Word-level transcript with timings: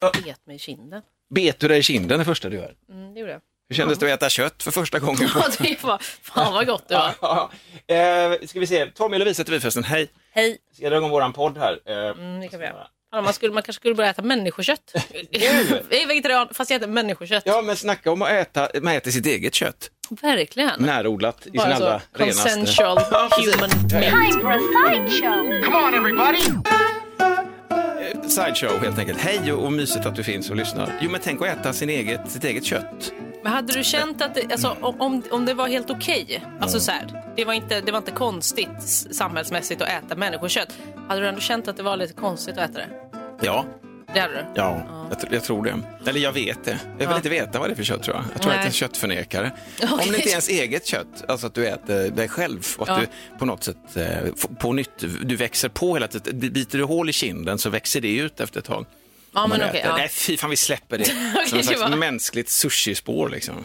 bet 0.00 0.46
mig 0.46 0.56
i 0.56 0.58
kinden. 0.58 1.02
Bet 1.34 1.60
du 1.60 1.68
dig 1.68 1.78
i 1.78 1.82
kinden 1.82 2.18
det 2.18 2.24
första 2.24 2.48
du 2.48 2.56
gör? 2.56 2.74
Mm, 2.90 3.14
det 3.14 3.20
gjorde 3.20 3.32
jag. 3.32 3.40
Hur 3.68 3.76
kändes 3.76 3.98
det 3.98 4.06
att 4.12 4.18
äta 4.22 4.28
kött 4.30 4.62
för 4.62 4.70
första 4.70 4.98
gången? 4.98 5.28
Ja, 5.34 5.44
det 5.58 5.82
var, 5.82 5.98
fan 6.22 6.52
vad 6.52 6.66
gott 6.66 6.88
det 6.88 6.94
var. 6.94 7.14
Ja, 7.20 7.50
eh, 7.94 8.46
ska 8.46 8.60
vi 8.60 8.66
se, 8.66 8.86
Tommy 8.86 9.14
och 9.16 9.18
Lovisa 9.18 9.40
heter 9.42 9.52
vi 9.52 9.60
förresten, 9.60 9.84
hej. 9.84 10.08
Hej, 10.32 10.58
Ska 10.72 10.82
jag 10.82 10.92
dra 10.92 10.96
igång 10.96 11.10
våran 11.10 11.32
podd 11.32 11.58
här? 11.58 11.78
Eh, 11.86 11.96
mm, 11.96 12.40
det 12.40 12.48
kan 12.48 12.60
vi 12.60 12.66
göra. 12.66 12.86
Fan, 13.10 13.24
man, 13.24 13.32
skulle, 13.32 13.52
man 13.52 13.62
kanske 13.62 13.80
skulle 13.80 13.94
börja 13.94 14.10
äta 14.10 14.22
människokött. 14.22 14.92
Jag 15.30 15.42
är 15.90 16.06
vegetarian 16.06 16.48
fast 16.52 16.70
jag 16.70 16.76
äter 16.82 16.88
människokött. 16.88 17.42
Ja, 17.46 17.62
men 17.62 17.76
snacka 17.76 18.12
om 18.12 18.22
att 18.22 18.30
äta, 18.30 18.68
man 18.82 18.94
äter 18.94 19.10
sitt 19.10 19.26
eget 19.26 19.54
kött. 19.54 19.90
Verkligen. 20.22 20.82
Närodlat 20.82 21.40
i 21.40 21.42
sin 21.42 21.52
Bara 21.56 21.74
allra 21.74 22.00
så 22.00 22.06
renaste. 22.18 22.42
consensual 22.50 22.98
human 23.30 23.70
meat. 23.70 23.90
Time 23.90 24.40
for 24.42 24.52
a 24.52 24.58
sideshow. 24.88 25.62
Come 25.64 25.76
on, 25.76 25.94
everybody! 25.94 26.40
Sideshow 28.28 28.78
helt 28.78 28.98
enkelt. 28.98 29.18
Hej 29.18 29.52
och, 29.52 29.64
och 29.64 29.72
mysigt 29.72 30.06
att 30.06 30.14
du 30.14 30.22
finns 30.22 30.50
och 30.50 30.56
lyssnar. 30.56 30.98
Jo 31.00 31.10
men 31.10 31.20
tänk 31.24 31.42
att 31.42 31.48
äta 31.48 31.72
sin 31.72 31.88
eget, 31.88 32.30
sitt 32.30 32.44
eget 32.44 32.64
kött. 32.64 33.12
Men 33.42 33.52
hade 33.52 33.72
du 33.72 33.84
känt 33.84 34.22
att 34.22 34.34
det, 34.34 34.52
alltså, 34.52 34.76
om, 34.80 35.22
om 35.30 35.46
det 35.46 35.54
var 35.54 35.68
helt 35.68 35.90
okej, 35.90 36.44
alltså 36.60 36.80
så 36.80 36.90
här, 36.90 37.22
det, 37.36 37.44
var 37.44 37.52
inte, 37.52 37.80
det 37.80 37.92
var 37.92 37.98
inte 37.98 38.10
konstigt 38.10 38.82
samhällsmässigt 39.10 39.82
att 39.82 39.88
äta 39.88 40.16
människokött, 40.16 40.78
hade 41.08 41.20
du 41.20 41.28
ändå 41.28 41.40
känt 41.40 41.68
att 41.68 41.76
det 41.76 41.82
var 41.82 41.96
lite 41.96 42.12
konstigt 42.12 42.58
att 42.58 42.70
äta 42.70 42.78
det? 42.78 42.88
Ja, 43.40 43.64
Det 44.14 44.20
hade 44.20 44.34
du? 44.34 44.44
ja, 44.54 44.86
Jag, 45.10 45.18
tr- 45.18 45.28
jag 45.34 45.44
tror 45.44 45.64
det. 45.64 46.10
Eller 46.10 46.20
jag 46.20 46.32
vet 46.32 46.64
det. 46.64 46.78
Jag 46.90 46.98
vill 46.98 47.06
Ja. 47.10 47.16
inte 47.16 47.28
veta 47.28 47.58
vad 47.58 47.68
det 47.68 47.72
är 47.72 47.76
för 47.76 47.84
kött 47.84 48.02
tror 48.02 48.16
jag. 48.16 48.24
Jag 48.34 48.42
tror 48.42 48.50
Nej. 48.50 48.58
att 48.58 48.62
det 48.62 48.66
är 48.66 48.68
en 48.68 48.72
köttförnekare. 48.72 49.52
Okej. 49.76 49.88
Om 49.92 49.98
det 49.98 50.04
inte 50.06 50.28
är 50.28 50.30
ens 50.30 50.48
eget 50.48 50.86
kött, 50.86 51.24
alltså 51.28 51.46
att 51.46 51.54
du 51.54 51.66
äter 51.66 52.10
dig 52.10 52.28
själv 52.28 52.66
och 52.78 52.88
att 52.88 52.98
Ja. 53.02 53.06
du 53.32 53.38
på 53.38 53.44
något 53.46 53.64
sätt 53.64 53.96
eh, 53.96 54.06
på 54.58 54.72
nytt, 54.72 55.04
du 55.22 55.36
växer 55.36 55.68
på 55.68 55.94
hela 55.94 56.08
tiden. 56.08 56.40
Biter 56.52 56.78
du 56.78 56.84
hål 56.84 57.08
i 57.08 57.12
kinden 57.12 57.58
så 57.58 57.70
växer 57.70 58.00
det 58.00 58.16
ut 58.16 58.40
efter 58.40 58.58
ett 58.60 58.66
tag. 58.66 58.86
Ja, 59.34 59.46
men 59.46 59.62
okej. 59.68 59.82
ja. 59.84 59.96
Nej, 59.96 60.08
fy 60.08 60.36
fan 60.36 60.50
vi 60.50 60.56
släpper 60.56 60.98
det. 60.98 61.04
Okej, 61.34 61.48
Som 61.48 61.62
slags 61.62 61.80
var- 61.80 61.96
mänskligt 61.96 62.48
sushispår 62.48 63.28
liksom. 63.28 63.64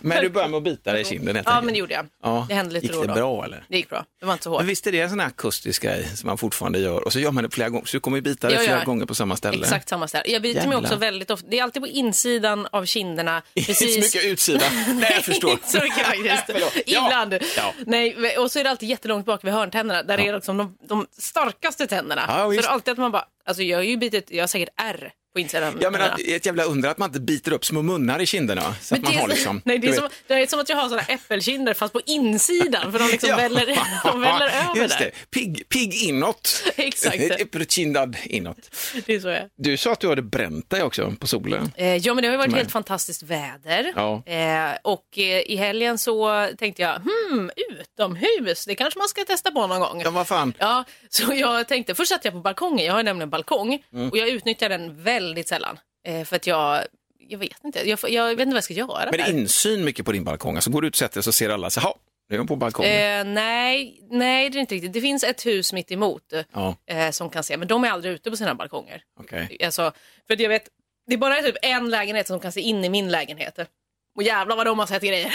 Men 0.00 0.22
du 0.22 0.28
börjar 0.28 0.48
med 0.48 0.56
att 0.58 0.62
bita 0.62 0.92
dig 0.92 1.02
i 1.02 1.04
kinden 1.04 1.36
helt 1.36 1.48
Ja, 1.48 1.60
men 1.60 1.74
det 1.74 1.78
gjorde 1.80 1.94
jag. 1.94 2.06
Ja. 2.22 2.46
Det 2.48 2.54
hände 2.54 2.72
lite 2.74 2.86
Gick 2.86 2.94
då 2.94 3.00
och 3.00 3.06
det 3.06 3.12
då. 3.12 3.18
bra 3.20 3.44
eller? 3.44 3.64
Det 3.68 3.76
gick 3.76 3.88
bra. 3.90 4.04
Det 4.20 4.26
var 4.26 4.32
inte 4.32 4.44
så 4.44 4.50
hårt. 4.50 4.60
Men 4.60 4.66
visst 4.66 4.86
är 4.86 4.92
det 4.92 5.00
en 5.00 5.10
sån 5.10 5.20
här 5.20 5.26
akustisk 5.26 5.82
grej 5.82 6.08
som 6.16 6.26
man 6.26 6.38
fortfarande 6.38 6.78
gör 6.78 7.04
och 7.04 7.12
så 7.12 7.18
gör 7.20 7.30
man 7.30 7.44
det 7.44 7.50
flera 7.50 7.68
gånger, 7.68 7.84
så 7.86 7.96
du 7.96 8.00
kommer 8.00 8.16
ju 8.16 8.22
bita 8.22 8.46
dig 8.48 8.56
Ja, 8.56 8.62
ja. 8.62 8.66
flera 8.68 8.84
gånger 8.84 9.06
på 9.06 9.14
samma 9.14 9.36
ställe. 9.36 9.58
Exakt 9.58 9.88
samma 9.88 10.08
ställe. 10.08 10.24
Jag 10.26 10.42
biter 10.42 10.60
mig 10.60 10.70
Jävlar. 10.70 10.80
också 10.80 10.96
väldigt 10.96 11.30
ofta. 11.30 11.46
Det 11.50 11.58
är 11.58 11.62
alltid 11.62 11.82
på 11.82 11.88
insidan 11.88 12.66
av 12.72 12.84
kinderna. 12.84 13.42
Inte 13.54 13.74
så 13.74 13.84
Precis. 13.84 14.14
mycket 14.14 14.30
utsida. 14.30 14.64
Nej, 14.94 15.12
jag 15.14 15.24
förstår. 15.24 15.58
Så 15.64 15.78
mycket 15.82 16.06
faktiskt. 16.06 16.62
Ja. 16.86 17.06
Ibland. 17.06 17.38
Ja. 17.56 17.74
Nej, 17.86 18.38
och 18.38 18.50
så 18.50 18.58
är 18.58 18.64
det 18.64 18.70
alltid 18.70 18.88
jättelångt 18.88 19.26
bak 19.26 19.44
vid 19.44 19.52
hörntänderna. 19.52 20.02
Där 20.02 20.20
är 20.20 20.32
liksom 20.34 20.56
de, 20.56 20.76
de 20.88 21.06
starkaste 21.18 21.86
tänderna. 21.86 22.24
Ja, 22.28 22.38
så 22.44 22.48
visst. 22.48 22.62
det 22.62 22.68
är 22.68 22.72
alltid 22.72 22.92
att 22.92 22.98
man 22.98 23.12
bara, 23.12 23.24
alltså 23.44 23.62
jag 23.62 23.78
har 23.78 23.82
ju 23.82 23.96
bitit, 23.96 24.30
jag 24.30 24.42
har 24.42 24.48
säkert 24.48 24.68
R 24.76 25.12
på 25.36 25.40
insidan 25.40 25.78
tänderna. 25.78 26.14
det 26.16 26.32
är 26.32 26.36
ett 26.36 26.46
jävla 26.46 26.64
under 26.64 26.88
att 26.88 26.98
man 26.98 27.08
inte 27.08 27.20
biter 27.20 27.52
upp 27.52 27.64
små 27.64 27.82
munnar 27.82 28.20
i 28.20 28.26
kinderna. 28.26 28.74
Så 28.80 28.94
att 28.94 29.00
Men 29.00 29.02
man 29.02 29.12
det, 29.12 29.18
har 29.20 29.28
liksom, 29.28 29.62
nej, 29.64 29.78
det, 29.78 29.88
är 29.88 29.92
som, 29.92 30.08
det 30.26 30.34
är 30.34 30.46
som 30.46 30.60
att 30.60 30.68
jag 30.68 30.76
har 30.76 30.88
såna 30.88 31.02
äppelkinder 31.02 31.74
fast 31.74 31.92
på 31.92 32.00
insidan 32.06 32.92
för 32.92 32.98
de 32.98 33.08
liksom 33.08 33.28
Ja. 33.30 33.36
väller, 33.36 33.66
de 34.04 34.20
väller 34.20 34.46
över 34.46 34.76
Just 34.82 34.98
där. 34.98 35.04
det, 35.04 35.30
pigg, 35.30 35.68
pigg 35.68 35.94
inåt. 35.94 36.62
Exakt. 36.76 37.16
Äppelkindad 37.40 38.16
inåt. 38.24 38.70
Det 39.06 39.14
är 39.14 39.20
så 39.20 39.28
jag. 39.28 39.42
Du 39.56 39.76
sa 39.76 39.92
att 39.92 40.00
du 40.00 40.08
hade 40.08 40.22
bränt 40.22 40.70
dig 40.70 40.82
också 40.82 41.12
på 41.20 41.26
solen. 41.26 41.72
Eh, 41.76 41.96
ja, 41.96 42.14
men 42.14 42.22
det 42.22 42.28
har 42.28 42.32
ju 42.32 42.38
varit 42.38 42.44
Som 42.50 42.54
är- 42.54 42.58
helt 42.58 42.72
fantastiskt 42.72 43.22
väder. 43.22 43.92
Ja. 43.96 44.22
Eh, 44.26 44.76
och 44.82 45.18
eh, 45.18 45.40
i 45.40 45.56
helgen 45.56 45.98
så 45.98 46.48
tänkte 46.58 46.82
jag, 46.82 46.94
hmm, 46.96 47.50
utomhus, 47.70 48.64
det 48.66 48.74
kanske 48.74 48.98
man 48.98 49.08
ska 49.08 49.24
testa 49.24 49.50
på 49.50 49.66
någon 49.66 49.80
gång. 49.80 50.00
Ja, 50.04 50.10
vad 50.10 50.26
fan. 50.28 50.54
Ja, 50.58 50.84
så 51.08 51.22
jag 51.34 51.68
tänkte, 51.68 51.94
först 51.94 52.08
satt 52.08 52.24
jag 52.24 52.34
på 52.34 52.40
balkongen, 52.40 52.86
jag 52.86 52.94
har 52.94 53.02
nämligen 53.02 53.30
balkong 53.30 53.82
Mm. 53.92 54.10
och 54.10 54.16
jag 54.18 54.28
utnyttjar 54.28 54.68
den 54.68 55.02
väldigt 55.02 55.25
sällan. 55.48 55.78
Eh, 56.06 56.24
för 56.24 56.36
att 56.36 56.46
jag, 56.46 56.82
jag 57.18 57.38
vet 57.38 57.64
inte, 57.64 57.88
jag, 57.88 57.98
jag 58.08 58.26
vet 58.26 58.40
inte 58.40 58.46
vad 58.46 58.56
jag 58.56 58.64
ska 58.64 58.74
göra 58.74 59.08
Men 59.10 59.20
där. 59.20 59.30
insyn 59.30 59.84
mycket 59.84 60.06
på 60.06 60.12
din 60.12 60.24
balkong. 60.24 60.54
Alltså 60.54 60.70
går 60.70 60.82
du 60.82 60.88
ut 60.88 60.94
och 60.94 60.98
sätter 60.98 61.20
så 61.20 61.32
ser 61.32 61.50
alla 61.50 61.70
jaha, 61.76 61.92
nu 62.28 62.34
är 62.34 62.38
hon 62.38 62.46
på 62.48 62.56
balkongen. 62.56 62.92
Eh, 63.28 63.32
nej, 63.34 64.00
nej, 64.10 64.50
det 64.50 64.58
är 64.58 64.60
inte 64.60 64.74
riktigt. 64.74 64.92
Det 64.92 65.00
finns 65.00 65.24
ett 65.24 65.46
hus 65.46 65.72
mitt 65.72 65.92
emot 65.92 66.22
Ja, 66.52 66.76
eh, 66.90 67.10
som 67.10 67.30
kan 67.30 67.44
se, 67.44 67.56
men 67.56 67.68
de 67.68 67.84
är 67.84 67.90
aldrig 67.90 68.14
ute 68.14 68.30
på 68.30 68.36
sina 68.36 68.54
balkonger. 68.54 69.02
okej. 69.20 69.58
Alltså, 69.64 69.92
för 70.26 70.40
jag 70.42 70.48
vet, 70.48 70.68
det 71.06 71.14
är 71.14 71.18
bara 71.18 71.42
typ 71.42 71.56
en 71.62 71.90
lägenhet 71.90 72.26
som 72.26 72.40
kan 72.40 72.52
se 72.52 72.60
in 72.60 72.84
i 72.84 72.88
min 72.88 73.08
lägenhet. 73.10 73.58
Och 74.16 74.22
jävlar 74.22 74.56
vad 74.56 74.66
de 74.66 74.78
har 74.78 74.86
sett 74.86 75.02
grejer. 75.02 75.32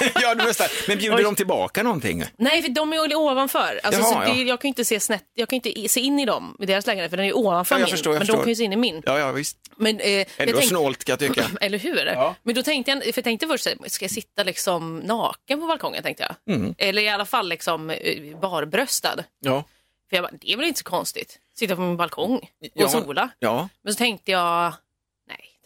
ja, 0.22 0.34
du 0.34 0.44
måste, 0.46 0.68
men 0.88 0.98
bjuder 0.98 1.16
Oj. 1.18 1.22
de 1.22 1.34
tillbaka 1.36 1.82
någonting? 1.82 2.24
Nej, 2.38 2.62
för 2.62 2.68
de 2.68 2.92
är 2.92 3.14
ovanför. 3.16 3.80
Alltså, 3.82 4.00
Jaha, 4.00 4.26
så 4.26 4.32
det, 4.32 4.38
ja. 4.40 4.44
Jag 4.48 4.60
kan 4.60 4.68
ju 4.68 4.70
inte 4.70 4.84
se 4.84 5.00
snett, 5.00 5.24
jag 5.34 5.48
kan 5.48 5.56
inte 5.56 5.88
se 5.88 6.00
in 6.00 6.18
i 6.18 6.26
dem, 6.26 6.56
i 6.60 6.66
deras 6.66 6.86
lägenhet, 6.86 7.10
för 7.10 7.16
den 7.16 7.26
är 7.26 7.36
ovanför 7.36 7.74
Ja, 7.74 7.78
jag 7.80 7.86
min. 7.86 7.90
förstår, 7.90 8.12
jag 8.12 8.18
men 8.20 8.26
förstår. 8.26 8.36
de 8.36 8.42
kan 8.42 8.48
ju 8.48 8.54
se 8.56 8.64
in 8.64 8.72
i 8.72 8.76
min. 8.76 9.02
Ja, 9.06 9.18
ja, 9.18 9.32
visst. 9.32 9.56
Men, 9.76 10.00
eh, 10.00 10.10
jag 10.10 10.18
Ändå 10.36 10.52
tänkte- 10.52 10.68
snålt 10.68 11.04
kan 11.04 11.12
jag 11.12 11.18
tycka. 11.34 11.46
Eller 11.60 11.78
hur? 11.78 12.06
Ja. 12.06 12.34
Men 12.42 12.54
då 12.54 12.62
tänkte 12.62 12.90
jag, 12.90 13.02
för 13.02 13.12
jag 13.16 13.24
tänkte 13.24 13.46
först, 13.46 13.66
ska 13.86 14.04
jag 14.04 14.10
sitta 14.12 14.42
liksom 14.42 14.98
naken 14.98 15.60
på 15.60 15.66
balkongen 15.66 16.02
tänkte 16.02 16.22
jag. 16.46 16.56
Mm. 16.56 16.74
Eller 16.78 17.02
i 17.02 17.08
alla 17.08 17.24
fall 17.26 17.48
liksom 17.48 17.90
eh, 17.90 18.38
barbröstad. 18.40 19.24
Ja. 19.40 19.64
För 20.10 20.16
jag 20.16 20.24
bara, 20.24 20.32
det 20.40 20.52
är 20.52 20.56
väl 20.56 20.66
inte 20.66 20.78
så 20.78 20.84
konstigt. 20.84 21.38
Sitta 21.58 21.76
på 21.76 21.82
min 21.82 21.96
balkong 21.96 22.34
och 22.36 22.42
Ja. 22.74 22.88
sola. 22.88 23.28
ja. 23.38 23.68
Men 23.84 23.92
så 23.94 23.98
tänkte 23.98 24.30
jag, 24.32 24.72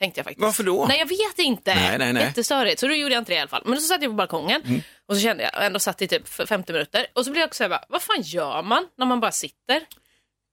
tänkte 0.03 0.19
jag 0.19 0.25
faktiskt. 0.25 0.43
Varför 0.43 0.63
då? 0.65 0.87
Nej, 0.89 0.99
jag 0.99 1.07
vet 1.07 1.39
inte. 1.39 1.75
Nej, 1.75 1.99
nej, 1.99 2.13
nej. 2.13 2.23
Jättestörigt. 2.23 2.81
Så 2.81 2.89
då 2.89 2.95
gjorde 2.95 3.15
jag 3.15 3.21
inte 3.21 3.33
det 3.33 3.37
i 3.37 3.39
alla 3.39 3.49
fall. 3.49 3.63
Men 3.65 3.81
så 3.81 3.87
satt 3.87 4.03
jag 4.03 4.11
på 4.11 4.15
balkongen 4.17 4.63
Mm. 4.65 4.83
och 5.09 5.15
så 5.17 5.23
kände 5.23 5.43
jag, 5.43 5.67
ändå 5.67 5.79
satt 5.79 6.03
i 6.03 6.09
typ 6.09 6.29
50 6.29 6.73
minuter. 6.73 7.07
Och 7.15 7.25
så 7.25 7.31
blev 7.31 7.41
jag 7.41 7.47
också 7.49 7.57
så 7.57 7.65
här, 7.65 7.69
bara, 7.71 7.85
vad 7.89 8.03
fan 8.03 8.23
gör 8.23 8.63
man 8.63 8.87
när 8.99 9.07
man 9.07 9.21
bara 9.21 9.33
sitter? 9.33 9.81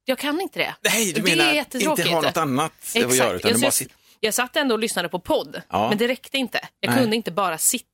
Jag 0.06 0.18
kan 0.18 0.42
inte 0.42 0.59
det. 0.59 0.76
Nej, 0.82 1.06
du 1.14 1.22
det 1.22 1.36
menar 1.36 1.54
inte 1.54 1.86
ha 1.90 2.22
något 2.22 2.38
annat 2.38 2.72
att 2.72 2.96
Exakt. 2.96 3.16
göra 3.16 3.34
utan 3.34 3.52
jag, 3.52 3.62
bara 3.62 3.72
sitter. 3.72 3.96
jag 4.20 4.34
satt 4.34 4.56
ändå 4.56 4.76
och 4.76 4.80
lyssnade 4.80 5.09
på 5.09 5.20
podd, 5.20 5.62
Ja. 5.70 5.90
men 5.90 5.98
det 5.98 6.08
räckte 6.08 6.38
inte. 6.38 6.59
Jag 6.80 6.90
Nej. 6.92 7.00
kunde 7.02 7.16
inte 7.16 7.32
bara 7.32 7.58
sitta 7.58 7.86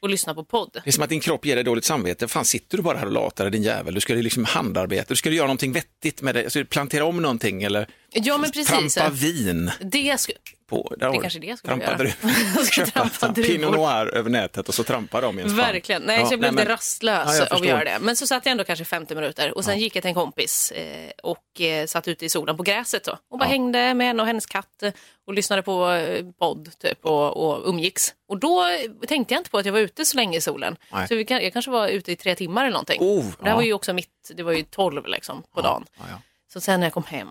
och 0.00 0.08
lyssna 0.10 0.34
på 0.34 0.44
podd. 0.44 0.70
Det 0.84 0.90
är 0.90 0.92
som 0.92 1.02
att 1.02 1.10
din 1.10 1.20
kropp 1.20 1.46
ger 1.46 1.54
dig 1.54 1.64
dåligt 1.64 1.84
samvete. 1.84 2.28
Fan, 2.28 2.44
sitter 2.44 2.76
du 2.76 2.82
bara 2.82 2.98
här 2.98 3.06
och 3.06 3.12
latar 3.12 3.44
dig, 3.44 3.50
din 3.50 3.62
jävel? 3.62 3.94
Du 3.94 4.00
ska 4.00 4.14
ju 4.14 4.22
liksom 4.22 4.44
handarbeta, 4.44 5.04
du 5.08 5.16
ska 5.16 5.30
göra 5.30 5.46
någonting 5.46 5.72
vettigt 5.72 6.22
med 6.22 6.34
det. 6.34 6.44
Alltså, 6.44 6.64
plantera 6.64 7.04
om 7.04 7.22
någonting 7.22 7.62
eller 7.62 7.88
Ja, 8.14 8.38
men 8.38 8.50
precis. 8.50 8.94
trampa 8.94 9.14
vin 9.14 9.70
Det 9.80 10.20
skulle... 10.20 10.38
på. 10.66 10.94
Där 10.98 11.10
Det 11.12 11.18
kanske 11.18 11.38
det 11.38 11.46
jag 11.46 11.58
skulle 11.58 11.76
göra. 11.84 11.96
du. 11.96 12.04
Jag 12.56 12.64
ska 12.66 12.84
Köpa 12.86 13.08
trampa 13.08 13.28
druvor. 13.28 13.48
Pinot 13.48 13.74
noir 13.74 14.06
över 14.14 14.30
nätet 14.30 14.68
och 14.68 14.74
så 14.74 14.84
trampar 14.84 15.22
de 15.22 15.38
i 15.38 15.42
en 15.42 15.48
spann. 15.48 15.56
Verkligen. 15.58 16.02
Nej, 16.02 16.20
Ja, 16.20 16.26
så 16.26 16.32
jag 16.32 16.40
blev 16.40 16.52
lite 16.52 16.64
men- 16.64 16.72
rastlös 16.72 17.38
Ja, 17.38 17.46
av 17.56 17.62
att 17.62 17.68
göra 17.68 17.84
det. 17.84 17.98
Men 18.00 18.16
så 18.16 18.26
satt 18.26 18.46
jag 18.46 18.50
ändå 18.50 18.64
kanske 18.64 18.84
50 18.84 19.14
minuter 19.14 19.54
och 19.56 19.64
sen 19.64 19.78
gick 19.78 19.96
jag 19.96 20.02
till 20.02 20.08
en 20.08 20.14
kompis 20.14 20.70
eh, 20.70 21.10
och 21.22 21.60
eh, 21.60 21.86
satt 21.86 22.08
ute 22.08 22.24
i 22.24 22.28
solen 22.28 22.56
på 22.56 22.62
gräset 22.62 23.04
då, 23.04 23.18
och 23.30 23.38
bara 23.38 23.44
Ja. 23.44 23.50
hängde 23.50 23.94
med 23.94 24.06
henne 24.06 24.22
och 24.22 24.26
hennes 24.26 24.46
katt 24.46 24.82
eh, 24.82 24.92
och 25.26 25.34
lyssnade 25.34 25.62
på 25.62 25.90
eh, 25.90 26.24
podd 26.38 26.70
typ 26.78 27.04
och, 27.04 27.36
och 27.36 27.68
umgicks. 27.68 28.14
Och 28.28 28.38
då 28.38 28.64
tänkte 29.08 29.34
jag 29.34 29.40
inte 29.40 29.50
på 29.50 29.58
att 29.58 29.66
jag 29.66 29.72
var 29.72 29.80
ute 29.80 30.04
så 30.04 30.16
länge 30.16 30.38
i 30.38 30.40
solen. 30.40 30.76
Nej. 30.92 31.08
Så 31.08 31.14
vi 31.14 31.26
jag 31.28 31.52
kanske 31.52 31.70
var 31.70 31.88
ute 31.88 32.12
i 32.12 32.16
tre 32.16 32.34
timmar 32.34 32.62
eller 32.62 32.72
någonting. 32.72 33.00
Oh, 33.00 33.24
det 33.24 33.44
här 33.44 33.50
ja. 33.50 33.54
var 33.56 33.62
ju 33.62 33.72
också 33.72 33.92
mitt, 33.92 34.30
det 34.34 34.42
var 34.42 34.52
ju 34.52 34.62
12 34.62 35.06
liksom 35.06 35.42
på 35.54 35.60
dagen. 35.60 35.84
Ja, 35.98 36.04
ja. 36.10 36.20
Så 36.52 36.60
sen 36.60 36.80
när 36.80 36.86
jag 36.86 36.94
kom 36.94 37.04
hem, 37.04 37.28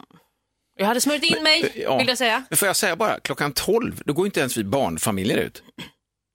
jag 0.78 0.86
hade 0.86 1.02
smörjt 1.02 1.24
in 1.24 1.44
mig 1.44 1.72
ja. 1.76 1.98
vill 1.98 2.08
jag 2.08 2.18
säga. 2.18 2.44
Men 2.50 2.58
får 2.58 2.68
jag 2.68 2.76
säga 2.76 2.96
bara, 2.96 3.20
klockan 3.20 3.54
12, 3.54 4.02
då 4.06 4.14
går 4.14 4.26
inte 4.26 4.40
ens 4.40 4.58
vi 4.58 4.64
barnfamiljer 4.64 5.38
ut. 5.38 5.64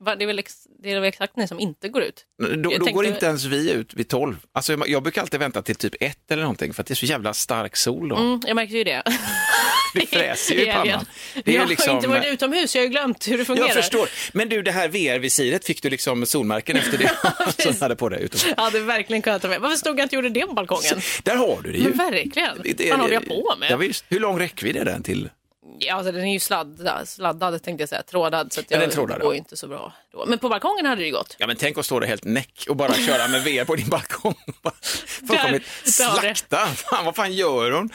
Va, 0.00 0.16
Det 0.16 0.24
är, 0.24 0.26
väl 0.26 0.38
ex, 0.38 0.54
det 0.82 0.90
är 0.90 0.94
väl 0.94 1.04
exakt 1.08 1.36
ni 1.36 1.48
som 1.48 1.60
inte 1.60 1.88
går 1.88 2.02
ut. 2.02 2.24
Då, 2.42 2.48
då 2.56 2.70
tänkte- 2.70 2.92
går 2.92 3.06
inte 3.06 3.26
ens 3.26 3.44
vi 3.44 3.70
ut 3.72 3.94
vid 3.94 4.08
12. 4.08 4.36
Alltså, 4.52 4.72
jag, 4.72 4.88
jag 4.88 5.02
brukar 5.02 5.22
alltid 5.22 5.40
vänta 5.40 5.62
till 5.62 5.76
typ 5.76 5.94
ett 6.00 6.30
eller 6.30 6.42
någonting 6.42 6.72
för 6.74 6.82
att 6.82 6.86
det 6.86 6.92
är 6.92 6.96
så 6.96 7.06
jävla 7.06 7.34
stark 7.34 7.76
sol 7.76 8.08
då. 8.08 8.16
Mm, 8.16 8.40
jag 8.46 8.54
märkte 8.56 8.76
ju 8.76 8.84
det. 8.84 9.02
Det 9.94 10.06
fräser 10.06 10.54
ju 10.54 10.62
i 10.62 10.72
pannan. 10.72 11.04
Det 11.44 11.50
är 11.54 11.56
jag 11.58 11.68
liksom... 11.68 11.88
har 11.88 11.96
inte 11.96 12.08
varit 12.08 12.26
utomhus, 12.26 12.74
jag 12.74 12.82
har 12.82 12.84
ju 12.84 12.90
glömt 12.90 13.28
hur 13.28 13.38
det 13.38 13.44
fungerar. 13.44 13.66
Jag 13.68 13.76
förstår. 13.76 14.08
Men 14.32 14.48
du, 14.48 14.62
det 14.62 14.72
här 14.72 14.88
VR-visiret, 14.88 15.64
fick 15.64 15.82
du 15.82 15.90
liksom 15.90 16.26
solmärken 16.26 16.76
efter 16.76 16.98
det 16.98 17.10
som 17.62 17.74
hade 17.80 17.96
på 17.96 18.08
dig? 18.08 18.28
Jag 18.56 18.62
hade 18.64 18.80
verkligen 18.80 19.22
kunnat 19.22 19.42
ta 19.42 19.48
med. 19.48 19.60
Varför 19.60 19.76
stod 19.76 19.98
jag 19.98 20.04
inte 20.04 20.14
gjorde 20.16 20.28
det 20.28 20.46
på 20.46 20.52
balkongen? 20.52 21.00
Där 21.22 21.36
har 21.36 21.60
du 21.62 21.72
det 21.72 21.78
ju. 21.78 21.84
Men 21.84 21.98
verkligen. 21.98 22.58
Det- 22.64 22.72
det- 22.72 22.90
Vad 22.90 23.00
håller 23.00 23.14
jag 23.14 23.26
på 23.28 23.54
med? 23.60 23.70
Ja, 23.70 23.76
visst. 23.76 24.04
Hur 24.08 24.20
lång 24.20 24.38
räckvidd 24.38 24.76
är 24.76 24.84
den 24.84 25.02
till? 25.02 25.28
Ja, 25.80 25.94
alltså, 25.94 26.12
den 26.12 26.24
är 26.24 26.32
ju 26.32 26.38
sladdad, 26.40 27.08
sladdad 27.08 27.62
tänkte 27.62 27.82
jag 27.82 27.88
säga, 27.88 28.02
trådad. 28.02 28.52
Så 28.52 28.60
att 28.60 28.66
Ja, 28.70 28.76
jag, 28.76 28.86
är 28.86 28.90
trådad, 28.90 29.18
det 29.20 29.24
går 29.24 29.34
ja. 29.34 29.38
inte 29.38 29.56
så 29.56 29.68
bra 29.68 29.92
då. 30.12 30.24
Men 30.26 30.38
på 30.38 30.48
balkongen 30.48 30.86
hade 30.86 31.00
det 31.00 31.06
ju 31.06 31.12
gått. 31.12 31.36
Ja, 31.38 31.46
men 31.46 31.56
tänk 31.56 31.78
att 31.78 31.84
stå 31.86 32.00
där 32.00 32.06
helt 32.06 32.24
näck 32.24 32.66
och 32.68 32.76
bara 32.76 32.94
köra 32.94 33.28
med 33.28 33.42
VR 33.44 33.64
på 33.64 33.74
din 33.76 33.88
balkong. 33.88 34.34
Fullkomligt 35.28 35.62
det. 35.84 35.90
slakta. 35.92 36.56
Fan, 36.66 37.04
vad 37.04 37.16
fan 37.16 37.32
gör 37.32 37.70
hon? 37.70 37.90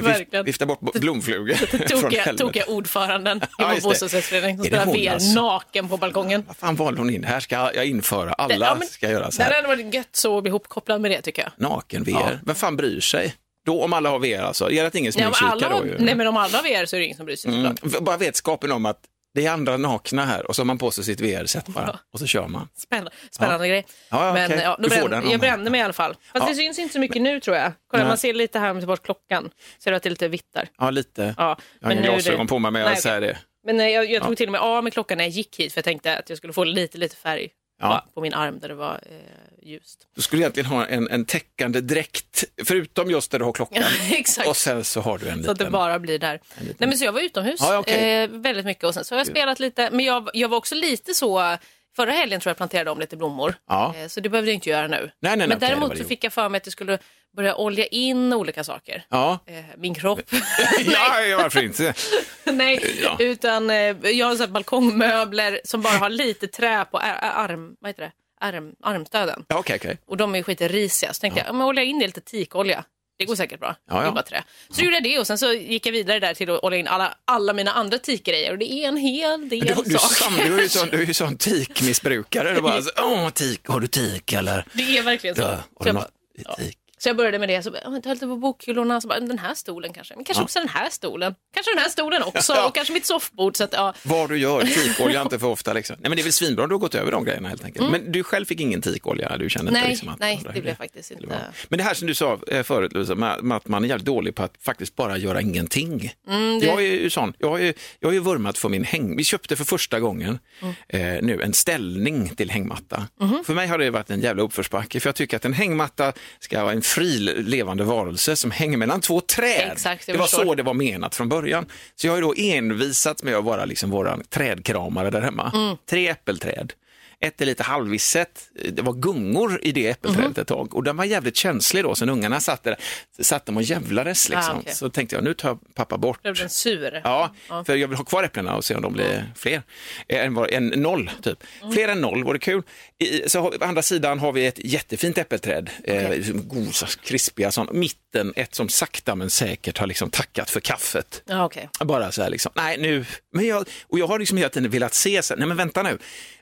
Verkligen. 0.00 0.44
Vifta 0.44 0.66
bort 0.66 0.80
blomflugor 0.92 1.54
Tokiga, 1.88 2.34
tokiga 2.34 2.64
ordföranden 2.64 3.38
i 3.38 3.40
Ja, 3.58 3.68
vår 3.68 3.74
det. 3.74 3.80
bostadsrättsförening 3.82 4.56
som 4.56 4.62
det 4.62 4.68
spelar 4.68 4.86
VR 4.86 5.12
alltså? 5.12 5.34
naken 5.42 5.88
på 5.88 5.96
balkongen. 5.96 6.44
Vad 6.46 6.56
fan 6.56 6.76
valde 6.76 7.00
hon 7.00 7.10
in? 7.10 7.24
Här 7.24 7.40
ska 7.40 7.70
jag 7.74 7.86
införa. 7.86 8.32
Alla 8.32 8.66
Ja, 8.66 8.74
men 8.78 8.88
ska 8.88 9.10
göra 9.10 9.30
så 9.30 9.38
Det 9.38 9.44
här. 9.44 9.54
hade 9.54 9.68
varit 9.68 9.94
gött 9.94 10.08
så 10.16 10.36
att 10.36 10.42
bli 10.42 10.48
ihopkopplad 10.50 11.00
med 11.00 11.10
det 11.10 11.22
tycker 11.22 11.42
jag. 11.42 11.52
Naken-VR. 11.70 12.10
Ja. 12.12 12.30
Vem 12.46 12.54
fan 12.54 12.76
bryr 12.76 13.00
sig? 13.00 13.34
Då 13.68 13.84
om 13.84 13.92
alla 13.92 14.10
har 14.10 14.18
VR 14.18 14.42
alltså? 14.42 14.70
Är 14.70 14.80
det 14.82 14.86
att 14.86 14.94
ingen 14.94 15.12
Ja, 15.16 15.32
smygkikar 15.32 15.66
alla, 15.66 15.80
då? 15.80 15.86
ju? 15.86 15.96
nej, 15.98 16.14
men 16.14 16.26
om 16.26 16.36
alla 16.36 16.58
har 16.58 16.62
VR 16.64 16.86
så 16.86 16.96
är 16.96 17.00
det 17.00 17.04
ingen 17.06 17.16
som 17.16 17.26
bryr 17.26 17.36
sig 17.36 17.54
Mm. 17.54 17.76
såklart. 17.76 18.02
Bara 18.02 18.16
vetskapen 18.16 18.72
om 18.72 18.86
att 18.86 19.00
vi 19.34 19.46
är 19.46 19.50
andra 19.52 19.76
nakna 19.76 20.24
här 20.24 20.46
och 20.46 20.56
så 20.56 20.60
har 20.62 20.64
man 20.66 20.78
på 20.78 20.90
sig 20.90 21.04
sitt 21.04 21.20
VR-set 21.20 21.66
bara 21.68 21.98
och 22.12 22.18
så 22.18 22.26
kör 22.26 22.48
man. 22.48 22.68
Spännande, 22.76 23.10
spännande 23.30 23.68
grej. 23.68 23.86
Ja, 24.10 24.26
ja, 24.26 24.32
Men 24.32 24.50
okej. 24.50 24.60
ja, 24.64 24.76
då 24.82 24.88
brände, 24.88 25.30
jag 25.30 25.40
brände 25.40 25.70
mig 25.70 25.80
i 25.80 25.82
alla 25.82 25.92
fall. 25.92 26.12
Fast 26.32 26.44
Ja. 26.44 26.48
det 26.48 26.54
syns 26.54 26.78
inte 26.78 26.92
så 26.92 27.00
mycket 27.00 27.22
nu 27.22 27.40
tror 27.40 27.56
jag. 27.56 27.72
Kolla, 27.90 28.02
Nej. 28.02 28.08
man 28.10 28.18
ser 28.18 28.34
lite 28.34 28.58
här 28.58 28.70
om 28.70 28.80
bort 28.80 29.02
klockan. 29.04 29.50
Ser 29.78 29.90
du 29.90 29.96
att 29.96 30.02
det 30.02 30.08
är 30.08 30.10
lite 30.10 30.28
vitt 30.28 30.52
där? 30.54 30.68
Ja, 30.78 30.90
lite. 30.90 31.34
Ja, 31.38 31.58
Jag 31.80 31.88
har 31.88 31.92
inga 31.92 32.00
är 32.02 32.06
det- 32.06 32.12
glasögon 32.12 32.46
på 32.46 32.58
mig, 32.58 32.70
men 32.70 32.82
jag 32.82 32.90
Nej, 32.90 33.00
säger 33.00 33.20
det. 33.20 33.38
Men 33.66 33.76
nej, 33.76 33.92
jag, 33.92 34.10
jag 34.10 34.22
tog 34.22 34.36
till 34.36 34.46
och 34.48 34.52
med 34.52 34.60
av 34.60 34.84
med 34.84 34.92
klockan 34.92 35.18
när 35.18 35.24
jag 35.24 35.30
gick 35.32 35.56
hit 35.60 35.72
för 35.72 35.78
jag 35.78 35.84
tänkte 35.84 36.18
att 36.18 36.28
jag 36.28 36.38
skulle 36.38 36.52
få 36.52 36.64
lite, 36.64 36.98
lite 36.98 37.16
färg 37.16 37.48
Ja. 37.80 38.06
på 38.14 38.20
min 38.20 38.34
arm 38.34 38.58
där 38.58 38.68
det 38.68 38.74
var 38.74 39.00
eh, 39.06 39.68
ljust. 39.68 40.06
Du 40.16 40.22
skulle 40.22 40.42
egentligen 40.42 40.66
ha 40.66 40.86
en, 40.86 41.10
en 41.10 41.24
täckande 41.24 41.80
dräkt, 41.80 42.44
förutom 42.64 43.10
just 43.10 43.30
där 43.30 43.38
du 43.38 43.44
har 43.44 43.52
klockan. 43.52 43.82
Exakt. 44.12 44.48
Och 44.48 44.56
sen 44.56 44.84
så 44.84 45.00
har 45.00 45.18
du 45.18 45.28
en 45.28 45.44
Så 45.44 45.50
att 45.50 45.58
det 45.58 45.64
liten... 45.64 45.72
bara 45.72 45.98
blir 45.98 46.18
där. 46.18 46.40
liten- 46.60 46.76
Nej, 46.78 46.88
men 46.88 46.98
så 46.98 47.04
jag 47.04 47.12
var 47.12 47.20
utomhus 47.20 47.60
Ja, 47.60 47.78
okej. 47.78 48.22
eh, 48.22 48.28
väldigt 48.30 48.64
mycket 48.64 48.84
och 48.84 48.94
sen 48.94 49.04
så 49.04 49.14
har 49.14 49.20
jag 49.20 49.26
spelat 49.26 49.60
lite. 49.60 49.90
Men 49.90 50.04
jag, 50.04 50.30
jag 50.34 50.48
var 50.48 50.56
också 50.56 50.74
lite 50.74 51.14
så, 51.14 51.56
förra 51.96 52.10
helgen 52.12 52.40
tror 52.40 52.50
jag 52.50 52.56
planterade 52.56 52.90
om 52.90 52.98
lite 53.00 53.16
blommor. 53.16 53.54
Ja. 53.68 53.94
Eh, 53.96 54.08
så 54.08 54.20
det 54.20 54.28
behövde 54.28 54.50
jag 54.50 54.54
inte 54.54 54.70
göra 54.70 54.86
nu. 54.86 55.10
nej, 55.20 55.36
men 55.36 55.48
okej, 55.52 55.58
det 55.60 55.66
däremot 55.66 55.90
det 55.90 55.96
så 55.98 56.04
fick 56.04 56.24
jag 56.24 56.32
för 56.32 56.48
mig 56.48 56.56
att 56.58 56.66
jag 56.66 56.72
skulle 56.72 56.98
börja 57.38 57.54
olja 57.56 57.86
in 57.86 58.32
olika 58.32 58.64
saker. 58.64 59.04
Ja. 59.08 59.38
Eh, 59.46 59.54
min 59.76 59.94
kropp. 59.94 60.20
ja, 60.78 61.36
varför 61.38 61.62
inte? 61.62 61.94
Nej, 62.44 62.96
Ja. 63.02 63.16
utan 63.18 63.70
eh, 63.70 63.76
jag 64.10 64.26
har 64.26 64.36
så 64.36 64.46
balkongmöbler 64.46 65.60
som 65.64 65.82
bara 65.82 65.98
har 65.98 66.10
lite 66.10 66.46
trä 66.48 66.84
på 66.84 66.98
ar- 66.98 67.18
arm, 67.48 67.76
vad 67.80 67.88
heter 67.88 68.02
det? 68.02 68.12
Arm, 68.40 68.72
armstöden. 68.82 69.44
Ja, 69.48 69.58
okej, 69.58 69.76
okej. 69.76 69.98
Och 70.06 70.16
de 70.16 70.34
är 70.34 70.42
skitrisiga. 70.42 71.12
Så 71.14 71.20
tänkte 71.20 71.40
jag, 71.40 71.48
ja, 71.48 71.52
men 71.52 71.66
olja 71.66 71.82
in 71.82 71.98
det 71.98 72.06
lite 72.06 72.20
teakolja. 72.20 72.84
Det 73.18 73.24
går 73.24 73.34
säkert 73.36 73.60
bra. 73.60 73.76
Ja, 73.90 74.04
ja. 74.04 74.10
Bara 74.10 74.22
trä. 74.22 74.44
Så 74.70 74.82
gjorde 74.82 74.96
jag 74.96 75.02
det 75.02 75.18
och 75.18 75.26
sen 75.26 75.38
så 75.38 75.52
gick 75.52 75.86
jag 75.86 75.92
vidare 75.92 76.18
där 76.20 76.34
till 76.34 76.50
att 76.50 76.62
olja 76.62 76.78
in 76.78 76.88
alla, 76.88 77.14
alla 77.24 77.52
mina 77.52 77.72
andra 77.72 77.98
teakgrejer. 77.98 78.52
Och 78.52 78.58
det 78.58 78.72
är 78.72 78.88
en 78.88 78.96
hel 78.96 79.48
del 79.48 79.60
Du, 79.60 79.66
du, 79.66 79.74
saker. 79.74 79.98
sam, 79.98 80.34
du 80.36 80.58
är 80.58 80.62
ju 80.62 80.68
sån, 80.68 80.88
du 80.88 81.02
är 81.02 81.06
ju 81.06 81.14
sån 81.14 81.36
tikmissbrukare. 81.36 82.54
Du 82.54 82.60
bara, 82.60 82.82
åh, 83.02 83.30
tik, 83.30 83.68
har 83.68 83.80
du 83.80 83.86
tik 83.86 84.32
eller? 84.32 84.64
Det 84.72 84.98
är 84.98 85.02
verkligen 85.02 85.36
så. 85.36 85.42
Så, 85.42 85.48
har 85.48 85.58
du 85.80 85.86
jag 85.86 85.94
något 85.94 86.56
tik? 86.58 86.78
Så 86.98 87.08
jag 87.08 87.16
började 87.16 87.38
med 87.38 87.48
det, 87.48 87.62
så 87.62 87.70
jag 87.84 88.06
lite 88.06 88.26
på 88.26 88.36
bokhyllorna, 88.36 89.00
så 89.00 89.08
bara, 89.08 89.20
den 89.20 89.38
här 89.38 89.54
stolen 89.54 89.92
kanske, 89.92 90.14
men 90.16 90.24
kanske 90.24 90.40
Ja. 90.40 90.44
också 90.44 90.58
den 90.58 90.68
här 90.68 90.90
stolen, 90.90 91.34
kanske 91.54 91.72
den 91.74 91.78
här 91.82 91.88
stolen 91.88 92.22
också 92.22 92.52
Ja. 92.56 92.66
och 92.68 92.74
kanske 92.74 92.92
mitt 92.94 93.06
soffbord. 93.06 93.56
Så 93.56 93.64
att, 93.64 93.72
ja. 93.72 93.94
Vad 94.02 94.28
du 94.28 94.38
gör, 94.38 94.62
tikolja 94.96 95.22
inte 95.22 95.38
för 95.38 95.46
ofta 95.46 95.72
liksom. 95.72 95.96
Nej 96.00 96.08
men 96.10 96.16
det 96.16 96.22
är 96.22 96.24
väl 96.24 96.32
svinbra 96.32 96.62
om 96.64 96.68
du 96.68 96.74
har 96.74 96.80
gått 96.80 96.94
över 96.94 97.10
de 97.12 97.24
grejerna 97.24 97.48
helt 97.48 97.64
enkelt. 97.64 97.90
Men 97.90 98.12
du 98.12 98.22
själv 98.22 98.44
fick 98.44 98.60
ingen 98.60 98.82
tikolja, 98.82 99.36
du 99.36 99.50
kände 99.50 99.68
inte 99.68 99.78
Mm. 99.78 99.82
Nej, 99.82 99.90
liksom 99.90 100.08
att... 100.08 100.18
nej, 100.18 100.40
det 100.54 100.60
blev 100.60 100.74
faktiskt 100.76 101.04
skulle 101.04 101.22
inte. 101.22 101.38
Men 101.68 101.78
det 101.78 101.84
här 101.84 101.94
som 101.94 102.06
du 102.06 102.14
sa 102.14 102.38
eh, 102.48 102.62
förut 102.62 102.92
med, 103.18 103.44
med 103.44 103.56
att 103.56 103.68
man 103.68 103.84
är 103.84 103.88
jävligt 103.88 104.06
dålig 104.06 104.34
på 104.34 104.42
att 104.42 104.54
faktiskt 104.60 104.96
bara 104.96 105.16
göra 105.18 105.40
ingenting. 105.40 106.12
Mm, 106.28 106.58
det- 106.60 106.66
Jag 106.66 106.78
är 106.78 106.92
ju 107.02 107.10
sån, 107.10 107.32
jag 107.38 107.48
har 107.50 107.58
ju, 107.58 107.74
jag 108.00 108.08
har 108.08 108.12
ju 108.12 108.20
vurmat 108.20 108.58
för 108.58 108.68
min 108.68 108.84
häng... 108.84 109.16
Vi 109.16 109.24
köpte 109.24 109.56
för 109.56 109.64
första 109.64 110.00
gången 110.00 110.38
Mm. 110.62 110.74
eh, 110.88 111.22
nu 111.22 111.42
en 111.42 111.52
ställning 111.52 112.28
till 112.28 112.50
hängmatta. 112.50 113.06
Mhm. 113.20 113.44
För 113.44 113.54
mig 113.54 113.66
har 113.66 113.78
det 113.78 113.90
varit 113.90 114.10
en 114.10 114.20
jävla 114.20 114.42
uppförsbacke 114.42 115.00
för 115.00 115.08
jag 115.08 115.14
tycker 115.16 115.36
att 115.36 115.44
en 115.44 115.52
hängmatta 115.52 116.12
ska 116.38 116.62
vara 116.62 116.72
en 116.72 116.82
fri 116.88 117.18
levande 117.18 117.84
varelse 117.84 118.36
som 118.36 118.50
hänger 118.50 118.76
mellan 118.76 119.00
två 119.00 119.20
träd. 119.20 119.70
Exakt, 119.72 120.06
det 120.06 120.12
var 120.12 120.26
förstår. 120.26 120.44
så 120.44 120.54
det 120.54 120.62
var 120.62 120.74
menat 120.74 121.14
från 121.14 121.28
början. 121.28 121.66
Så 121.96 122.06
jag 122.06 122.12
har 122.12 122.16
ju 122.16 122.22
då 122.22 122.34
envisats 122.36 123.22
med 123.22 123.36
att 123.36 123.44
vara 123.44 123.64
liksom 123.64 123.90
våran 123.90 124.22
trädkramare 124.30 125.10
där 125.10 125.20
hemma. 125.20 125.52
Mm. 125.54 125.76
Tre 125.90 126.08
äppelträd. 126.08 126.72
Ett 127.20 127.40
är 127.40 127.46
lite 127.46 127.62
halvvisset. 127.62 128.48
Det 128.72 128.82
var 128.82 128.92
gungor 128.92 129.60
i 129.62 129.72
det 129.72 129.86
äppelträdet 129.88 130.30
Mhm. 130.30 130.40
ett 130.40 130.46
tag 130.48 130.74
och 130.74 130.84
den 130.84 130.96
var 130.96 131.04
jävligt 131.04 131.36
känslig 131.36 131.84
då, 131.84 131.94
när 132.00 132.08
ungarna 132.12 132.40
satt 132.40 132.64
där 132.64 132.76
satt 133.20 133.46
de 133.46 133.56
och 133.56 133.62
jävlades. 133.62 134.28
Liksom. 134.28 134.56
Ah, 134.56 134.60
okej. 134.60 134.74
Så 134.74 134.90
tänkte 134.90 135.16
jag, 135.16 135.24
nu 135.24 135.34
tar 135.34 135.58
pappa 135.74 135.98
bort. 135.98 136.22
Blev 136.22 136.34
den 136.34 136.50
sur? 136.50 137.00
Ja, 137.04 137.34
för 137.66 137.76
jag 137.76 137.88
vill 137.88 137.96
ha 137.96 138.04
kvar 138.04 138.22
äpplena 138.24 138.56
och 138.56 138.64
se 138.64 138.74
om 138.74 138.82
de 138.82 138.92
blir 138.92 139.32
fler. 139.36 139.62
En, 140.08 140.34
var- 140.34 140.48
en 140.48 140.66
noll, 140.66 141.10
typ. 141.22 141.38
Mm. 141.62 141.72
Fler 141.74 141.88
än 141.88 142.00
noll 142.00 142.24
vore 142.24 142.38
kul. 142.38 142.62
I, 142.98 143.28
så 143.28 143.40
har, 143.40 143.50
på 143.50 143.64
andra 143.64 143.82
sidan 143.82 144.18
har 144.18 144.32
vi 144.32 144.46
ett 144.46 144.58
jättefint 144.64 145.18
äppelträd. 145.18 145.70
Eh, 145.84 146.10
gosa, 146.34 146.86
krispiga, 147.04 147.50
sån. 147.50 147.68
mitten 147.72 148.32
ett 148.36 148.54
som 148.54 148.68
sakta 148.68 149.14
men 149.14 149.30
säkert 149.30 149.78
har 149.78 149.86
liksom 149.86 150.10
tackat 150.10 150.50
för 150.50 150.60
kaffet. 150.60 151.22
Ja, 151.26 151.44
okej. 151.44 151.68
Bara 151.84 152.12
så 152.12 152.22
här 152.22 152.30
liksom, 152.30 152.52
nej 152.54 152.78
nu, 152.78 153.04
men 153.32 153.46
jag, 153.46 153.64
och 153.88 153.98
jag 153.98 154.06
har 154.06 154.18
liksom 154.18 154.36
hela 154.38 154.48
tiden 154.50 154.70
velat 154.70 154.94
se, 154.94 155.22
så 155.22 155.34
här, 155.34 155.38
nej 155.38 155.48
men 155.48 155.56
vänta 155.56 155.82
nu, 155.82 155.98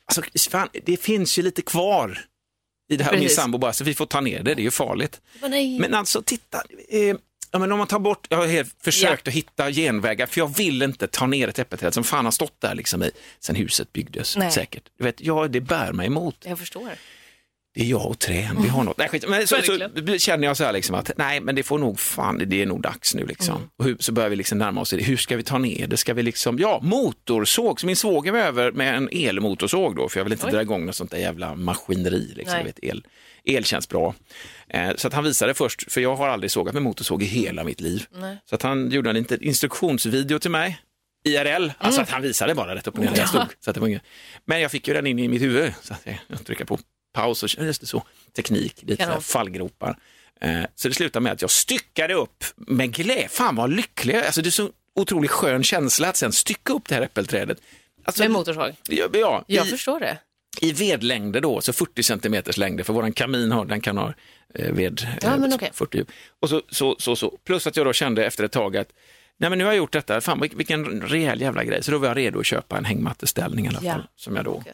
alltså, 0.07 0.51
fan, 0.51 0.69
det 0.85 0.97
finns 0.97 1.39
ju 1.39 1.43
lite 1.43 1.63
kvar 1.63 2.19
i 2.89 2.97
det 2.97 3.05
här, 3.05 3.11
och 3.11 3.19
min 3.19 3.25
Precis. 3.25 3.37
sambo 3.37 3.59
bara, 3.59 3.73
så 3.73 3.85
vi 3.85 3.95
får 3.95 4.07
ta 4.07 4.21
ner 4.21 4.43
det, 4.43 4.55
det 4.55 4.63
är 4.63 4.65
ju 4.65 4.71
farligt. 4.71 5.21
Nej. 5.43 5.79
Men 5.79 5.95
alltså 5.95 6.23
titta, 6.23 6.63
eh, 6.89 7.17
ja, 7.51 7.59
men 7.59 7.73
om 7.73 7.79
man 7.79 7.87
tar 7.87 7.99
bort, 7.99 8.27
jag 8.31 8.37
har 8.39 8.83
försökt 8.85 9.29
att 9.29 9.35
hitta 9.35 9.71
genvägar, 9.73 10.27
för 10.27 10.41
jag 10.41 10.57
vill 10.57 10.83
inte 10.83 11.07
ta 11.07 11.27
ner 11.27 11.49
ett 11.49 11.59
äppelträd 11.59 11.95
som 11.95 12.05
fan 12.05 12.25
har 12.25 12.33
stått 12.33 12.61
där 12.61 12.75
liksom 12.75 13.03
i, 13.03 13.11
sen 13.41 13.57
huset 13.57 13.93
byggdes 13.93 14.37
Nej. 14.37 14.53
säkert. 14.53 14.83
Du 14.99 15.05
vet, 15.05 15.21
ja, 15.21 15.49
det 15.49 15.61
bär 15.61 15.93
mig 15.93 16.07
emot. 16.07 16.37
Jag 16.45 16.59
förstår. 16.59 16.91
Det 17.77 17.83
är 17.83 17.87
jag 17.87 18.07
och 18.07 18.19
trän, 18.19 18.63
vi 18.63 18.69
har 18.69 18.85
något. 18.85 18.99
Nej, 18.99 19.09
skit. 19.09 19.29
Men 19.29 19.47
så, 19.47 19.57
så 19.63 20.19
känner 20.19 20.47
jag 20.47 20.57
så 20.57 20.65
här 20.65 20.73
liksom 20.73 20.95
att 20.95 21.11
nej, 21.17 21.41
men 21.41 21.55
det 21.55 21.63
får 21.63 21.79
nog 21.79 22.01
fan, 22.01 22.43
det 22.47 22.63
är 22.63 22.67
nog 22.67 22.83
dags 22.83 23.15
nu 23.15 23.27
liksom. 23.27 23.57
Mm. 23.57 23.69
Och 23.79 23.85
hur, 23.85 23.97
så 24.01 24.13
börjar 24.13 24.31
vi 24.31 24.37
liksom 24.37 24.59
närma 24.59 24.81
oss 24.81 24.91
det. 24.91 25.05
Hur 25.05 25.17
ska 25.17 25.37
vi 25.37 25.43
ta 25.43 25.59
ner 25.59 25.87
det? 25.87 25.97
Ska 25.97 26.15
vi 26.15 26.23
liksom, 26.23 26.59
ja, 26.59 26.81
motorsåg. 26.83 27.81
Så 27.81 27.87
min 27.87 27.97
svåger 27.97 28.33
var 28.33 28.39
över 28.39 28.73
med 28.73 28.97
en 28.97 29.09
elmotorsåg 29.13 29.97
då, 29.97 30.09
för 30.09 30.21
jag 30.21 30.25
vill 30.25 30.33
inte 30.33 30.47
Oj. 30.47 30.53
dra 30.53 30.63
igång 30.63 30.87
något 30.87 30.95
sånt 30.95 31.11
där 31.11 31.19
jävla 31.19 31.55
maskineri. 31.55 32.33
Liksom. 32.37 32.65
Vet, 32.65 32.79
el, 32.83 33.05
el 33.45 33.65
känns 33.65 33.89
bra. 33.89 34.15
Eh, 34.69 34.91
så 34.97 35.09
att 35.09 35.15
han 35.15 35.25
visade 35.25 35.55
först, 35.55 35.93
för 35.93 36.01
jag 36.01 36.17
har 36.17 36.29
aldrig 36.29 36.51
sågat 36.51 36.75
med 36.75 36.83
motorsåg 36.83 37.23
i 37.23 37.27
hela 37.27 37.65
mitt 37.65 37.81
liv. 37.81 38.07
Nej. 38.15 38.39
Så 38.49 38.55
att 38.55 38.63
han 38.63 38.91
gjorde 38.91 39.11
en 39.11 39.43
instruktionsvideo 39.43 40.39
till 40.39 40.51
mig. 40.51 40.79
IRL, 41.25 41.71
alltså 41.79 42.01
att 42.01 42.11
han 42.11 42.23
visade 42.23 42.55
bara 42.55 42.75
rätt 42.75 42.87
upp 42.87 42.99
och 42.99 43.05
ner 43.05 43.11
där 43.11 43.19
jag 43.19 43.29
stod. 43.29 43.47
Så 43.61 43.71
att 43.71 43.75
det 43.75 43.81
var 43.81 43.89
inget. 43.89 44.03
Men 44.45 44.61
jag 44.61 44.71
fick 44.71 44.89
ju 44.89 44.95
den 44.95 45.07
in 45.07 45.19
i 45.19 45.29
mitt 45.29 45.43
huvud, 45.43 45.73
så 45.83 45.95
att 45.95 46.07
jag, 46.29 46.45
trycker 46.45 46.65
på 46.65 46.79
paus 47.17 47.43
och 47.43 47.49
just 47.65 47.81
det 47.81 47.87
så, 47.87 48.03
teknik, 48.37 48.83
lite 48.83 49.05
så 49.05 49.11
här 49.11 49.21
fallgropar. 49.21 49.99
Eh, 50.41 50.61
så 50.75 50.89
det 50.89 50.95
slutade 50.95 51.23
med 51.23 51.33
att 51.33 51.41
jag 51.43 51.51
styckade 51.51 52.15
upp 52.15 52.45
med 52.57 52.93
glädje, 52.95 53.29
fan 53.29 53.57
vad 53.57 53.71
lycklig 53.73 54.15
jag 54.15 54.25
alltså 54.27 54.43
det 54.43 54.49
är 54.49 54.51
så 54.51 54.71
otroligt 54.95 55.31
skön 55.31 55.63
känsla 55.63 56.09
att 56.09 56.17
sen 56.17 56.33
stycka 56.33 56.73
upp 56.73 56.89
det 56.89 56.95
här 56.95 57.03
äppelträdet. 57.03 57.59
Alltså, 58.05 58.23
Med 58.23 58.31
motorsåg? 58.31 58.73
Ja, 58.89 59.09
ja 59.13 59.45
Jag 59.47 59.67
i, 59.67 59.71
förstår 59.71 60.01
det. 60.01 60.19
i 60.61 60.73
vedlängder 60.73 61.41
då, 61.41 61.61
så 61.61 61.73
40 61.73 62.03
centimeters 62.03 62.57
längder, 62.57 62.85
för 62.85 62.93
våran 62.93 63.13
kamin 63.13 63.53
har, 63.53 63.65
den 63.65 63.81
kan 63.81 63.97
ha 63.99 64.13
eh, 64.55 64.73
ved 64.73 65.07
Ja, 65.23 65.29
eh, 65.47 65.55
okej. 65.55 65.71
40 65.75 65.99
djup. 65.99 66.09
Och 66.41 66.49
så, 66.49 66.63
så, 66.71 66.97
så, 66.99 67.17
så, 67.17 67.39
plus 67.45 67.67
att 67.67 67.77
jag 67.77 67.87
då 67.87 67.93
kände 67.93 68.27
efter 68.27 68.45
ett 68.45 68.53
tag 68.53 68.77
att 68.77 68.89
Nej 69.39 69.51
men 69.51 69.59
nu 69.59 69.65
har 69.65 69.73
jag 69.73 69.79
gjort 69.79 69.93
detta, 69.93 70.21
fan 70.21 70.41
vil- 70.43 70.57
vilken 70.57 71.01
rejäl 71.03 71.41
jävla 71.41 71.65
grej. 71.65 71.83
Så 71.83 71.91
då 71.91 71.99
var 71.99 72.09
jag 72.09 72.17
redo 72.17 72.39
att 72.41 72.47
köpa 72.47 72.79
en 72.79 72.85
hängmatteställning 72.85 73.65
i 73.65 73.69
alla 73.69 73.81
Ja. 73.83 73.93
fall. 73.93 74.07
Som 74.17 74.37
jag 74.37 74.45
då 74.45 74.51
Okej. 74.51 74.73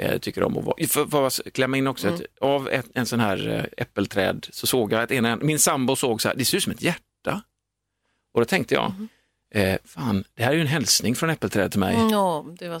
Eh, 0.00 0.18
tycker 0.18 0.42
om 0.42 0.58
att 0.58 0.64
vara. 0.64 0.86
För, 0.86 1.06
för 1.06 1.26
att 1.26 1.40
klämma 1.54 1.76
in 1.76 1.86
också, 1.86 2.08
Mm. 2.08 2.20
ett, 2.20 2.26
av 2.40 2.68
ett, 2.68 2.86
en 2.94 3.06
sån 3.06 3.20
här 3.20 3.48
eh, 3.48 3.82
äppelträd 3.84 4.46
så 4.52 4.66
såg 4.66 4.92
jag 4.92 5.02
att 5.02 5.10
ena, 5.12 5.36
min 5.36 5.58
sambo 5.58 5.96
såg 5.96 6.22
så 6.22 6.28
här, 6.28 6.34
det 6.36 6.44
ser 6.44 6.56
ut 6.56 6.62
som 6.62 6.72
ett 6.72 6.82
hjärta. 6.82 7.42
Och 8.34 8.40
då 8.40 8.44
tänkte 8.44 8.74
jag, 8.74 8.90
Mhm. 8.98 9.08
eh, 9.54 9.78
fan 9.84 10.24
det 10.34 10.42
här 10.42 10.50
är 10.50 10.54
ju 10.54 10.60
en 10.60 10.66
hälsning 10.66 11.14
från 11.14 11.30
äppelträdet 11.30 11.70
till 11.72 11.80
mig. 11.80 11.96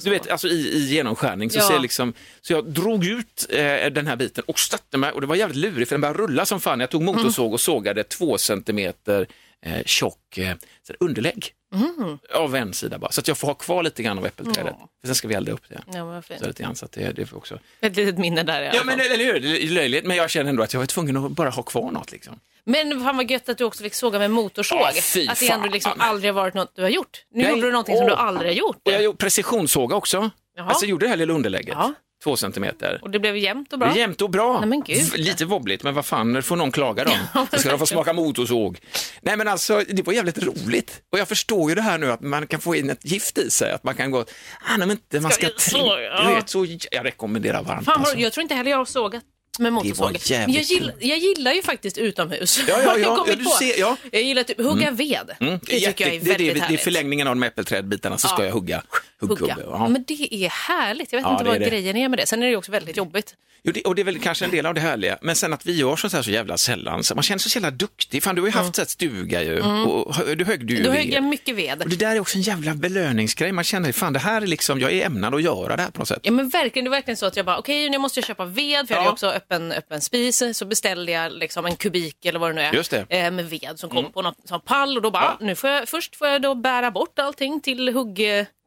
Du 0.04 0.10
vet, 0.10 0.30
alltså 0.30 0.48
i, 0.48 0.68
i 0.76 0.78
genomskärning 0.94 1.50
så 1.50 1.58
Ja. 1.58 1.68
ser 1.68 1.78
liksom, 1.78 2.12
så 2.40 2.52
jag 2.52 2.64
drog 2.72 3.04
ut 3.06 3.46
eh, 3.50 3.86
den 3.92 4.06
här 4.06 4.16
biten 4.16 4.44
och 4.46 4.58
stötte 4.58 4.98
mig 4.98 5.10
och 5.12 5.20
det 5.20 5.26
var 5.26 5.36
jävligt 5.36 5.56
lurigt 5.58 5.88
för 5.88 5.94
den 5.96 6.00
började 6.00 6.18
rulla 6.22 6.46
som 6.46 6.60
fan. 6.60 6.80
Jag 6.80 6.90
tog 6.90 7.02
Mm. 7.02 7.14
motorsåg 7.16 7.52
och 7.52 7.60
sågade 7.60 8.04
två 8.04 8.38
centimeter 8.38 9.26
eh, 9.64 9.82
tjock 9.86 10.38
eh, 10.38 10.56
underlägg 11.00 11.52
Mm. 11.74 12.18
av 12.34 12.56
en 12.56 12.74
sida 12.74 12.98
bara. 12.98 13.10
Så 13.12 13.20
att 13.20 13.28
jag 13.28 13.38
får 13.38 13.46
ha 13.48 13.54
kvar 13.54 13.82
lite 13.82 14.02
grann 14.02 14.18
av 14.18 14.26
äppelträdet. 14.26 14.74
För 15.00 15.06
sen 15.06 15.14
ska 15.14 15.28
vi 15.28 15.34
elda 15.34 15.52
upp 15.52 15.68
det. 15.68 15.80
Ja. 15.92 16.22
Så 16.38 16.46
lite 16.46 16.62
grann, 16.62 16.76
så 16.76 16.84
att 16.84 16.92
det, 16.92 17.12
det 17.12 17.26
får 17.26 17.36
också... 17.36 17.58
Ett 17.80 17.96
litet 17.96 18.18
minne 18.18 18.42
där 18.42 18.62
i 18.62 18.68
alla 18.68 18.76
Ja 18.78 18.84
men 18.84 19.00
eller 19.00 19.16
hur, 19.24 19.40
det 19.40 19.64
är 19.64 19.68
löjligt 19.68 20.04
men 20.04 20.16
jag 20.16 20.30
känner 20.30 20.50
ändå 20.50 20.62
att 20.62 20.72
jag 20.72 20.80
var 20.80 20.86
tvungen 20.86 21.16
att 21.16 21.30
bara 21.30 21.50
ha 21.50 21.62
kvar 21.62 21.90
något 21.90 22.12
liksom. 22.12 22.40
Men 22.64 23.04
fan 23.04 23.16
vad 23.16 23.30
gött 23.30 23.48
att 23.48 23.58
du 23.58 23.64
också 23.64 23.82
fick 23.82 23.94
såga 23.94 24.18
med 24.18 24.30
motorsåg. 24.30 24.94
Fy 25.02 25.28
att 25.28 25.40
det 25.40 25.48
ändå 25.50 25.68
liksom 25.68 25.92
aldrig 25.98 26.28
har 26.32 26.34
varit 26.34 26.54
något 26.54 26.72
du 26.76 26.82
har 26.82 26.88
gjort. 26.88 27.24
Nu 27.30 27.42
Nej. 27.42 27.50
gjorde 27.50 27.62
du 27.62 27.70
någonting 27.72 27.96
som 27.96 28.06
du 28.06 28.12
aldrig 28.14 28.50
har 28.50 28.54
gjort. 28.56 28.76
Och 28.84 28.92
jag 28.92 29.02
gjorde 29.02 29.16
precisionssåga 29.18 29.96
också. 29.96 30.30
Jaha. 30.56 30.68
Alltså 30.68 30.84
jag 30.84 30.90
gjorde 30.90 31.06
det 31.06 31.10
här 31.10 31.16
lilla 31.16 31.32
underlägget, 31.34 31.74
Ja. 31.78 31.94
Två 32.24 32.36
centimeter. 32.36 32.98
Och 33.02 33.10
det 33.10 33.18
blev 33.18 33.36
jämnt 33.36 33.72
och 33.72 33.78
Det 33.78 33.84
bra. 33.84 33.94
är 33.94 33.98
jämnt 33.98 34.22
och 34.22 34.30
bra. 34.30 34.60
Nej, 34.60 34.68
men 34.68 34.82
gud. 34.82 35.18
Lite 35.18 35.44
wobbligt, 35.44 35.82
men 35.82 35.94
vad 35.94 36.06
fan, 36.06 36.42
får 36.42 36.56
någon 36.56 36.72
klaga 36.72 37.04
då? 37.04 37.12
Då 37.50 37.58
ska 37.58 37.70
de 37.70 37.78
få 37.78 37.86
smaka 37.86 38.12
motorsåg. 38.12 38.78
Nej 39.20 39.36
men 39.36 39.48
alltså, 39.48 39.84
det 39.88 40.02
var 40.06 40.12
jävligt 40.12 40.38
roligt. 40.42 41.00
Och 41.12 41.18
jag 41.18 41.28
förstår 41.28 41.70
ju 41.70 41.74
det 41.74 41.82
här 41.82 41.98
nu 41.98 42.12
att 42.12 42.20
man 42.20 42.46
kan 42.46 42.60
få 42.60 42.76
in 42.76 42.90
ett 42.90 43.04
gift 43.04 43.38
i 43.38 43.50
sig, 43.50 43.72
att 43.72 43.84
man 43.84 43.94
kan 43.94 44.10
gå, 44.10 44.20
ah, 44.20 44.24
nej, 44.68 44.78
men 44.78 44.90
inte, 44.90 45.20
man 45.20 45.30
ska, 45.30 45.46
Ska 45.46 45.70
så, 45.70 45.98
ja. 46.00 46.34
vet, 46.34 46.48
så, 46.48 46.66
jag 46.90 47.04
rekommenderar 47.04 47.62
varmt. 47.62 47.84
Fan, 47.84 48.00
alltså. 48.00 48.18
jag 48.18 48.32
tror 48.32 48.42
inte 48.42 48.54
heller 48.54 48.70
jag 48.70 48.78
har 48.78 48.84
sågat 48.84 49.24
med 49.58 49.72
motorsåg. 49.72 50.16
Men 50.30 50.52
jag, 50.52 50.62
gillar, 50.62 50.94
jag 51.00 51.18
gillar 51.18 51.52
ju 51.52 51.62
faktiskt 51.62 51.98
utomhus. 51.98 52.60
Ja, 52.68 52.76
ja, 52.84 52.98
ja, 53.02 53.24
ja, 53.28 53.34
du 53.36 53.44
ser, 53.44 53.80
ja. 53.80 53.96
Jag 54.12 54.22
gillar 54.22 54.42
typ 54.42 54.60
hugga 54.60 54.90
ved. 54.90 55.30
Mm, 55.40 55.52
Det 55.52 55.58
tycker 55.66 55.76
jätte- 55.76 56.02
jag 56.02 56.14
är 56.14 56.18
det, 56.20 56.24
det, 56.24 56.28
väldigt 56.30 56.38
det, 56.48 56.52
det 56.54 56.58
är 56.58 56.62
härligt. 56.62 56.80
förlängningen 56.80 57.26
av 57.26 57.34
de 57.36 57.42
äppelträdbitarna 57.42 58.18
så 58.18 58.28
ska 58.28 58.38
Ja. 58.42 58.44
jag 58.46 58.52
hugga. 58.52 58.82
Hugga. 59.20 59.56
ja. 59.60 59.88
Men 59.88 60.04
det 60.08 60.34
är 60.44 60.48
härligt. 60.48 61.12
Jag 61.12 61.22
vet 61.22 61.30
inte 61.30 61.44
vad 61.44 61.60
grejen 61.60 61.96
är 61.96 62.08
med 62.08 62.18
det. 62.18 62.26
Sen 62.26 62.42
är 62.42 62.46
det 62.46 62.56
också 62.56 62.72
väldigt 62.72 62.96
jobbigt. 62.96 63.34
Jo, 63.66 63.72
det, 63.72 63.82
och 63.82 63.94
det 63.94 64.02
är 64.02 64.04
väl 64.04 64.18
kanske 64.18 64.44
en 64.44 64.50
del 64.50 64.66
av 64.66 64.74
det 64.74 64.80
härliga, 64.80 65.18
men 65.22 65.36
sen 65.36 65.52
att 65.52 65.66
vi 65.66 65.72
gör 65.72 65.96
sånt 65.96 66.12
här 66.12 66.22
så 66.22 66.30
jävla 66.30 66.56
sällan, 66.56 67.04
så 67.04 67.14
man 67.14 67.22
känner 67.22 67.38
sig 67.38 67.50
så 67.50 67.56
jävla 67.56 67.70
duktig. 67.70 68.22
Fan, 68.22 68.34
du 68.34 68.42
har 68.42 68.48
ju 68.48 68.52
haft 68.52 68.78
mm. 68.78 68.86
stuga 68.86 69.42
ju, 69.42 69.60
och 69.60 70.14
hö- 70.14 70.34
du 70.34 70.44
högg 70.44 70.66
du 70.66 70.82
Då 70.82 70.90
högg 70.90 71.12
jag 71.12 71.24
mycket 71.24 71.56
ved. 71.56 71.82
Och 71.82 71.88
det 71.88 71.96
där 71.96 72.16
är 72.16 72.20
också 72.20 72.36
en 72.36 72.42
jävla 72.42 72.74
belöningsgrej, 72.74 73.52
man 73.52 73.64
känner, 73.64 73.92
fan 73.92 74.12
det 74.12 74.18
här 74.18 74.42
är 74.42 74.46
liksom, 74.46 74.80
jag 74.80 74.92
är 74.92 75.06
ämnad 75.06 75.34
att 75.34 75.42
göra 75.42 75.76
det 75.76 75.82
här 75.82 75.90
på 75.90 75.98
något 75.98 76.08
sätt. 76.08 76.20
Ja 76.22 76.32
men 76.32 76.48
verkligen, 76.48 76.84
det 76.84 76.90
var 76.90 76.96
verkligen 76.96 77.16
så 77.16 77.26
att 77.26 77.36
jag 77.36 77.46
bara, 77.46 77.58
okej 77.58 77.90
nu 77.90 77.98
måste 77.98 78.20
jag 78.20 78.26
köpa 78.26 78.44
ved, 78.44 78.88
för 78.88 78.94
jag 78.94 79.00
Ja. 79.00 79.02
hade 79.02 79.12
också 79.12 79.26
öppen, 79.26 79.72
öppen 79.72 80.00
spis, 80.00 80.42
så 80.52 80.64
beställde 80.64 81.12
jag 81.12 81.32
liksom 81.32 81.66
en 81.66 81.76
kubik 81.76 82.24
eller 82.24 82.38
vad 82.38 82.50
det 82.50 82.54
nu 82.54 82.60
är, 82.60 82.72
Just 82.72 82.90
det. 82.90 83.06
Mm. 83.08 83.26
Eh, 83.26 83.30
med 83.30 83.50
ved 83.50 83.78
som 83.78 83.90
kom 83.90 84.12
på 84.12 84.22
någon 84.22 84.34
sån 84.44 84.60
pall 84.60 84.96
och 84.96 85.02
då 85.02 85.10
bara, 85.10 85.36
nu 85.40 85.54
får 85.54 85.70
jag, 85.70 85.88
först 85.88 86.16
får 86.16 86.28
jag 86.28 86.42
då 86.42 86.54
bära 86.54 86.90
bort 86.90 87.18
allting 87.18 87.60
till 87.60 87.88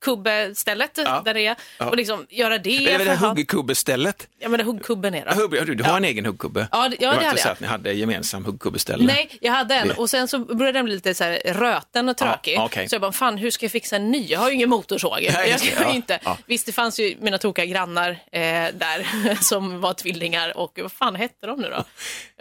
huggkubbestället 0.06 0.92
Ja. 0.96 1.22
där 1.26 1.34
det 1.34 1.46
är 1.48 1.56
Ja. 1.78 1.86
och 1.90 1.98
liksom 1.98 2.26
göra 2.30 2.58
det. 2.58 2.94
Är 2.94 2.98
det 3.00 3.04
det 3.06 3.16
huggkubbestället? 3.16 4.28
Ja 4.40 4.50
men 4.50 4.58
det 4.58 4.64
huggkubben 4.64 5.14
är 5.16 5.26
Ja, 5.26 5.34
då. 5.36 5.42
hugg- 5.42 5.66
Du, 5.66 5.76
du 5.76 5.84
har 5.84 5.98
en 5.98 6.06
egen 6.06 6.26
huggkubbe? 6.26 6.68
Ja, 6.72 6.90
det- 6.90 6.98
ja, 7.00 7.08
var 7.08 7.14
det 7.14 7.18
inte 7.18 7.28
hade 7.28 7.42
så 7.42 7.48
jag. 7.48 7.54
att 7.54 7.60
ni 7.60 7.68
hade 7.68 7.94
gemensam 7.94 8.46
huggkubbeställe? 8.46 9.04
Nej, 9.06 9.30
jag 9.42 9.52
hade 9.54 9.76
en 9.76 9.88
Det- 9.88 9.94
och 9.94 10.10
sen 10.10 10.28
så 10.28 10.40
började 10.40 10.78
den 10.78 10.86
bli 10.86 10.94
lite 10.96 11.14
så 11.14 11.24
här 11.24 11.42
röten 11.46 12.10
och 12.10 12.18
tråkig. 12.18 12.54
Ja, 12.58 12.66
okej. 12.66 12.90
Så 12.90 12.96
jag 12.96 13.02
bara, 13.02 13.12
fan 13.12 13.38
hur 13.38 13.52
ska 13.52 13.66
jag 13.66 13.72
fixa 13.72 13.96
en 13.96 14.12
ny? 14.12 14.26
Jag 14.28 14.40
har 14.40 14.50
ju 14.50 14.56
ingen 14.56 14.70
motorsåg. 14.70 15.18
jag 15.22 15.34
det, 15.34 15.48
ja, 15.82 15.90
ju 15.90 15.96
inte. 15.96 16.20
ja. 16.24 16.38
Visst, 16.46 16.66
det 16.66 16.72
fanns 16.72 17.00
ju 17.00 17.16
mina 17.22 17.38
tokiga 17.38 17.66
grannar 17.66 18.10
eh, 18.10 18.42
där 18.74 19.08
som 19.44 19.82
var 19.82 19.94
tvillingar 19.94 20.58
och 20.58 20.80
vad 20.82 20.92
fan 20.92 21.16
hette 21.16 21.48
de 21.48 21.60
nu 21.62 21.70
då? 21.70 21.84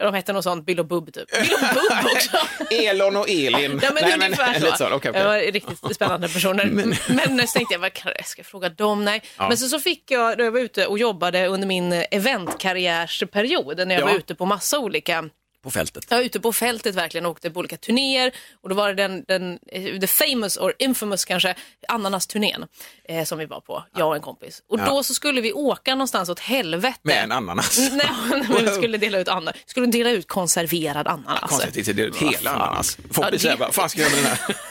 De 0.04 0.14
hette 0.14 0.32
något 0.32 0.44
sånt, 0.44 0.66
Bill 0.66 0.80
och 0.80 0.86
Bubb 0.86 1.12
typ. 1.12 1.30
Bill 1.42 1.52
och 1.52 1.74
Bubb 1.74 2.12
också! 2.16 2.36
Elon 2.74 3.16
och 3.16 3.28
Elin. 3.28 3.80
Ja 3.82 3.90
men 3.94 4.02
Nej, 4.04 4.14
ungefär 4.14 4.54
så. 4.60 4.64
lite 4.64 4.76
så. 4.78 4.84
Okej, 4.86 4.96
okej. 5.10 5.12
Det 5.12 5.24
var 5.24 5.38
riktigt 5.52 5.94
spännande 5.94 6.28
personer. 6.28 6.64
men, 6.66 6.96
så 7.46 7.52
tänkte 7.52 7.74
jag, 7.74 7.78
vad 7.80 7.92
kan 7.92 8.12
jag 8.16 8.26
ska 8.26 8.44
fråga 8.44 8.68
dem? 8.68 9.04
Nej. 9.04 9.22
Ja. 9.38 9.48
Men 9.48 9.58
så, 9.58 9.68
så 9.68 9.80
fick 9.80 10.10
jag, 10.10 10.38
då 10.38 10.44
jag 10.44 10.50
var 10.52 10.60
ute 10.60 10.86
och 10.86 10.98
jobbade 10.98 11.46
under 11.46 11.66
min 11.68 11.92
eventkarriärsperiod, 12.10 13.76
när 13.88 13.94
jag 13.94 14.00
Ja. 14.02 14.06
var 14.06 14.14
ute 14.14 14.34
på 14.34 14.46
massa 14.46 14.78
olika 14.78 15.24
På 15.62 15.70
fältet. 15.70 16.04
jag 16.08 16.16
var 16.16 16.24
ute 16.24 16.40
på 16.40 16.52
fältet 16.52 16.94
verkligen 16.94 17.26
och 17.26 17.32
åkte 17.32 17.50
på 17.50 17.58
olika 17.58 17.76
turnéer 17.76 18.32
och 18.62 18.68
då 18.68 18.74
var 18.74 18.88
det 18.88 18.94
den, 18.94 19.24
den 19.28 19.58
eh, 19.72 19.98
the 20.00 20.06
famous 20.06 20.56
or 20.56 20.74
infamous 20.78 21.24
kanske, 21.24 21.54
ananasturnén 21.88 22.64
eh, 23.08 23.24
som 23.24 23.38
vi 23.38 23.46
var 23.46 23.60
på, 23.60 23.84
jag 23.96 24.08
och 24.08 24.14
en 24.16 24.22
kompis. 24.22 24.62
Och 24.68 24.78
Ja. 24.80 24.84
då 24.86 25.02
så 25.02 25.14
skulle 25.14 25.40
vi 25.40 25.52
åka 25.52 25.94
någonstans 25.94 26.28
åt 26.28 26.40
helvete. 26.40 26.98
Med 27.02 27.24
en 27.24 27.32
ananas. 27.32 27.78
Nej, 27.92 28.10
men 28.30 28.64
vi 28.64 28.70
skulle 28.70 28.98
dela 28.98 29.18
ut, 29.18 29.28
ananas. 29.28 29.54
skulle 29.66 29.86
dela 29.86 30.10
ut 30.10 30.28
konserverad 30.28 31.06
ananas. 31.08 31.58
Det 31.72 31.88
är 31.88 32.30
hela 32.30 32.50
ananas. 32.50 32.96
Folk 33.10 33.26
Ja, 33.26 33.30
blir 33.30 33.38
såhär, 33.40 33.56
vad 33.56 33.74
fan 33.74 33.88
ska 33.90 34.00
jag 34.00 34.10
med 34.12 34.18
den 34.24 34.26
här? 34.26 34.56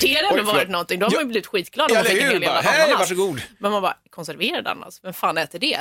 Det 0.00 0.14
hade 0.14 0.40
ändå 0.40 0.52
varit 0.52 0.68
någonting. 0.68 0.98
Då 1.00 1.06
har 1.06 1.12
man 1.12 1.20
ju 1.20 1.26
blivit 1.26 1.46
skitglad 1.46 1.90
om 1.90 1.96
man 1.96 2.04
fick 2.04 2.22
en 2.22 2.30
hel 2.30 2.42
jävla 2.42 2.60
hej, 2.60 2.94
varsågod. 2.98 3.42
Men 3.58 3.70
man 3.70 3.82
bara, 3.82 3.96
konserverad 4.16 4.66
ananas, 4.66 5.00
vem 5.02 5.12
fan 5.12 5.38
äter 5.38 5.58
det? 5.58 5.80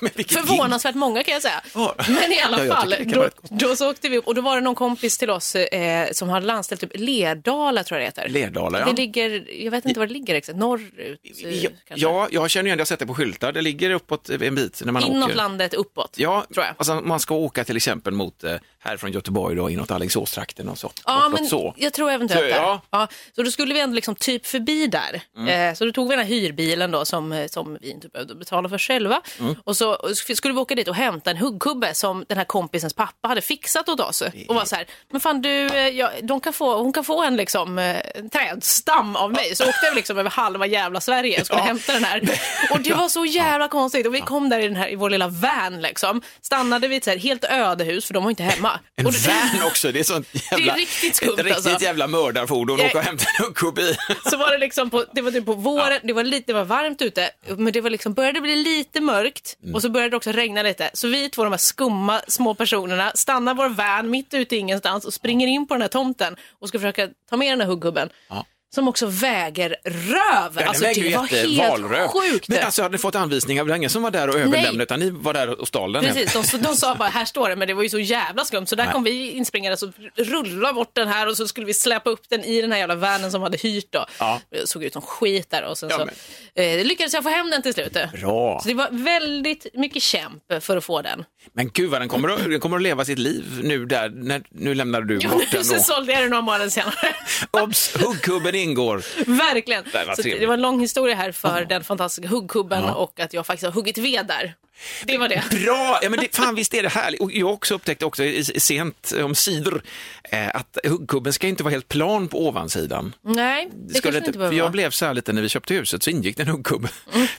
Men 0.00 0.10
vilket 0.14 0.38
Förvånansvärt 0.38 0.94
många 0.94 1.22
kan 1.22 1.32
jag 1.34 1.42
säga. 1.42 1.62
Ja. 1.74 1.94
Men 2.08 2.32
i 2.32 2.40
alla 2.40 2.64
Ja, 2.64 2.74
fall, 2.74 2.94
då, 3.06 3.28
då 3.50 3.76
så 3.76 3.90
åkte 3.90 4.08
vi 4.08 4.18
upp 4.18 4.26
och 4.26 4.34
då 4.34 4.40
var 4.40 4.54
det 4.56 4.62
någon 4.62 4.74
kompis 4.74 5.18
till 5.18 5.30
oss 5.30 5.54
eh, 5.56 6.08
som 6.12 6.28
hade 6.28 6.46
landställt 6.46 6.80
typ 6.80 6.90
Lerdala 6.94 7.84
tror 7.84 8.00
jag 8.00 8.12
det 8.14 8.22
heter. 8.22 8.28
Lerdala, 8.28 8.78
ja. 8.80 8.86
Det 8.86 8.92
ligger, 8.92 9.44
jag 9.64 9.70
vet 9.70 9.84
inte 9.84 10.00
var 10.00 10.06
det 10.06 10.12
ligger 10.12 10.34
exakt, 10.34 10.58
norrut 10.58 11.20
eh, 11.44 11.50
Ja, 11.50 11.70
kanske. 11.88 12.06
ja, 12.06 12.28
jag 12.30 12.50
känner 12.50 12.66
igen 12.66 12.78
det, 12.78 12.80
jag 12.80 12.84
har 12.84 12.86
sett 12.86 12.98
det 12.98 13.06
på 13.06 13.14
skyltar. 13.14 13.52
Det 13.52 13.62
ligger 13.62 13.90
uppåt 13.90 14.30
en 14.30 14.54
bit 14.54 14.82
när 14.84 14.92
man 14.92 15.02
Inåt 15.02 15.24
åker. 15.24 15.34
landet 15.36 15.74
uppåt. 15.74 16.14
Ja, 16.16 16.44
tror 16.54 16.66
jag. 16.66 16.74
Alltså, 16.78 16.94
man 16.94 17.20
ska 17.20 17.34
åka 17.34 17.64
till 17.64 17.76
exempel 17.76 18.12
mot 18.12 18.44
eh, 18.44 18.54
här 18.78 18.96
från 18.96 19.12
Göteborg 19.12 19.56
då, 19.56 19.70
inåt 19.70 19.90
Alingsåstrakten 19.90 20.68
och 20.68 20.78
så. 20.78 20.92
Ja, 21.06 21.28
men 21.28 21.46
så. 21.46 21.74
jag 21.76 21.92
tror 21.92 22.10
eventuellt 22.10 22.54
Så, 22.54 22.60
ja. 22.60 22.80
Ja, 22.90 23.08
så 23.36 23.42
då 23.42 23.50
skulle 23.50 23.74
vi 23.74 23.80
ändå 23.80 23.94
liksom 23.94 24.14
typ 24.14 24.46
förbi 24.46 24.86
där. 24.86 25.20
Mm. 25.36 25.48
Eh, 25.70 25.74
så 25.74 25.84
då 25.84 25.92
tog 25.92 26.08
vi 26.08 26.16
den 26.16 26.24
här 26.26 26.32
hyrbilen 26.32 26.90
då 26.90 27.04
som, 27.04 27.32
eh, 27.32 27.46
som 27.78 27.86
vi 27.86 27.90
inte 27.90 28.08
behövde 28.08 28.34
betala 28.34 28.68
för 28.68 28.78
själva. 28.78 29.20
Mm. 29.40 29.54
Och 29.64 29.76
så 29.76 29.98
skulle 30.34 30.54
vi 30.54 30.60
åka 30.60 30.74
dit 30.74 30.88
och 30.88 30.94
hämta 30.94 31.30
en 31.30 31.36
huggkubbe 31.36 31.94
som 31.94 32.24
den 32.28 32.38
här 32.38 32.44
kompisens 32.44 32.94
pappa 32.94 33.28
hade 33.28 33.40
fixat 33.40 33.88
åt 33.88 34.00
oss. 34.00 34.22
Och 34.48 34.54
var 34.54 34.64
så 34.64 34.76
här, 34.76 34.86
men 35.12 35.20
fan 35.20 35.42
du, 35.42 35.66
eh, 35.66 35.88
ja, 35.88 36.10
de 36.22 36.40
kan 36.40 36.52
få, 36.52 36.76
hon 36.82 36.92
kan 36.92 37.04
få 37.04 37.22
en 37.22 37.36
liksom 37.36 37.78
eh, 37.78 37.96
en 38.14 38.30
trädstam 38.30 39.16
av 39.16 39.32
mig. 39.32 39.56
Så 39.56 39.64
åkte 39.68 39.90
vi 39.90 39.96
liksom 39.96 40.18
över 40.18 40.30
halva 40.30 40.66
jävla 40.66 41.00
Sverige 41.00 41.40
och 41.40 41.46
skulle 41.46 41.60
Ja. 41.60 41.64
hämta 41.66 41.92
den 41.92 42.04
här. 42.04 42.22
Och 42.70 42.80
det 42.80 42.94
var 42.94 43.08
så 43.08 43.24
jävla 43.24 43.68
konstigt. 43.68 44.06
Och 44.06 44.14
vi 44.14 44.20
kom 44.20 44.48
där 44.48 44.58
i, 44.58 44.68
den 44.68 44.76
här, 44.76 44.92
i 44.92 44.96
vår 44.96 45.10
lilla 45.10 45.28
van 45.28 45.80
liksom. 45.82 46.22
Stannade 46.42 46.88
vid 46.88 46.98
ett 46.98 47.04
så 47.04 47.10
här 47.10 47.18
helt 47.18 47.44
ödehus 47.44 48.06
för 48.06 48.14
de 48.14 48.22
var 48.24 48.30
inte 48.30 48.42
hemma. 48.42 48.80
En 48.96 49.06
och 49.06 49.12
det- 49.12 49.28
van 49.28 49.66
också, 49.66 49.92
det 49.92 50.00
är 50.00 50.04
sånt 50.04 50.28
jävla, 50.50 50.74
riktigt 50.74 51.16
skumt, 51.16 51.32
ett 51.38 51.44
riktigt 51.44 51.66
alltså. 51.66 51.84
jävla 51.84 52.06
mördarfordon. 52.06 52.80
Åka 52.80 52.98
och 52.98 53.04
hämta 53.04 53.24
en 53.38 53.44
huggkubbe 53.44 53.82
i. 53.82 53.96
så 54.30 54.36
var 54.36 54.50
det 54.52 54.58
liksom 54.58 54.90
på, 54.90 55.04
det 55.12 55.22
var 55.22 55.30
typ 55.30 55.46
på 55.46 55.52
våren, 55.54 56.00
det 56.02 56.12
var 56.12 56.24
lite, 56.24 56.44
det 56.46 56.52
var 56.52 56.64
varmt 56.64 57.02
ute, 57.02 57.30
men 57.66 57.72
det 57.72 57.80
var 57.80 57.90
liksom, 57.90 58.12
började 58.14 58.40
bli 58.40 58.56
lite 58.56 59.00
mörkt 59.00 59.56
Mm. 59.62 59.74
och 59.74 59.82
så 59.82 59.88
började 59.90 60.10
det 60.10 60.16
också 60.16 60.32
regna 60.32 60.62
lite. 60.62 60.90
Så 60.94 61.08
vi 61.08 61.28
två, 61.30 61.44
de 61.44 61.52
här 61.52 61.58
skumma 61.58 62.20
små 62.28 62.54
personerna, 62.54 63.12
stannar 63.14 63.54
vår 63.54 63.68
van 63.68 64.10
mitt 64.10 64.34
ute 64.34 64.56
i 64.56 64.58
ingenstans 64.58 65.04
och 65.04 65.14
springer 65.14 65.46
in 65.46 65.66
på 65.66 65.74
den 65.74 65.80
här 65.82 65.88
tomten 65.88 66.36
och 66.58 66.68
ska 66.68 66.78
försöka 66.78 67.08
ta 67.30 67.36
med 67.36 67.52
den 67.52 67.60
här 67.60 67.68
huggubben. 67.68 68.08
Ja. 68.28 68.44
Som 68.74 68.88
också 68.88 69.06
väger 69.06 69.76
röv. 69.84 70.52
Ja, 70.56 70.66
alltså 70.66 70.84
den 70.84 70.94
väger 70.94 71.10
det 71.10 71.16
var 71.16 71.24
jätte- 71.24 71.36
helt 71.36 71.58
valröv. 71.70 72.08
sjukt. 72.08 72.48
Men 72.48 72.64
alltså 72.64 72.82
hade 72.82 72.92
ni 72.92 72.98
fått 72.98 73.14
anvisningar? 73.14 73.64
Det 73.64 73.68
var 73.70 73.76
ingen 73.76 73.90
som 73.90 74.02
var 74.02 74.10
där 74.10 74.28
och 74.28 74.34
överlämnade 74.34 74.82
utan 74.82 75.00
ni 75.00 75.10
var 75.10 75.34
där 75.34 75.60
och 75.60 75.68
stal 75.68 75.92
den? 75.92 76.04
Precis, 76.04 76.50
de, 76.52 76.58
de 76.62 76.76
sa 76.76 76.94
bara 76.94 77.08
här 77.08 77.24
står 77.24 77.48
det, 77.48 77.56
men 77.56 77.68
det 77.68 77.74
var 77.74 77.82
ju 77.82 77.88
så 77.88 77.98
jävla 77.98 78.44
skumt. 78.44 78.66
Så 78.66 78.76
där 78.76 78.84
Nej. 78.84 78.92
kom 78.92 79.04
vi 79.04 79.30
inspringande 79.30 79.76
så 79.76 79.92
rullade 80.16 80.74
bort 80.74 80.90
den 80.94 81.08
här 81.08 81.26
och 81.28 81.36
så 81.36 81.48
skulle 81.48 81.66
vi 81.66 81.74
släppa 81.74 82.10
upp 82.10 82.28
den 82.28 82.44
i 82.44 82.60
den 82.62 82.72
här 82.72 82.78
jävla 82.78 82.94
vanen 82.94 83.30
som 83.30 83.42
hade 83.42 83.58
hyrt 83.58 83.92
då. 83.92 84.06
Ja. 84.18 84.40
Det 84.50 84.68
såg 84.68 84.84
ut 84.84 84.92
som 84.92 85.02
skit 85.02 85.50
där 85.50 85.64
och 85.64 85.78
sen 85.78 85.88
Ja, 85.92 86.06
så 86.54 86.60
eh, 86.60 86.84
lyckades 86.84 87.14
jag 87.14 87.22
få 87.22 87.28
hem 87.30 87.50
den 87.50 87.62
till 87.62 87.74
slut. 87.74 87.92
Bra. 88.20 88.60
Så 88.62 88.68
det 88.68 88.74
var 88.74 88.88
väldigt 88.90 89.66
mycket 89.74 90.02
kämp 90.02 90.42
för 90.60 90.76
att 90.76 90.84
få 90.84 91.02
den. 91.02 91.24
Men 91.52 91.70
gud 91.74 91.90
vad 91.90 92.00
den 92.00 92.08
kommer, 92.08 92.28
att, 92.28 92.44
den 92.50 92.60
kommer 92.60 92.76
att 92.76 92.82
leva 92.82 93.04
sitt 93.04 93.18
liv 93.18 93.60
nu 93.62 93.86
där, 93.86 94.08
när, 94.08 94.42
nu 94.50 94.74
lämnade 94.74 95.06
du 95.06 95.28
bort 95.28 95.50
den 95.50 95.64
så 95.64 95.78
sålde 95.78 96.12
jag 96.12 96.22
den 96.22 96.30
några 96.30 96.42
månader 96.42 96.68
senare. 96.68 97.14
Obs, 97.50 97.96
huggkubben 97.96 98.54
ingår. 98.54 99.02
Verkligen. 99.26 99.84
Det 99.92 100.04
var 100.06 100.14
Så 100.14 100.22
det 100.22 100.46
var 100.46 100.54
en 100.54 100.62
lång 100.62 100.80
historia 100.80 101.14
här 101.14 101.32
för 101.32 101.64
den 101.64 101.84
fantastiska 101.84 102.28
huggkubben 102.28 102.84
och 102.84 103.20
att 103.20 103.32
jag 103.32 103.46
faktiskt 103.46 103.64
har 103.64 103.72
huggit 103.72 103.98
ved 103.98 104.26
där. 104.26 104.54
Det 105.04 105.18
var 105.18 105.28
det. 105.28 105.42
Bra! 105.50 105.98
Ja, 106.02 106.10
men 106.10 106.20
det, 106.20 106.36
fan 106.36 106.54
visst 106.54 106.74
är 106.74 106.82
det 106.82 106.88
härligt. 106.88 107.20
Och 107.20 107.32
jag 107.32 107.50
också 107.50 107.74
upptäckte 107.74 108.04
också 108.04 108.22
sent 108.56 109.12
om 109.24 109.34
sidor 109.34 109.82
eh, 110.30 110.48
att 110.56 110.78
huggkubben 110.84 111.32
ska 111.32 111.46
inte 111.46 111.62
vara 111.62 111.72
helt 111.72 111.88
plan 111.88 112.28
på 112.28 112.46
ovansidan. 112.48 113.14
Nej, 113.22 113.68
det, 113.72 113.94
Skulle 113.94 114.02
kanske 114.02 114.18
inte 114.18 114.32
för 114.32 114.38
behöver 114.38 114.56
jag 114.56 114.72
blev 114.72 114.90
så 114.90 115.06
här 115.06 115.14
lite 115.14 115.32
när 115.32 115.42
vi 115.42 115.48
köpte 115.48 115.74
huset 115.74 116.02
så 116.02 116.10
ingick 116.10 116.36
det 116.36 116.42
en 116.42 116.48
huggkubbe 116.48 116.88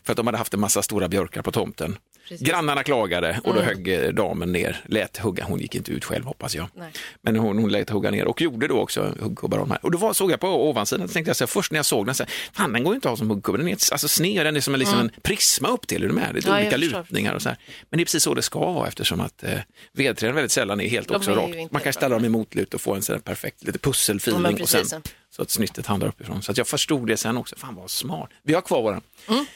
för 0.04 0.12
att 0.14 0.18
de 0.18 0.28
hade 0.28 0.38
haft 0.38 0.54
en 0.54 0.60
massa 0.60 0.82
stora 0.82 1.08
björkar 1.08 1.42
på 1.42 1.52
tomten. 1.52 1.98
Precis. 2.30 2.48
Grannarna 2.48 2.84
klagade 2.84 3.40
och 3.44 3.54
då 3.54 3.62
högg 3.62 3.88
eh, 3.88 4.10
damen 4.10 4.52
ner, 4.52 4.82
lät 4.86 5.18
hugga, 5.18 5.44
hon 5.44 5.60
gick 5.60 5.76
inte 5.76 5.92
ut 5.92 6.06
själv 6.06 6.26
hoppas 6.26 6.56
jag. 6.56 6.68
Nej. 6.76 6.92
Men 7.22 7.36
hon, 7.36 7.58
hon 7.58 7.72
lät 7.72 7.90
hugga 7.90 8.12
ner 8.12 8.26
och 8.26 8.42
gjorde 8.42 8.68
då 8.68 8.80
också 8.80 9.16
huggkubbar 9.20 9.58
av 9.58 9.68
de 9.68 9.72
här. 9.72 9.86
Och 9.86 9.92
då 9.92 9.98
var, 9.98 10.14
såg 10.14 10.32
jag 10.32 10.40
på 10.40 10.70
ovansidan, 10.70 11.08
tänkte 11.08 11.30
jag 11.30 11.36
så 11.36 11.44
här, 11.44 11.48
först 11.48 11.72
när 11.72 11.80
jag 11.80 11.86
såg 11.86 12.06
den, 12.06 12.16
så 12.16 12.24
här, 12.24 12.32
fan 12.54 12.74
den 12.74 12.84
går 12.84 12.94
ju 12.94 12.96
inte 12.96 13.08
att 13.08 13.12
ha 13.12 13.18
som 13.18 13.30
huggkubbe, 13.30 13.58
den 13.58 13.68
är 13.68 13.72
alltså 13.72 14.08
sned, 14.08 14.46
den 14.46 14.56
är 14.56 14.62
som 14.62 14.74
en, 14.74 14.80
liksom 14.80 15.00
en 15.00 15.12
prisma 15.22 15.68
upp 15.68 15.88
till, 15.88 16.04
är 16.04 16.08
du 16.08 16.14
med? 16.14 16.30
Det 16.34 16.40
är 16.40 16.48
Mm. 16.48 16.58
Ja, 16.58 16.62
olika 16.62 16.78
förstår. 16.78 17.06
Lutningar 17.28 17.36
och 17.36 17.42
så 17.42 17.50
här. 17.50 17.58
Men 17.90 17.98
det 17.98 18.04
är 18.04 18.06
precis 18.06 18.24
så 18.24 18.34
det 18.34 18.42
ska 18.42 18.60
vara 18.60 18.88
eftersom 18.88 19.20
att 19.22 19.44
eh, 19.44 19.60
vedträden 19.94 20.36
väldigt 20.36 20.52
sällan 20.52 20.82
är 20.82 20.90
helt 20.90 21.08
De 21.08 21.16
också 21.16 21.32
är 21.32 21.36
rakt. 21.36 21.72
Man 21.72 21.82
kan 21.82 21.94
ställa 21.94 22.16
dem 22.16 22.26
i 22.26 22.30
motlut 22.30 22.74
och 22.74 22.82
få 22.82 22.96
en 22.96 23.02
sån 23.02 23.22
perfekt, 23.22 23.64
lite 23.64 23.68
Ja, 23.72 23.72
men 23.74 23.80
pusselfeeling 23.92 24.62
och 24.62 24.70
sen 24.70 25.02
så 25.30 25.42
att 25.42 25.50
snittet 25.52 25.86
hamnar 25.86 26.08
uppifrån. 26.08 26.42
Så 26.42 26.52
att 26.52 26.58
jag 26.58 26.68
förstod 26.68 27.08
det 27.08 27.18
sen 27.18 27.38
också. 27.38 27.56
Fan 27.56 27.76
vad 27.76 27.90
smart. 27.90 28.30
Vi 28.44 28.54
har 28.54 28.62
kvar 28.62 28.82
våran. 28.82 29.02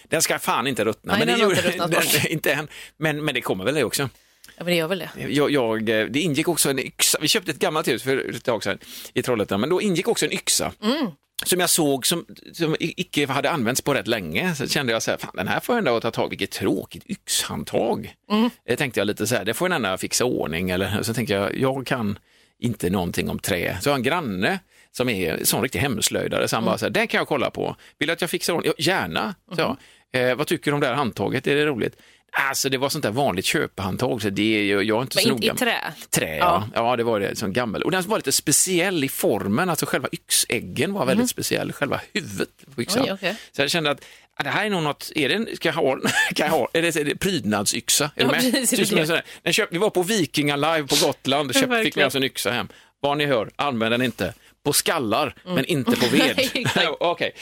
Den 0.03 0.21
ska 0.21 0.39
fan 0.39 0.67
inte 0.67 0.85
ruttna. 0.85 1.15
Mm. 1.15 1.27
Nej, 1.27 1.35
men 1.37 1.39
den 1.39 1.49
har 1.49 1.55
inte 1.55 1.69
ruttnat 1.69 2.13
den- 2.13 2.27
inte 2.31 2.53
än. 2.53 2.67
Men, 2.97 3.25
men 3.25 3.35
det 3.35 3.41
kommer 3.41 3.65
väl 3.65 3.73
det 3.75 3.83
också. 3.83 4.09
Ja, 4.57 4.63
men 4.63 4.65
det 4.65 4.75
gör 4.75 4.87
väl 4.87 4.99
det. 4.99 5.09
Jag, 5.29 5.51
jag, 5.51 5.89
eh, 5.89 6.05
det 6.05 6.19
ingick 6.19 6.47
också 6.47 6.69
en 6.69 6.79
yxa. 6.79 7.17
Vi 7.21 7.27
köpte 7.27 7.51
ett 7.51 7.59
gammalt 7.59 7.87
hus 7.87 8.03
för 8.03 8.35
ett 8.35 8.43
tag 8.43 8.63
sedan 8.63 8.77
i 9.13 9.21
Trollhättan, 9.21 9.61
men 9.61 9.69
då 9.69 9.81
ingick 9.81 10.07
också 10.07 10.25
en 10.25 10.31
yxa. 10.31 10.71
Mm. 10.83 11.07
Som 11.45 11.59
jag 11.59 11.69
såg 11.69 12.05
som, 12.05 12.25
som 12.53 12.75
icke 12.79 13.27
hade 13.27 13.49
använts 13.49 13.81
på 13.81 13.93
rätt 13.93 14.07
länge. 14.07 14.55
Så 14.55 14.67
kände 14.67 14.93
jag 14.93 15.03
så 15.03 15.11
här, 15.11 15.17
fan 15.17 15.31
den 15.33 15.47
här 15.47 15.59
får 15.59 15.75
jag 15.75 15.79
ändå 15.87 15.99
ta 15.99 16.11
tag 16.11 16.27
i. 16.27 16.29
Vilket 16.29 16.51
tråkigt 16.51 17.09
yxhandtag. 17.09 18.15
Mm. 18.31 18.49
Det 18.65 18.75
tänkte 18.75 18.99
jag 18.99 19.07
lite 19.07 19.27
så 19.27 19.35
här, 19.35 19.45
det 19.45 19.53
får 19.53 19.65
en 19.65 19.71
annan 19.73 19.97
fixa 19.97 20.25
ordning. 20.25 20.69
Eller, 20.69 21.03
så 21.03 21.13
tänkte 21.13 21.33
jag, 21.33 21.57
jag 21.57 21.87
kan 21.87 22.19
inte 22.59 22.89
någonting 22.89 23.29
om 23.29 23.39
trä. 23.39 23.77
Så 23.81 23.89
jag 23.89 23.93
har 23.93 23.97
en 23.97 24.03
granne 24.03 24.59
som 24.91 25.09
är 25.09 25.43
sån 25.43 25.61
riktig 25.61 25.79
hemslöjdare. 25.79 26.47
Så 26.47 26.55
han 26.55 26.65
bara 26.65 26.77
så 26.77 26.85
här, 26.85 26.89
den 26.91 27.07
kan 27.07 27.17
jag 27.17 27.27
kolla 27.27 27.51
på. 27.51 27.75
Vill 27.97 28.07
du 28.07 28.13
att 28.13 28.21
jag 28.21 28.29
fixar 28.29 28.53
ordning? 28.53 28.73
Ja, 28.77 28.91
gärna, 28.91 29.35
så 29.55 29.61
jag. 29.61 29.77
Eh, 30.13 30.35
vad 30.35 30.47
tycker 30.47 30.71
du 30.71 30.75
om 30.75 30.81
det 30.81 30.87
här 30.87 30.93
handtaget? 30.93 31.47
Är 31.47 31.55
det 31.55 31.65
roligt? 31.65 31.95
Alltså 32.37 32.69
det 32.69 32.77
var 32.77 32.89
sånt 32.89 33.03
där 33.03 33.11
vanligt 33.11 33.45
köpehandtag, 33.45 34.21
så 34.21 34.29
det 34.29 34.71
är, 34.71 34.81
jag 34.81 34.97
är 34.97 35.01
inte 35.01 35.17
Men 35.17 35.23
så 35.23 35.29
inte 35.29 35.45
i 35.45 35.49
noga. 35.49 35.59
trä. 35.59 35.93
Trä, 36.09 36.37
ja. 36.37 36.67
ja. 36.75 36.95
det 36.95 37.03
var 37.03 37.19
det. 37.19 37.35
Som 37.35 37.53
gammel. 37.53 37.81
Och 37.83 37.91
den 37.91 38.03
var 38.07 38.17
lite 38.17 38.31
speciell 38.31 39.03
i 39.03 39.09
formen, 39.09 39.69
alltså 39.69 39.85
själva 39.85 40.07
yxäggen 40.11 40.93
var 40.93 41.05
väldigt 41.05 41.29
speciell, 41.29 41.71
själva 41.73 42.01
huvudet 42.13 42.49
på 42.75 42.81
yxan. 42.81 43.03
Oj, 43.03 43.11
okej. 43.13 43.35
Så 43.51 43.61
jag 43.61 43.71
kände 43.71 43.91
att 43.91 44.01
det 44.43 44.49
här 44.49 44.65
är 44.65 44.69
nog 44.69 44.83
något, 44.83 45.11
är 45.15 45.29
det, 45.29 45.35
en- 45.35 45.47
ska 45.55 45.67
jag 45.69 45.73
ha, 45.73 45.97
kan 46.35 46.45
jag 46.45 46.53
ha 46.53 46.67
är 46.73 46.81
det, 46.81 46.95
är 46.95 47.05
det 47.05 47.15
prydnadsyxa? 47.15 48.05
Är 48.15 48.21
Ja, 48.23 48.27
med? 48.31 48.35
precis, 48.51 48.89
sån 48.89 48.97
där- 48.97 49.23
den 49.43 49.53
köpt, 49.53 49.73
vi 49.73 49.77
var 49.77 49.89
på 49.89 50.03
Vikinga 50.03 50.55
live 50.55 50.87
på 50.87 50.95
Gotland 51.05 51.55
köpt, 51.59 51.83
fick 51.83 51.95
med 51.95 52.05
oss 52.05 52.15
en 52.15 52.23
yxa 52.23 52.51
hem. 52.51 52.67
Vad 52.99 53.17
ni 53.17 53.25
hör, 53.25 53.49
använd 53.55 53.93
den 53.93 54.01
inte. 54.01 54.33
På 54.65 54.73
skallar, 54.73 55.35
men 55.45 55.65
inte 55.65 55.91
på 55.95 56.05
ved. 56.11 56.39
Okej. 56.99 57.35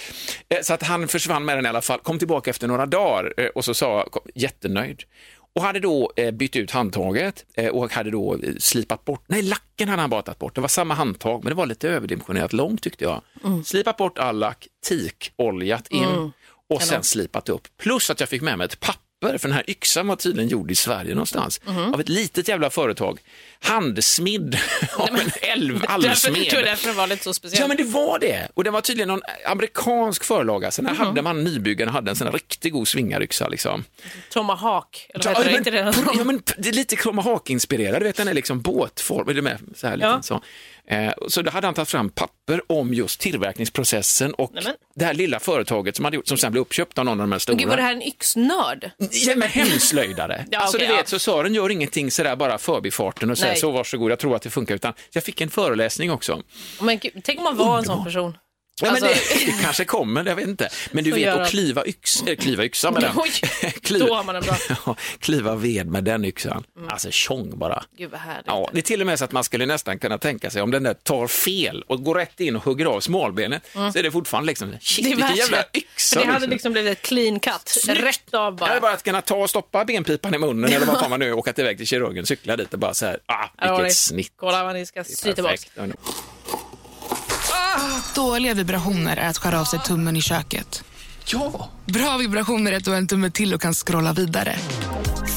Eh, 0.49 0.61
Så 0.61 0.73
att 0.73 0.83
han 0.83 1.07
försvann 1.07 1.45
med 1.45 1.57
den 1.57 1.65
i 1.65 1.69
alla 1.69 1.81
fall, 1.81 1.99
kom 1.99 2.19
tillbaka 2.19 2.49
efter 2.49 2.67
några 2.67 2.85
dagar 2.85 3.33
eh, 3.37 3.45
och 3.47 3.65
så 3.65 3.73
sa, 3.73 4.07
jättenöjd. 4.35 5.03
Och 5.55 5.61
hade 5.61 5.79
då 5.79 6.11
eh, 6.15 6.31
bytt 6.31 6.55
ut 6.55 6.71
handtaget 6.71 7.45
och 7.71 7.91
hade 7.91 8.11
då 8.11 8.37
slipat 8.59 9.05
bort, 9.05 9.23
nej 9.27 9.41
lacken 9.41 9.89
hade 9.89 10.01
han 10.01 10.09
bara 10.09 10.21
tagit 10.21 10.39
bort, 10.39 10.55
det 10.55 10.61
var 10.61 10.67
samma 10.67 10.93
handtag 10.93 11.43
men 11.43 11.51
det 11.51 11.55
var 11.55 11.65
lite 11.65 11.89
överdimensionerat 11.89 12.53
långt 12.53 12.83
tyckte 12.83 13.03
jag. 13.03 13.21
Slipat 13.65 13.97
bort 13.97 14.17
all 14.17 14.39
lack, 14.39 14.67
tikoljat 14.85 15.87
in 15.87 16.03
och 16.69 16.81
sen 16.81 17.03
slipat 17.03 17.49
upp. 17.49 17.67
Plus 17.77 18.09
att 18.09 18.19
jag 18.19 18.29
fick 18.29 18.41
med 18.41 18.57
mig 18.57 18.65
ett 18.65 18.79
papper, 18.79 19.01
för 19.21 19.39
den 19.47 19.51
här 19.51 19.69
yxan 19.69 20.07
var 20.07 20.15
tydligen 20.15 20.49
gjord 20.49 20.71
i 20.71 20.75
Sverige 20.75 21.13
någonstans, 21.13 21.61
av 21.93 21.99
ett 21.99 22.09
litet 22.09 22.47
jävla 22.47 22.69
företag. 22.69 23.19
Handsmidd 23.61 24.57
av 24.97 25.07
en 25.09 25.31
älv, 25.41 25.79
Därför, 25.79 25.93
allsmed. 25.93 26.37
jag 26.37 26.49
tror 26.49 26.61
därför 26.61 26.87
det 26.87 26.93
var 26.93 27.07
lite 27.07 27.23
så 27.23 27.33
speciellt. 27.33 27.61
Ja 27.61 27.67
men 27.67 27.77
det 27.77 27.83
var 27.83 28.19
det. 28.19 28.47
Och 28.53 28.63
det 28.63 28.69
var 28.71 28.81
tydligen 28.81 29.07
någon 29.07 29.21
amerikansk 29.45 30.23
förlaga. 30.23 30.71
Sen 30.71 30.85
hade 30.85 31.21
man 31.21 31.43
nybyggarna 31.43 31.91
hade 31.91 32.09
en 32.11 32.15
sån 32.15 32.27
här 32.27 32.33
riktigt 32.33 32.73
god 32.73 32.87
svingaryxa 32.87 33.47
liksom. 33.47 33.83
Tomahawk, 34.29 35.07
eller 35.13 35.25
Ja, 35.31 35.41
men, 35.45 35.55
Inte 35.55 35.71
det 35.71 35.93
ja, 36.17 36.23
men 36.23 36.41
det 36.57 36.69
är 36.69 36.73
lite 36.73 36.95
Tomahawk-inspirerad, 36.95 37.99
du 38.01 38.03
vet 38.05 38.15
den 38.15 38.27
är 38.27 38.33
liksom 38.33 38.61
båtform, 38.61 39.29
är 39.29 39.33
med? 39.41 39.57
Så 39.75 39.87
här 39.87 39.97
liten, 39.97 40.09
Ja. 40.11 40.21
så. 40.21 40.41
Eh, 40.89 41.13
så 41.27 41.41
då 41.41 41.51
hade 41.51 41.67
han 41.67 41.73
tagit 41.73 41.89
fram 41.89 42.09
papper 42.09 42.61
om 42.67 42.93
just 42.93 43.19
tillverkningsprocessen 43.19 44.33
och 44.33 44.51
Nej, 44.53 44.63
men- 44.63 44.75
det 44.95 45.05
här 45.05 45.13
lilla 45.13 45.39
företaget 45.39 45.95
som, 45.95 46.05
hade 46.05 46.15
gjort, 46.17 46.27
som 46.27 46.37
sen 46.37 46.51
blev 46.51 46.61
uppköpt 46.61 46.97
av 46.97 47.05
någon 47.05 47.11
av 47.21 47.27
de 47.27 47.31
här 47.31 47.39
stora. 47.39 47.57
Gud, 47.57 47.67
var 47.67 47.77
det 47.77 47.83
här 47.83 47.93
en 47.93 48.03
yxnörd? 48.03 48.91
Ja, 48.97 49.35
men 49.35 49.49
hemslöjdare. 49.49 50.45
Ja, 50.51 50.59
alltså, 50.59 50.77
okej, 50.77 50.87
du 50.87 50.93
ja. 50.93 50.97
vet, 50.97 51.07
så 51.07 51.19
Sören 51.19 51.53
gör 51.53 51.69
ingenting 51.69 52.11
sådär 52.11 52.35
bara 52.35 52.57
förbifarten 52.57 53.31
och 53.31 53.37
säger 53.37 53.51
Nej. 53.53 53.59
så 53.61 53.71
varsågod, 53.71 54.11
jag 54.11 54.19
tror 54.19 54.35
att 54.35 54.41
det 54.41 54.49
funkar, 54.49 54.75
utan 54.75 54.93
jag 55.11 55.23
fick 55.23 55.41
en 55.41 55.49
föreläsning 55.49 56.11
också. 56.11 56.41
Men 56.81 56.99
tänk 57.23 57.37
om 57.37 57.43
man 57.43 57.57
var 57.57 57.77
en 57.77 57.85
sån 57.85 58.03
person. 58.03 58.37
Ja, 58.81 58.91
men 58.91 59.03
Alltså- 59.03 59.33
det, 59.39 59.45
det 59.45 59.63
kanske 59.63 59.85
kommer, 59.85 60.25
jag 60.25 60.35
vet 60.35 60.47
inte. 60.47 60.69
Men 60.91 61.03
du 61.03 61.11
vet, 61.11 61.35
att 61.35 61.49
klyva, 61.49 61.85
yx, 61.85 62.21
äh, 62.27 62.35
klyva 62.35 62.63
yxan 62.63 62.93
med 62.93 63.01
den. 63.03 63.11
Oj, 63.15 63.29
Kliva- 63.81 64.07
då 64.07 64.13
har 64.15 64.23
man 64.23 64.35
en 64.35 64.41
bra. 64.43 64.55
Ja, 64.85 64.95
klyva 65.19 65.55
ved 65.55 65.87
med 65.87 66.03
den 66.03 66.25
yxan. 66.25 66.63
Alltså 66.89 67.11
tjong 67.11 67.57
bara. 67.59 67.83
Gud 67.97 68.11
vad 68.11 68.19
härligt. 68.19 68.43
Ja, 68.47 68.69
det 68.73 68.77
är 68.79 68.81
till 68.81 69.01
och 69.01 69.07
med 69.07 69.19
så 69.19 69.25
att 69.25 69.31
man 69.31 69.43
skulle 69.43 69.65
nästan 69.65 69.99
kunna 69.99 70.17
tänka 70.17 70.49
sig 70.49 70.61
om 70.61 70.71
den 70.71 70.83
där 70.83 70.93
tar 70.93 71.27
fel 71.27 71.83
och 71.87 72.03
går 72.03 72.15
rätt 72.15 72.39
in 72.39 72.55
och 72.55 72.63
hugger 72.63 72.85
av 72.85 72.99
smålbenet 72.99 73.63
så 73.73 73.99
är 73.99 74.03
det 74.03 74.11
fortfarande 74.11 74.47
liksom, 74.47 74.73
shit 74.81 75.05
Mm. 75.05 75.09
det 75.11 75.15
vilken 75.25 75.35
jävla 75.37 75.63
yxa. 75.73 76.19
Det 76.19 76.25
hade 76.27 76.47
liksom 76.47 76.71
blivit 76.71 76.91
ett 76.91 77.01
clean 77.01 77.39
cut. 77.39 77.61
Snyggt. 77.65 78.03
Rätt 78.03 78.33
av 78.33 78.55
Det 78.55 78.65
är 78.65 78.69
bara. 78.69 78.79
bara 78.79 78.93
att 78.93 79.03
kunna 79.03 79.21
ta 79.21 79.35
och 79.35 79.49
stoppa 79.49 79.85
benpipan 79.85 80.33
i 80.33 80.37
munnen 80.37 80.73
eller 80.73 80.85
vad 80.85 80.99
fan 80.99 81.09
man 81.09 81.19
nu 81.19 81.33
åka 81.33 81.53
iväg 81.57 81.77
till 81.77 81.87
kirurgen, 81.87 82.25
cykla 82.25 82.55
dit 82.57 82.73
och 82.73 82.79
bara 82.79 82.93
så 82.93 83.05
här, 83.05 83.19
ah, 83.25 83.77
vilket 83.77 83.95
snitt. 83.97 84.33
Kolla 84.35 84.63
vad 84.63 84.75
ni 84.75 84.85
ska 84.85 85.03
sy 85.03 85.33
tillbaka. 85.33 85.57
Dåliga 88.15 88.53
vibrationer 88.53 89.17
är 89.17 89.29
att 89.29 89.37
skära 89.37 89.59
av 89.61 89.65
sig 89.65 89.79
tummen 89.79 90.15
i 90.15 90.21
köket. 90.21 90.83
Ja! 91.25 91.69
Bra 91.85 92.17
vibrationer 92.17 92.71
är 92.71 92.77
att 92.77 92.85
du 92.85 92.91
har 92.91 92.97
en 92.97 93.07
tumme 93.07 93.31
till 93.31 93.53
och 93.53 93.61
kan 93.61 93.73
scrolla 93.73 94.13
vidare. 94.13 94.55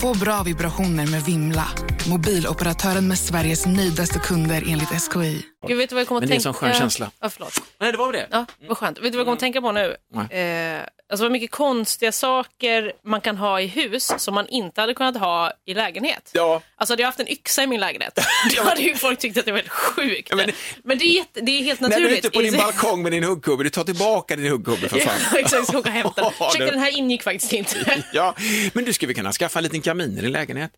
Få 0.00 0.14
bra 0.14 0.43
vibrationer 0.43 1.07
med 1.07 1.23
Vimla. 1.25 1.69
Mobiloperatören 2.09 3.09
med 3.09 3.19
Sveriges 3.19 3.67
nöjdaste 3.67 4.19
kunder 4.19 4.64
enligt 4.69 4.88
SKI. 5.12 5.43
Gud, 5.69 5.79
vet 5.79 5.88
du 5.88 5.95
vad 5.95 6.00
jag 6.00 6.09
kommer 6.09 6.19
att 6.19 6.23
Men 6.23 6.29
det 6.29 6.35
är 6.35 6.37
en 6.37 6.43
tänka? 6.43 6.43
sån 6.43 6.55
skön 6.55 6.75
känsla. 6.75 7.11
Ja, 7.21 7.31
förlåt. 7.31 7.61
Nej, 7.81 7.93
det 7.93 7.99
var 7.99 8.12
väl 8.12 8.21
det. 8.21 8.29
Ja, 8.31 8.47
vad 8.69 8.79
skönt. 8.79 8.99
Vet 8.99 9.05
du 9.05 9.11
vad 9.11 9.19
jag 9.19 9.25
kommer 9.26 9.33
att 9.37 9.41
tänka 9.41 9.61
på 9.61 9.73
nu? 9.73 9.97
Nej. 10.14 10.76
Eh, 10.76 10.83
alltså 11.12 11.25
vad 11.25 11.33
mycket 11.33 11.50
konstiga 11.50 12.12
saker 12.12 12.92
man 13.04 13.21
kan 13.21 13.37
ha 13.37 13.61
i 13.61 13.66
hus 13.66 14.12
som 14.19 14.35
man 14.35 14.49
inte 14.49 14.81
hade 14.81 14.95
kunnat 14.95 15.16
ha 15.16 15.52
i 15.66 15.75
lägenhet. 15.75 16.31
Ja. 16.33 16.62
Alltså 16.76 16.92
hade 16.92 17.02
jag 17.02 17.09
haft 17.09 17.21
en 17.21 17.28
yxa 17.28 17.62
i 17.62 17.66
min 17.66 17.81
lägenhet, 17.81 18.19
då 18.57 18.62
hade 18.62 18.81
ju 18.83 18.95
folk 18.95 19.19
tyckt 19.19 19.38
att 19.38 19.45
det 19.45 19.52
var 19.52 19.59
helt 19.59 19.69
sjukt. 19.71 20.31
Ja, 20.31 20.37
men 20.37 20.50
men, 20.85 20.99
det- 20.99 21.04
är 21.04 21.14
jätte, 21.14 21.40
det 21.40 21.52
är 21.52 21.62
helt 21.64 21.81
När 21.81 21.88
du 21.88 21.95
är 21.95 22.00
naturligt. 22.00 22.19
ute 22.25 22.31
på 22.31 22.40
din 22.42 22.57
balkong 22.57 23.02
med 23.02 23.12
din 23.12 23.25
huggkubbe, 23.25 23.64
du 23.64 23.71
tar 23.71 23.85
tillbaka 23.85 24.37
din 24.37 24.50
huggkubbe 24.50 24.88
för 24.88 24.99
fan. 24.99 25.14
Ja, 25.33 25.38
exakt, 25.38 25.69
ska 25.69 25.78
åka 25.78 25.88
och 25.88 25.95
hämta 25.95 26.23
den. 26.23 26.33
Ursäkta, 26.49 26.64
den 26.66 26.78
här 26.78 26.99
ingick 26.99 27.23
faktiskt 27.23 27.52
inte. 27.52 28.02
Ja, 28.12 28.35
men 28.73 28.85
du 28.85 28.92
skulle 28.92 29.14
kunna 29.14 29.33
skaffa 29.33 29.59
en 29.59 29.62
liten 29.62 29.81
kamin 29.83 30.19
i 30.19 30.21
din 30.21 30.33
lägenhet. 30.33 30.71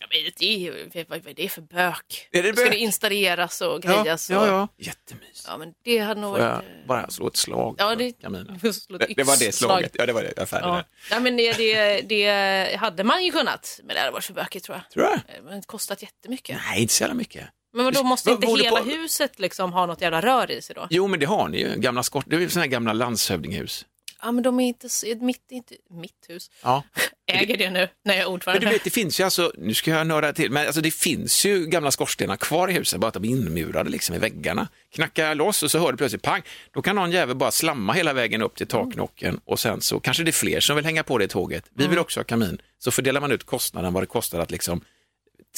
Ja, 0.00 0.06
men 0.10 0.32
det 0.38 0.44
är, 0.98 1.04
vad, 1.08 1.18
vad 1.22 1.26
är 1.30 1.34
det 1.34 1.48
för 1.48 1.60
bök? 1.62 2.28
Är 2.32 2.42
det 2.42 2.52
Ska 2.56 2.62
bök? 2.64 2.72
det 2.72 2.78
installeras 2.78 3.60
och 3.60 3.82
grejas? 3.82 4.30
ja, 4.30 4.40
och, 4.40 4.46
ja. 4.48 4.68
Jättemys. 4.78 5.44
ja, 5.48 5.56
men 5.58 5.72
det 5.84 5.98
hade 5.98 6.20
nog 6.20 6.36
Får 6.36 6.44
jag 6.44 6.52
varit... 6.54 6.86
bara 6.86 7.10
slå 7.10 7.26
ett 7.26 7.36
slag 7.36 7.74
Ja, 7.78 7.94
det- 7.94 8.12
kaminen? 8.12 8.60
Det, 8.62 9.06
det 9.16 9.22
var 9.24 9.36
det 9.38 9.54
slaget. 9.54 9.92
Ja, 9.94 10.06
det 10.06 10.12
var 10.12 10.22
det. 10.22 10.32
Jag 10.36 10.42
är 10.42 10.46
färdig 10.46 10.66
Ja. 10.68 10.74
där. 10.74 10.84
ja, 11.10 11.20
men 11.20 11.36
det, 11.36 11.52
det, 11.52 12.00
det 12.00 12.76
hade 12.76 13.04
man 13.04 13.24
ju 13.24 13.32
kunnat, 13.32 13.80
men 13.84 13.94
det 13.94 14.00
hade 14.00 14.12
varit 14.12 14.24
för 14.24 14.32
bökigt 14.34 14.64
tror 14.66 14.76
jag. 14.78 14.90
Tror 14.90 15.02
du? 15.36 15.42
Det 15.44 15.50
hade 15.50 15.62
kostat 15.66 16.02
jättemycket. 16.02 16.58
Nej, 16.70 16.80
inte 16.82 16.94
så 16.94 17.02
jävla 17.02 17.14
mycket. 17.14 17.44
Men 17.72 17.92
då 17.92 18.02
måste 18.02 18.30
inte 18.30 18.46
hela 18.46 18.76
på? 18.76 18.84
huset 18.84 19.38
liksom 19.38 19.72
ha 19.72 19.86
något 19.86 20.00
jävla 20.00 20.20
rör 20.22 20.50
i 20.50 20.62
sig 20.62 20.74
då? 20.74 20.86
Jo, 20.90 21.06
men 21.06 21.20
det 21.20 21.26
har 21.26 21.48
ni 21.48 21.58
ju. 21.58 21.74
Gamla 21.76 22.02
skott. 22.02 22.24
Det 22.28 22.36
är 22.36 22.40
ju 22.40 22.48
sådana 22.48 22.64
här 22.64 22.70
gamla 22.70 22.92
landshövdinghus. 22.92 23.86
Ja, 24.22 24.32
men 24.32 24.42
de 24.44 24.60
är 24.60 24.66
inte 24.68 24.88
mitt, 25.20 25.42
inte 25.50 25.74
mitt 25.90 26.26
hus. 26.28 26.50
Ja. 26.62 26.82
Äger 27.26 27.56
det 27.56 27.70
nu 27.70 27.88
när 28.04 28.14
jag 28.14 28.22
är 28.22 28.24
Men 28.26 28.32
ordförande. 28.34 28.66
du 28.66 28.72
vet, 28.72 28.84
det 28.84 28.90
finns 28.90 29.20
ju 29.20 29.24
alltså, 29.24 29.52
nu 29.58 29.74
ska 29.74 29.90
jag 29.90 30.06
nörda 30.06 30.32
till, 30.32 30.50
men 30.50 30.66
alltså 30.66 30.80
det 30.80 30.90
finns 30.90 31.44
ju 31.46 31.66
gamla 31.66 31.90
skorstenar 31.90 32.36
kvar 32.36 32.68
i 32.68 32.72
huset, 32.72 33.00
bara 33.00 33.08
att 33.08 33.14
de 33.14 33.24
är 33.24 33.28
inmurade 33.28 33.90
liksom 33.90 34.14
i 34.16 34.18
väggarna. 34.18 34.68
Knackar 34.94 35.34
loss 35.34 35.62
och 35.62 35.70
så 35.70 35.78
hör 35.78 35.92
du 35.92 35.98
plötsligt 35.98 36.22
pang, 36.22 36.42
då 36.70 36.82
kan 36.82 36.96
någon 36.96 37.10
jävel 37.12 37.36
bara 37.36 37.50
slamma 37.50 37.92
hela 37.92 38.12
vägen 38.12 38.42
upp 38.42 38.56
till 38.56 38.66
taknocken 38.66 39.40
och 39.44 39.60
sen 39.60 39.80
så 39.80 40.00
kanske 40.00 40.22
det 40.22 40.30
är 40.30 40.32
fler 40.32 40.60
som 40.60 40.76
vill 40.76 40.84
hänga 40.84 41.02
på 41.02 41.18
det 41.18 41.28
tåget. 41.28 41.64
Vi 41.74 41.82
Mm. 41.84 41.90
vill 41.90 41.98
också 41.98 42.20
ha 42.20 42.24
kamin, 42.24 42.58
så 42.78 42.90
fördelar 42.90 43.20
man 43.20 43.32
ut 43.32 43.44
kostnaden 43.46 43.92
vad 43.92 44.02
det 44.02 44.06
kostar 44.06 44.40
att 44.40 44.50
liksom 44.50 44.80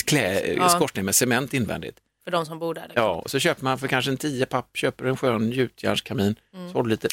klä 0.06 0.54
Ja. 0.56 0.68
skorsten 0.68 1.04
med 1.04 1.14
cement 1.14 1.54
invändigt. 1.54 1.98
För 2.24 2.30
de 2.30 2.46
som 2.46 2.58
bor 2.58 2.74
där. 2.74 2.82
Liksom. 2.82 3.02
Ja, 3.04 3.10
och 3.14 3.30
så 3.30 3.38
köper 3.38 3.64
man 3.64 3.78
för 3.78 3.88
kanske 3.88 4.10
en 4.10 4.16
10 4.16 4.46
papp, 4.46 4.70
köper 4.76 5.04
en 5.04 5.16
skön 5.16 5.50
gjutjärnskamin, 5.52 6.36
så 6.72 6.78
har 6.78 6.82
du 6.82 6.88
lite 6.90 7.08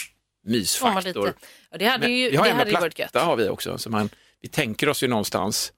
mysfaktor. 0.45 1.23
Mm. 1.23 1.33
Ja, 1.71 1.77
det 1.77 1.85
hade 1.85 2.07
ju, 2.07 2.29
Vi 2.29 2.37
har 2.37 2.43
det 2.45 2.49
en 2.51 2.57
hade 2.57 2.71
med 2.71 2.77
ju 2.77 2.81
varit 2.81 2.95
platta 2.95 3.19
har 3.19 3.35
vi 3.35 3.49
också, 3.49 3.77
så 3.77 3.89
man, 3.89 4.09
vi 4.41 4.47
tänker 4.49 4.89
oss 4.89 5.03
ju 5.03 5.07
någonstans 5.07 5.73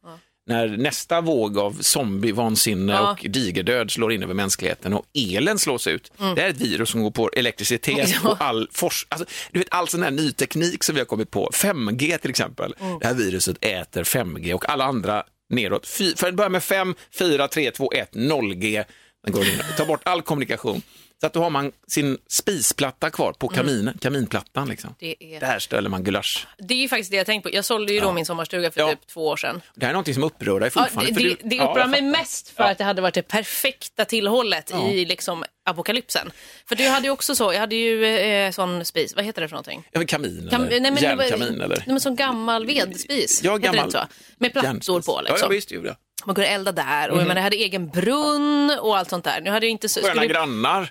när 0.50 0.68
nästa 0.68 1.22
våg 1.22 1.58
av 1.58 1.78
zombievansinne 1.82 2.94
Ja. 2.94 3.12
och 3.12 3.26
digerdöd 3.30 3.92
slår 3.92 4.14
in 4.14 4.24
över 4.24 4.34
mänskligheten 4.34 4.94
och 4.94 5.06
elen 5.14 5.60
slås 5.60 5.88
ut. 5.88 6.12
Det 6.36 6.42
är 6.42 6.50
ett 6.50 6.62
virus 6.62 6.90
som 6.90 7.04
går 7.04 7.12
på 7.12 7.30
elektricitet 7.34 7.98
Mm. 7.98 8.10
Ja. 8.24 8.30
och 8.30 8.42
all 8.42 8.70
fors 8.72 9.06
alltså, 9.10 9.28
du 9.52 9.60
vet 9.60 9.68
all 9.72 9.88
sån 9.88 10.04
här 10.04 10.12
ny 10.12 10.32
teknik 10.32 10.84
som 10.84 10.96
vi 10.96 11.02
har 11.02 11.06
kommit 11.06 11.32
på, 11.32 11.50
5G 11.54 12.18
till 12.18 12.30
exempel. 12.30 12.76
Mm. 12.80 13.00
Det 13.00 13.08
här 13.08 13.14
viruset 13.14 13.58
äter 13.62 14.04
5G 14.04 14.54
och 14.54 14.70
alla 14.70 14.86
andra 14.86 15.24
neråt. 15.50 15.88
Fy, 15.88 16.16
för 16.16 16.28
att 16.28 16.36
börja 16.36 16.50
med 16.50 16.64
5, 16.64 16.96
4, 17.20 17.48
3, 17.48 17.72
2, 17.72 17.92
1, 17.92 18.12
0G. 18.16 18.84
Den 19.24 19.34
går 19.34 19.46
in. 19.46 19.62
Ta 19.78 19.86
bort 19.86 20.02
all 20.04 20.22
kommunikation. 20.22 20.82
Så 21.22 21.28
att 21.28 21.34
då 21.34 21.44
har 21.44 21.50
man 21.50 21.72
sin 21.88 22.18
spisplatta 22.30 23.10
kvar 23.10 23.34
på 23.34 23.48
kaminen, 23.48 23.98
kaminplattan. 24.02 24.70
Liksom. 24.70 24.96
Mm. 25.00 25.16
Det 25.20 25.36
är- 25.36 25.40
Där 25.40 25.60
ställer 25.60 25.90
man 25.90 26.04
gulasch. 26.04 26.48
Det 26.58 26.74
är 26.74 26.78
ju 26.78 26.90
faktiskt 26.90 27.12
det 27.12 27.18
jag 27.18 27.26
tänkt 27.26 27.44
på. 27.44 27.50
Jag 27.54 27.66
sålde 27.66 27.94
ju 27.94 28.00
då 28.00 28.12
min 28.12 28.26
sommarstuga 28.26 28.72
för 28.72 28.80
Ja. 28.82 28.90
typ 28.90 29.08
två 29.08 29.28
år 29.28 29.38
sedan. 29.38 29.62
Det 29.76 29.86
här 29.86 29.90
är 29.90 29.94
någonting 29.94 30.14
som 30.14 30.24
upprör 30.24 30.60
dig 30.60 30.72
Ja, 30.76 30.82
fortfarande. 30.82 31.12
det, 31.12 31.22
för 31.22 31.30
det, 31.30 31.50
det 31.50 31.56
Ja, 31.56 31.70
upprör 31.70 31.88
mig 31.88 32.02
mest 32.02 32.50
för 32.50 32.64
att 32.64 32.78
det 32.78 32.84
hade 32.84 33.02
varit 33.02 33.14
det 33.14 33.22
perfekta 33.22 34.06
tillhållet 34.06 34.72
i 34.92 35.06
liksom 35.06 35.44
apokalypsen. 35.66 36.32
För 36.66 36.76
du 36.76 36.88
hade 36.88 37.08
ju 37.08 37.12
också 37.12 37.36
så, 37.36 37.54
jag 37.54 37.60
hade 37.60 37.76
ju 37.76 38.06
eh, 38.06 38.52
sån 38.52 38.86
spis, 38.86 39.16
vad 39.16 39.26
heter 39.26 39.42
det 39.42 39.48
för 39.48 39.54
någonting? 39.56 39.88
Ja, 39.92 40.02
kamin 40.08 40.50
Kam- 40.52 40.56
eller 40.68 40.80
nej, 40.80 40.92
men 40.92 40.96
det 40.96 41.02
järnkamin 41.02 41.62
eller? 41.62 41.76
Nej, 41.78 41.84
men 41.88 42.00
sån 42.00 42.16
gammal 42.16 42.66
vedspis. 42.66 43.44
Ja, 43.44 43.52
heter 43.52 43.62
det 43.62 43.68
gammal 43.78 43.86
inte 43.86 43.98
så? 44.10 44.34
Med 44.38 44.52
plattor 44.54 44.68
järnspis. 44.70 45.06
på 45.06 45.12
Ja, 45.12 45.22
liksom. 45.22 45.38
ja, 45.42 45.48
visst 45.48 45.72
gjorde 45.72 45.88
jag. 45.88 45.98
Man 46.26 46.36
kunde 46.36 46.48
elda 46.48 46.72
där 46.72 47.10
och 47.10 47.18
jag 47.18 47.28
menar, 47.28 47.36
jag 47.36 47.44
hade 47.44 47.56
egen 47.56 47.90
brunn 47.90 48.72
och 48.82 48.98
allt 48.98 49.10
sånt 49.10 49.24
där. 49.24 49.42
Nu 49.42 49.50
hade 49.50 49.66
jag 49.66 49.72
inte... 49.72 49.90
så- 49.90 50.00
Sköna 50.02 50.14
Skulle... 50.14 50.28
grannar. 50.28 50.90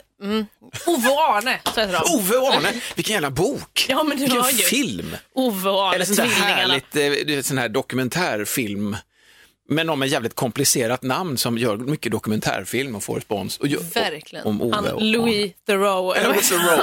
Ove 0.86 1.08
och 1.08 1.20
Arne, 1.36 1.60
så 1.74 1.80
heter 1.80 1.92
de. 1.92 2.14
Ove 2.16 2.36
och 2.36 2.54
Arne, 2.54 2.72
vilken 2.94 3.12
jävla 3.12 3.30
bok! 3.30 3.86
Ja, 3.88 4.02
men 4.02 4.16
du 4.16 4.22
vilken 4.22 4.40
har 4.40 4.50
ju. 4.50 4.56
film! 4.56 5.16
Ove 5.34 5.70
och 5.70 5.86
Arne, 5.86 5.94
Eller 5.94 6.04
sån 6.04 6.16
där 6.16 6.24
tvillingarna. 6.26 6.54
härligt, 6.96 7.36
eh, 7.36 7.42
sån 7.42 7.58
här 7.58 7.68
dokumentärfilm. 7.68 8.96
Men 9.68 9.86
någon 9.86 9.98
med 9.98 10.08
jävligt 10.08 10.34
komplicerat 10.34 11.02
namn 11.02 11.38
som 11.38 11.58
gör 11.58 11.76
mycket 11.76 12.12
dokumentärfilm 12.12 12.94
och 12.94 13.02
får 13.04 13.14
respons. 13.14 13.58
Och, 13.58 13.66
Verkligen. 13.94 14.46
Om 14.46 14.62
Ove 14.62 14.74
Han, 14.76 14.86
och 14.88 15.02
Louis 15.02 15.52
Theroux. 15.66 16.20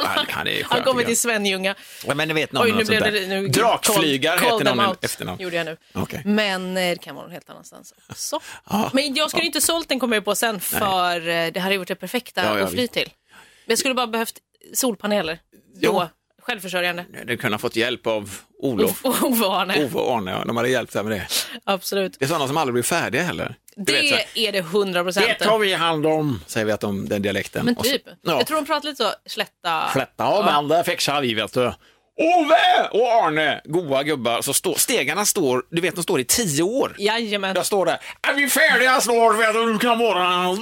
han- 0.06 0.26
han 0.30 0.48
är 0.48 0.64
Han 0.70 0.84
kommer 0.84 1.04
till. 1.04 1.18
Svenljunga. 1.18 1.76
Ja, 2.08 2.14
men 2.16 2.28
ni 2.28 2.34
vet 2.34 2.52
någon 2.52 2.64
Oj, 2.64 2.72
nu 2.72 2.84
blev 2.84 3.02
det... 3.02 3.28
Nu, 3.28 3.48
Drakflygare 3.48 4.40
call- 4.40 4.60
heter 4.60 4.76
någon 4.76 4.96
efternamn. 5.02 5.42
gjorde 5.42 5.56
jag 5.56 5.66
nu. 5.66 5.78
Okej. 5.94 6.22
Men 6.26 6.78
eh, 6.78 6.90
det 6.90 7.02
kan 7.02 7.16
vara 7.16 7.26
någon 7.26 7.34
helt 7.34 7.50
annanstans 7.50 7.94
också. 8.10 8.40
Ja. 8.70 8.90
Men 8.94 9.14
jag 9.16 9.30
skulle 9.30 9.46
inte 9.46 9.62
sålt 9.62 9.90
den 9.90 10.00
kommer 10.00 10.16
jag 10.16 10.26
på 10.26 10.36
sen 10.36 10.60
för 10.60 11.28
eh, 11.28 11.52
det 11.54 11.60
hade 11.60 11.78
varit 11.78 11.88
det 11.88 11.96
perfekta 11.96 12.44
Ja, 12.60 12.64
att 12.64 12.72
fly 12.72 12.88
till. 12.88 13.10
Men 13.30 13.72
jag 13.72 13.80
skulle 13.80 13.94
bara 13.96 14.08
behövt 14.08 14.36
solpaneler. 14.74 15.40
Då, 15.76 15.80
Ja. 15.82 16.10
Självförsörjande. 16.44 17.06
Du 17.12 17.18
hade 17.20 17.38
kunnat 17.38 17.62
fått 17.62 17.76
hjälp 17.76 18.08
av 18.08 18.36
Olof. 18.60 19.06
Ove 19.24 19.46
och 19.46 19.62
Arne. 19.62 19.84
Ove 19.86 20.00
och 20.00 20.18
Arne, 20.18 20.32
ja. 20.32 20.44
de 20.46 20.58
hade 20.58 20.70
hjälpt 20.70 20.94
dig 20.94 21.04
med 21.04 21.12
det. 21.12 21.28
Absolut. 21.64 22.16
Det 22.20 22.26
är 22.26 22.30
sådana 22.30 22.48
som 22.48 22.58
aldrig 22.58 22.74
blir 22.74 22.84
färdiga 22.84 23.22
heller. 23.24 23.56
Du 23.76 23.84
Det 23.84 24.02
vet, 24.02 24.10
så 24.10 24.16
här, 24.16 24.26
är 24.36 24.52
det 24.52 24.62
hundra 24.62 25.04
procent. 25.04 25.26
det 25.40 25.46
tar 25.46 25.60
vi 25.60 25.74
hand 25.74 26.06
om, 26.06 26.42
säger 26.48 26.66
vi 26.66 26.72
att 26.72 26.80
de, 26.82 27.10
den 27.10 27.22
dialekten. 27.22 27.66
Men 27.66 27.78
Och 27.78 27.86
så- 27.86 27.92
typ. 27.92 28.04
ja. 28.06 28.38
Jag 28.38 28.48
tror 28.48 28.58
de 28.58 28.66
pratar 28.66 28.90
lite 28.90 29.04
så, 29.04 29.12
slätta. 29.30 29.90
Slätta 29.94 30.24
av, 30.26 30.46
men 30.46 30.68
det 30.68 30.84
fixar 30.84 31.22
vi 31.22 31.34
vet 31.34 31.54
du. 31.54 31.74
Ove 32.18 32.88
och 32.92 33.08
Arne, 33.12 33.62
goa 33.66 34.04
gubbar, 34.04 34.42
så 34.42 34.54
står, 34.54 34.74
stegarna 34.76 35.26
står, 35.26 35.66
du 35.70 35.82
vet 35.82 35.96
de 35.96 36.04
står 36.04 36.20
i 36.20 36.24
tio 36.26 36.64
år. 36.64 36.96
Jajamän. 37.00 37.56
Jag 37.56 37.66
står 37.66 37.86
där, 37.86 37.98
är 38.22 38.34
vi 38.34 38.50
färdiga 38.50 39.02
snart 39.02 39.40
vet 39.40 39.54
du, 39.54 39.74
du 39.74 39.80
kan 39.80 40.00
vara... 40.00 40.56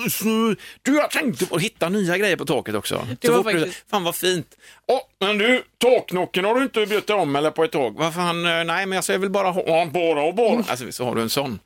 Du, 0.84 0.96
jag 0.96 1.12
tänkte 1.12 1.46
på 1.46 1.56
att 1.56 1.62
hitta 1.62 1.90
nya 1.90 2.18
grejer 2.18 2.36
på 2.36 2.46
taket 2.46 2.76
också. 2.76 3.08
Det 3.22 3.28
Så 3.28 3.34
var 3.34 3.44
fort 3.44 3.52
du- 3.52 3.60
faktiskt- 3.60 3.90
Fan 3.90 4.04
vad 4.04 4.16
fint. 4.16 4.48
Åh, 4.88 5.00
men 5.20 5.38
du, 5.38 5.64
taknocken 5.78 6.46
har 6.46 6.56
du 6.56 6.64
inte 6.64 6.86
bytt 6.86 7.10
om 7.10 7.36
eller 7.36 7.52
på 7.52 7.64
ett 7.64 7.72
tag? 7.72 7.96
Vad 7.98 8.14
fan, 8.14 8.46
eh, 8.46 8.64
nej 8.64 8.86
men 8.86 8.92
jag 8.92 9.04
säger 9.04 9.20
väl 9.20 9.30
bara 9.30 9.50
ha 9.52 9.86
bara 9.86 10.24
och 10.24 10.36
bara. 10.36 10.64
Alltså 10.68 10.92
så 10.92 11.06
har 11.06 11.16
du 11.16 11.22
en 11.22 11.30
sån. 11.30 11.60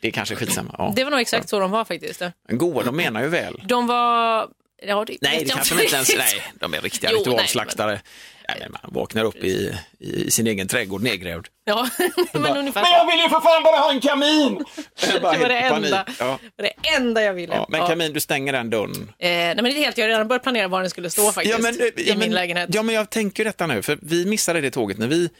Det 0.00 0.08
är 0.08 0.12
kanske 0.12 0.36
skitsamma. 0.36 0.74
Ja. 0.78 0.92
Det 0.96 1.04
var 1.04 1.10
nog 1.10 1.20
exakt 1.20 1.48
så 1.48 1.58
de 1.60 1.70
var 1.70 1.84
faktiskt. 1.84 2.20
Men 2.48 2.58
goa, 2.58 2.82
de 2.82 2.96
menar 2.96 3.22
ju 3.22 3.28
väl. 3.28 3.62
De 3.64 3.86
var... 3.86 4.48
Ja, 4.82 5.04
det 5.06 5.16
Nej, 5.20 5.38
det 5.38 5.44
jag 5.44 5.50
kanske 5.56 5.74
de 5.74 5.82
inte 5.82 5.94
ens, 5.96 6.16
nej, 6.18 6.42
de 6.54 6.74
är 6.74 6.80
riktiga 6.80 7.10
ritualslaktare. 7.10 8.00
Nej, 8.48 8.56
men 8.60 8.72
man 8.82 8.92
vaknar 8.94 9.24
upp 9.24 9.36
i, 9.44 9.74
i 9.98 10.30
sin 10.30 10.46
egen 10.46 10.68
trädgård 10.68 11.02
nedgrävd. 11.02 11.46
Ja, 11.64 11.88
men 12.32 12.56
ungefär 12.56 12.82
Men 12.82 12.92
jag 12.92 13.06
vill 13.06 13.20
ju 13.22 13.28
för 13.28 13.40
fan 13.40 13.62
bara 13.62 13.76
ha 13.76 13.92
en 13.92 14.00
kamin! 14.00 14.64
Det 15.12 15.18
var 15.20 15.48
det 15.48 15.58
enda, 15.58 16.06
Ja. 16.18 16.38
det 16.56 16.72
enda 16.96 17.22
jag 17.22 17.34
ville. 17.34 17.54
Ja, 17.54 17.66
men 17.68 17.80
Ja. 17.80 17.86
kamin, 17.88 18.12
du 18.12 18.20
stänger 18.20 18.52
den 18.52 18.70
dörren. 18.70 19.12
Eh, 19.18 19.28
nej, 19.28 19.54
men 19.56 19.64
det 19.64 19.70
är 19.70 19.84
helt, 19.84 19.98
jag 19.98 20.04
har 20.04 20.08
redan 20.08 20.28
börjat 20.28 20.42
planera 20.42 20.68
var 20.68 20.80
den 20.80 20.90
skulle 20.90 21.10
stå 21.10 21.32
faktiskt. 21.32 21.58
Ja, 21.58 21.62
men, 21.62 21.80
eh, 21.80 21.86
I 21.86 21.92
ja, 21.96 22.04
min 22.14 22.18
men, 22.18 22.30
lägenhet. 22.30 22.68
Ja, 22.72 22.82
men 22.82 22.94
jag 22.94 23.10
tänker 23.10 23.44
detta 23.44 23.66
nu, 23.66 23.82
för 23.82 23.98
vi 24.02 24.26
missade 24.26 24.60
det 24.60 24.70
tåget 24.70 24.98
när 24.98 25.06
vi, 25.06 25.30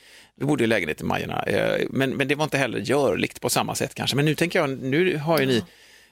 vi 0.40 0.46
bodde 0.46 0.64
i 0.64 0.66
lägenhet 0.66 1.00
i 1.00 1.04
Majorna, 1.04 1.42
eh, 1.46 1.86
men, 1.90 2.10
men 2.10 2.28
det 2.28 2.34
var 2.34 2.44
inte 2.44 2.58
heller 2.58 2.78
görligt 2.78 3.40
på 3.40 3.50
samma 3.50 3.74
sätt 3.74 3.94
kanske. 3.94 4.16
Men 4.16 4.24
nu 4.24 4.34
tänker 4.34 4.58
jag, 4.58 4.70
nu 4.70 5.16
har 5.16 5.40
ju 5.40 5.46
ni, 5.46 5.64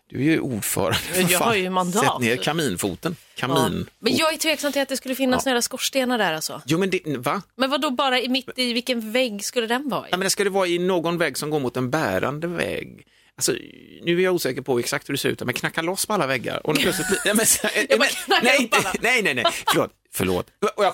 du 0.08 0.18
är 0.18 0.22
ju 0.22 0.40
ordförande. 0.40 0.98
Jag 1.28 1.38
har 1.38 1.54
ju 1.54 1.70
mandat. 1.70 2.04
Sätt 2.04 2.20
ner 2.20 2.36
kaminfoten. 2.36 3.16
Ja. 3.34 3.40
Kamin. 3.40 3.86
Men 3.98 4.16
jag 4.16 4.34
är 4.34 4.38
tveksam 4.38 4.72
till 4.72 4.82
att 4.82 4.88
det 4.88 4.96
skulle 4.96 5.14
finnas 5.14 5.46
några 5.46 5.62
skorstenar 5.62 6.18
där 6.18 6.32
alltså. 6.32 6.62
Jo, 6.66 6.78
men 6.78 6.90
det, 6.90 7.00
va? 7.06 7.42
Men 7.56 7.70
vad 7.70 7.80
då 7.80 7.90
bara 7.90 8.20
i 8.20 8.28
mitt 8.28 8.48
i 8.56 8.72
vilken 8.72 9.12
vägg 9.12 9.44
skulle 9.44 9.66
den 9.66 9.88
vara 9.88 10.06
i? 10.06 10.08
Ja, 10.10 10.16
men 10.16 10.28
det 10.36 10.44
det 10.44 10.50
vara 10.50 10.66
i 10.66 10.78
någon 10.78 11.18
vägg 11.18 11.38
som 11.38 11.50
går 11.50 11.60
mot 11.60 11.76
en 11.76 11.90
bärande 11.90 12.46
vägg. 12.46 13.06
Alltså, 13.36 13.52
nu 14.02 14.18
är 14.18 14.24
jag 14.24 14.34
osäker 14.34 14.62
på 14.62 14.78
exakt 14.78 15.08
hur 15.08 15.14
det 15.14 15.18
ser 15.18 15.28
ut, 15.28 15.44
men 15.44 15.54
knacka 15.54 15.82
loss 15.82 16.06
på 16.06 16.12
alla 16.12 16.26
väggar. 16.26 16.66
Och 16.66 16.74
då 16.74 16.80
plötsligt 16.80 17.08
blir... 17.08 17.18
Ja, 17.24 17.34
men, 17.34 17.46
men, 17.98 18.38
nej, 18.42 18.70
nej, 19.00 19.22
nej, 19.22 19.34
nej, 19.34 19.44
förlåt. 19.66 19.90
Förlåt. 20.12 20.46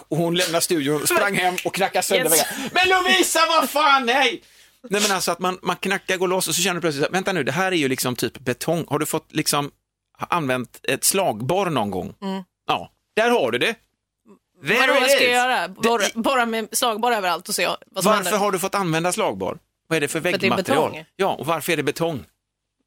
Och 0.08 0.16
hon 0.16 0.34
lämnar 0.34 0.60
studion, 0.60 1.06
sprang 1.06 1.34
hem 1.34 1.54
och 1.64 1.74
knackade 1.74 2.02
sönder 2.02 2.24
Yes. 2.24 2.32
väggar. 2.32 2.70
Men 2.74 2.88
Lovisa, 2.88 3.40
vad 3.48 3.70
fan, 3.70 4.06
nej! 4.06 4.42
Nej 4.90 5.02
men 5.02 5.10
alltså 5.10 5.32
att 5.32 5.38
man, 5.38 5.58
man 5.62 5.76
knackar, 5.76 6.16
går 6.16 6.28
loss 6.28 6.48
och 6.48 6.54
så 6.54 6.62
känner 6.62 6.74
du 6.74 6.80
plötsligt, 6.80 7.10
vänta 7.10 7.32
nu, 7.32 7.44
det 7.44 7.52
här 7.52 7.72
är 7.72 7.76
ju 7.76 7.88
liksom 7.88 8.16
typ 8.16 8.38
betong. 8.38 8.84
Har 8.88 8.98
du 8.98 9.06
fått 9.06 9.32
liksom 9.32 9.70
använt 10.28 10.80
ett 10.82 11.04
slagborr 11.04 11.70
någon 11.70 11.90
gång? 11.90 12.14
Ja, 12.66 12.92
där 13.16 13.30
har 13.30 13.50
du 13.50 13.58
det. 13.58 13.74
There 14.62 14.76
Mm. 14.76 14.80
Vadå, 14.80 15.00
vad 15.00 15.10
ska 15.10 15.22
jag 15.22 15.32
göra? 15.32 15.68
Borra, 15.68 16.04
borra 16.14 16.46
med 16.46 16.68
slagborr 16.72 17.12
överallt 17.12 17.48
och 17.48 17.54
se 17.54 17.66
vad 17.66 17.76
som 17.78 17.86
varför 18.10 18.24
händer? 18.24 18.38
har 18.38 18.52
du 18.52 18.58
fått 18.58 18.74
använda 18.74 19.12
slagborr? 19.12 19.58
Vad 19.86 19.96
är 19.96 20.00
det 20.00 20.08
för 20.08 20.18
att 20.18 20.22
det 20.22 20.28
är 20.28 20.32
väggmaterial? 20.32 20.90
betong. 20.90 21.04
Ja, 21.16 21.34
och 21.34 21.46
varför 21.46 21.72
är 21.72 21.76
det 21.76 21.82
betong? 21.82 22.24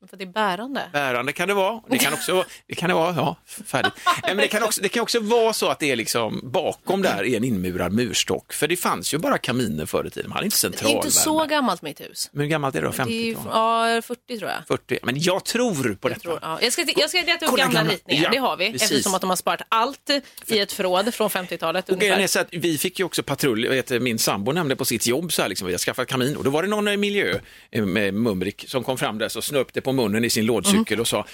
För 0.08 0.16
att 0.16 0.20
det 0.20 0.26
är 0.26 0.30
bärande. 0.34 0.90
Bärande 0.94 1.34
kan 1.34 1.48
det 1.48 1.54
vara. 1.54 1.82
Det 1.90 1.98
kan 1.98 2.14
också 2.14 2.46
det 2.68 2.76
kan 2.76 2.90
det 2.90 2.96
vara, 2.96 3.16
ja, 3.16 3.36
färdigt. 3.66 3.94
Men 4.28 4.38
det, 4.38 4.48
kan 4.48 4.64
också, 4.64 4.82
det 4.82 4.90
kan 4.90 5.04
också 5.04 5.20
vara 5.20 5.54
så 5.54 5.68
att 5.68 5.80
det 5.80 5.92
är 5.92 5.96
liksom 5.96 6.40
bakom 6.44 7.02
där 7.02 7.24
är 7.26 7.38
en 7.38 7.44
inmurad 7.44 7.92
murstock. 7.94 8.54
För 8.54 8.68
det 8.68 8.76
fanns 8.78 9.14
ju 9.14 9.18
bara 9.18 9.38
kaminer 9.38 9.86
förr 9.86 10.08
i 10.08 10.10
tiden. 10.10 10.30
Man 10.30 10.36
hade 10.36 10.46
inte 10.46 10.56
Det 10.56 10.58
är 10.58 10.60
centralvärme. 10.72 10.98
inte 10.98 11.12
så 11.12 11.46
gammalt 11.46 11.82
mitt 11.82 12.02
hus. 12.02 12.30
Men 12.32 12.42
hur 12.42 12.50
gammalt 12.50 12.76
är 12.76 12.82
det 12.82 12.88
då? 12.88 12.92
Det 12.92 13.02
är 13.32 13.34
50 13.36 13.38
ja, 13.52 14.02
40 14.02 14.40
tror 14.40 14.52
jag. 14.52 14.68
40? 14.68 15.00
Men 15.04 15.20
jag 15.22 15.46
tror 15.46 15.94
på 15.96 16.10
detta. 16.10 16.10
Jag, 16.10 16.22
tror, 16.22 16.40
ja. 16.42 16.58
jag 16.62 16.74
ska, 16.74 16.86
jag 16.98 17.10
ska 17.10 17.18
leta 17.20 17.46
upp 17.46 17.50
Kolla 17.52 17.64
gamla 17.64 17.80
gamla- 17.80 17.94
ritningar, 17.94 18.24
ja, 18.24 18.30
det 18.30 18.38
har 18.38 18.58
vi. 18.58 18.72
precis. 18.72 18.92
Eftersom 18.92 19.14
att 19.14 19.22
de 19.22 19.30
har 19.30 19.38
sparat 19.38 19.62
allt 19.70 20.10
i 20.48 20.60
ett 20.60 20.72
förråd 20.72 21.14
från 21.14 21.30
50-talet 21.30 21.90
Och 21.90 21.98
grejen 22.00 22.14
är 22.14 22.18
ungefär. 22.18 22.28
så 22.28 22.40
att 22.40 22.48
vi 22.52 22.78
fick 22.78 23.00
ju 23.00 23.06
också 23.06 23.24
patrull, 23.24 23.68
vet, 23.70 23.90
min 24.02 24.20
sambo 24.20 24.52
nämnde 24.52 24.76
på 24.76 24.86
sitt 24.86 25.08
jobb 25.08 25.34
så 25.34 25.42
här, 25.42 25.50
liksom, 25.50 25.68
vi 25.68 25.74
har 25.74 25.78
skaffat 25.80 26.08
kamin 26.08 26.36
och 26.38 26.44
då 26.44 26.50
var 26.50 26.62
det 26.64 26.68
någon 26.70 26.88
i 26.88 26.98
miljö 26.98 27.40
eh, 27.72 27.86
med 27.86 28.14
mumrik 28.14 28.66
som 28.68 28.84
kom 28.84 28.98
fram 28.98 29.18
där 29.18 29.30
så 29.30 29.42
snöp 29.42 29.74
det 29.74 29.82
munnen 29.96 30.26
i 30.26 30.30
sin 30.30 30.46
lådcykel 30.46 31.00
och 31.00 31.08
sa 31.08 31.26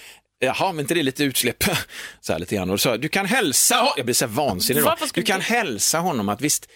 Jaha, 0.44 0.72
men 0.72 0.80
inte 0.80 0.94
det 0.94 1.00
är 1.00 1.04
lite 1.04 1.24
utsläpp? 1.24 1.64
Så 2.22 2.34
här 2.34 2.40
lite 2.40 2.56
grann. 2.56 2.70
Och 2.70 2.82
så 2.82 2.98
du 2.98 3.10
kan 3.10 3.26
hälsa, 3.26 3.88
jag 3.98 4.06
blir 4.06 4.14
så 4.16 4.26
här 4.26 4.34
vansinnig 4.34 4.84
då. 4.84 4.96
Du 5.14 5.22
kan 5.24 5.42
hälsa 5.42 6.00
honom 6.00 6.30
att 6.30 6.42
visst, 6.42 6.68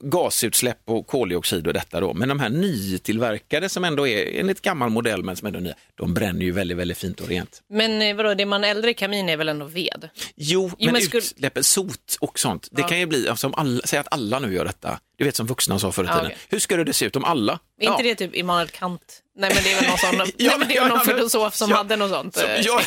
gasutsläpp 0.00 0.78
och 0.84 1.06
koldioxid 1.06 1.66
och 1.66 1.72
detta 1.72 2.00
då, 2.00 2.14
men 2.14 2.28
de 2.28 2.40
här 2.40 2.48
nytillverkade 2.48 3.68
som 3.68 3.84
ändå 3.84 4.06
är 4.06 4.40
enligt 4.40 4.60
gammal 4.62 4.90
modell 4.90 5.22
men 5.22 5.36
som 5.36 5.46
ändå 5.46 5.58
är 5.58 5.62
nya, 5.62 5.74
de 5.94 6.14
bränner 6.14 6.40
ju 6.42 6.52
väldigt, 6.52 6.76
väldigt 6.76 6.98
fint 6.98 7.20
och 7.20 7.28
rent. 7.28 7.62
Men 7.68 8.02
eh, 8.02 8.16
vadå, 8.16 8.34
det 8.34 8.46
man 8.46 8.64
eldar 8.64 8.88
i 8.88 8.94
kamin 8.94 9.28
är 9.28 9.36
väl 9.36 9.48
ändå 9.48 9.66
ved? 9.66 10.08
Jo, 10.36 10.70
Jo, 10.78 10.84
men, 10.84 10.92
men 10.92 11.02
skulle- 11.02 11.18
utsläppen, 11.18 11.64
sot 11.64 12.16
och 12.20 12.38
sånt, 12.38 12.68
det 12.72 12.82
kan 12.82 12.98
ju 13.00 13.06
bli, 13.06 13.28
alltså, 13.28 13.46
om 13.46 13.54
alla, 13.54 13.80
säg 13.84 13.98
att 13.98 14.12
alla 14.12 14.38
nu 14.38 14.54
gör 14.54 14.64
detta, 14.64 15.00
du 15.18 15.24
vet 15.24 15.36
som 15.36 15.46
vuxna 15.46 15.78
sa 15.78 15.92
förr 15.92 16.04
i 16.04 16.06
Ja, 16.06 16.12
tiden, 16.14 16.26
okej. 16.26 16.38
hur 16.48 16.58
skulle 16.58 16.84
det 16.84 16.92
se 16.92 17.04
ut 17.06 17.16
om 17.16 17.24
alla? 17.24 17.58
Är 17.80 17.90
inte 17.90 18.02
det 18.02 18.14
typ 18.14 18.34
Immanuel 18.34 18.68
Kant? 18.68 19.22
Nej 19.38 19.50
men 19.54 19.62
det 19.64 19.72
är 19.72 19.76
väl 19.80 19.88
någon 19.88 19.98
sån, 19.98 20.16
Ja, 20.36 20.50
nej, 20.50 20.58
men 20.58 20.68
det 20.68 20.76
är 20.76 20.88
någon 20.88 21.00
ja, 21.06 21.12
filosof 21.14 21.54
som 21.54 21.70
ja, 21.70 21.76
hade 21.76 21.96
något 21.96 22.10
sånt. 22.10 22.34
Så, 22.36 22.46
eh, 22.46 22.60
ja, 22.60 22.80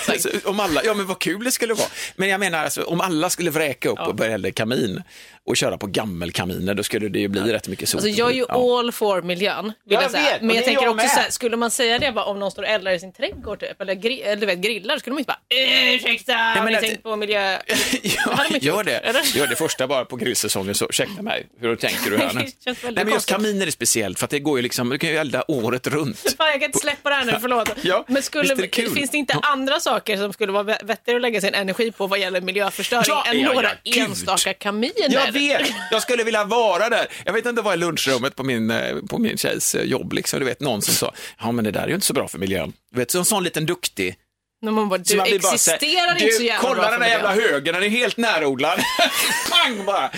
om 0.45 0.59
alla, 0.59 0.83
ja, 0.83 0.93
men 0.93 1.05
vad 1.05 1.19
kul 1.19 1.43
det 1.43 1.51
skulle 1.51 1.73
vara. 1.73 1.87
Men 2.15 2.29
jag 2.29 2.39
menar, 2.39 2.63
alltså, 2.63 2.83
om 2.83 3.01
alla 3.01 3.29
skulle 3.29 3.49
vräka 3.51 3.89
upp 3.89 3.99
och 3.99 4.15
börja 4.15 4.33
elda 4.33 4.51
kamin 4.51 5.03
och 5.45 5.57
köra 5.57 5.77
på 5.77 5.87
gammelkaminer, 5.87 6.73
då 6.73 6.83
skulle 6.83 7.09
det 7.09 7.19
ju 7.19 7.27
bli 7.27 7.41
rätt 7.41 7.67
mycket 7.67 7.89
sot. 7.89 7.97
Alltså 8.03 8.09
jag 8.19 8.29
är 8.31 8.35
ju 8.35 8.45
all 8.49 8.91
for 8.91 9.21
miljön, 9.21 9.65
vill 9.65 9.73
Jag 9.93 10.03
jag, 10.03 10.09
vet, 10.09 10.41
Men 10.41 10.55
jag 10.55 10.65
tänker 10.65 10.83
jag 10.83 10.95
också 10.95 11.07
så 11.07 11.19
här, 11.19 11.29
skulle 11.29 11.57
man 11.57 11.71
säga 11.71 11.99
det 11.99 12.11
bara 12.11 12.25
om 12.25 12.39
någon 12.39 12.51
står 12.51 12.63
och 12.63 12.69
eldar 12.69 12.91
i 12.91 12.99
sin 12.99 13.13
trädgård 13.13 13.59
typ, 13.59 13.81
eller, 13.81 13.93
gri- 13.95 14.21
eller 14.23 14.35
du 14.35 14.45
vet, 14.45 14.59
grillar, 14.59 14.97
skulle 14.97 15.15
de 15.15 15.19
inte 15.19 15.27
bara 15.27 15.93
ursäkta, 15.93 16.33
har 16.33 16.65
ni 16.65 16.75
att- 16.75 16.81
tänkt 16.81 17.03
på 17.03 17.15
miljö? 17.15 17.57
Ja, 18.01 18.45
gör 18.61 18.83
det. 18.83 18.97
eller? 18.97 19.37
Gör 19.37 19.47
det 19.47 19.55
första 19.55 19.87
bara 19.87 20.05
på 20.05 20.15
grillsäsongen, 20.15 20.75
så 20.75 20.85
ursäkta 20.89 21.21
mig, 21.21 21.47
hur 21.61 21.75
tänker 21.75 22.11
du 22.11 22.17
här 22.17 22.33
nu? 22.33 22.45
Nej, 22.83 22.91
men 23.05 23.09
just 23.13 23.29
kaminer 23.29 23.67
är 23.67 23.71
speciellt, 23.71 24.19
för 24.19 24.25
att 24.25 24.31
det 24.31 24.39
går 24.39 24.57
ju 24.59 24.63
liksom, 24.63 24.89
du 24.89 24.97
kan 24.97 25.09
ju 25.09 25.15
elda 25.17 25.43
året 25.47 25.87
runt. 25.87 26.35
Fan, 26.39 26.47
jag 26.47 26.59
kan 26.59 26.63
inte 26.63 26.79
släppa 26.79 27.09
det 27.09 27.15
här 27.15 27.25
nu, 27.25 27.37
förlåt. 27.41 27.69
Ja, 27.81 28.05
Men 28.07 28.23
skulle, 28.23 28.55
det 28.55 28.75
finns 28.75 29.09
det 29.09 29.17
inte 29.17 29.33
andra 29.41 29.79
saker 29.79 30.17
som 30.17 30.33
skulle 30.33 30.51
vara 30.51 30.63
vettigare 30.63 31.15
att 31.15 31.21
lägga 31.21 31.41
sin 31.41 31.53
energi 31.53 31.91
på 31.91 32.07
vad 32.07 32.19
gäller 32.19 32.41
miljöförstöring 32.41 33.03
Ja, 33.07 33.25
än 33.27 33.39
ja, 33.39 33.53
några 33.53 33.69
ja, 33.83 34.03
enstaka 34.03 34.53
kaminer? 34.53 35.09
Jag 35.09 35.31
vet, 35.31 35.61
jag 35.91 36.01
skulle 36.01 36.23
vilja 36.23 36.43
vara 36.43 36.89
där. 36.89 37.07
Jag 37.25 37.33
vet 37.33 37.45
inte 37.45 37.61
vad 37.61 37.73
i 37.73 37.77
lunchrummet 37.77 38.35
på 38.35 38.43
min, 38.43 38.71
eh, 38.71 38.95
på 39.09 39.17
min 39.17 39.37
tjejs 39.37 39.75
eh, 39.75 39.83
jobb, 39.83 40.13
liksom. 40.13 40.39
du 40.39 40.45
vet 40.45 40.59
någon 40.59 40.81
som 40.81 40.93
sa, 40.93 41.13
ja 41.39 41.51
men 41.51 41.65
det 41.65 41.71
där 41.71 41.83
är 41.83 41.87
ju 41.87 41.93
inte 41.93 42.05
så 42.05 42.13
bra 42.13 42.27
för 42.27 42.37
miljön. 42.37 42.73
Du 42.91 42.99
vet, 42.99 43.11
så 43.11 43.19
en 43.19 43.25
sån 43.25 43.43
liten 43.43 43.65
duktig. 43.65 44.15
När 44.61 44.71
man 44.71 44.89
bara, 44.89 44.97
du 44.97 45.15
man 45.15 45.23
blir 45.23 45.39
bara 45.39 45.53
existerar 45.53 46.11
inte 46.11 46.35
så 46.35 46.43
jävla 46.43 46.69
kolla 46.69 46.81
bra 46.81 46.91
den 46.91 46.93
för 46.93 46.99
där 46.99 47.07
jävla 47.07 47.33
högen, 47.33 47.73
den 47.73 47.83
är 47.83 47.89
helt 47.89 48.17
närodlad. 48.17 48.79
Pang 49.51 49.85
bara! 49.85 50.11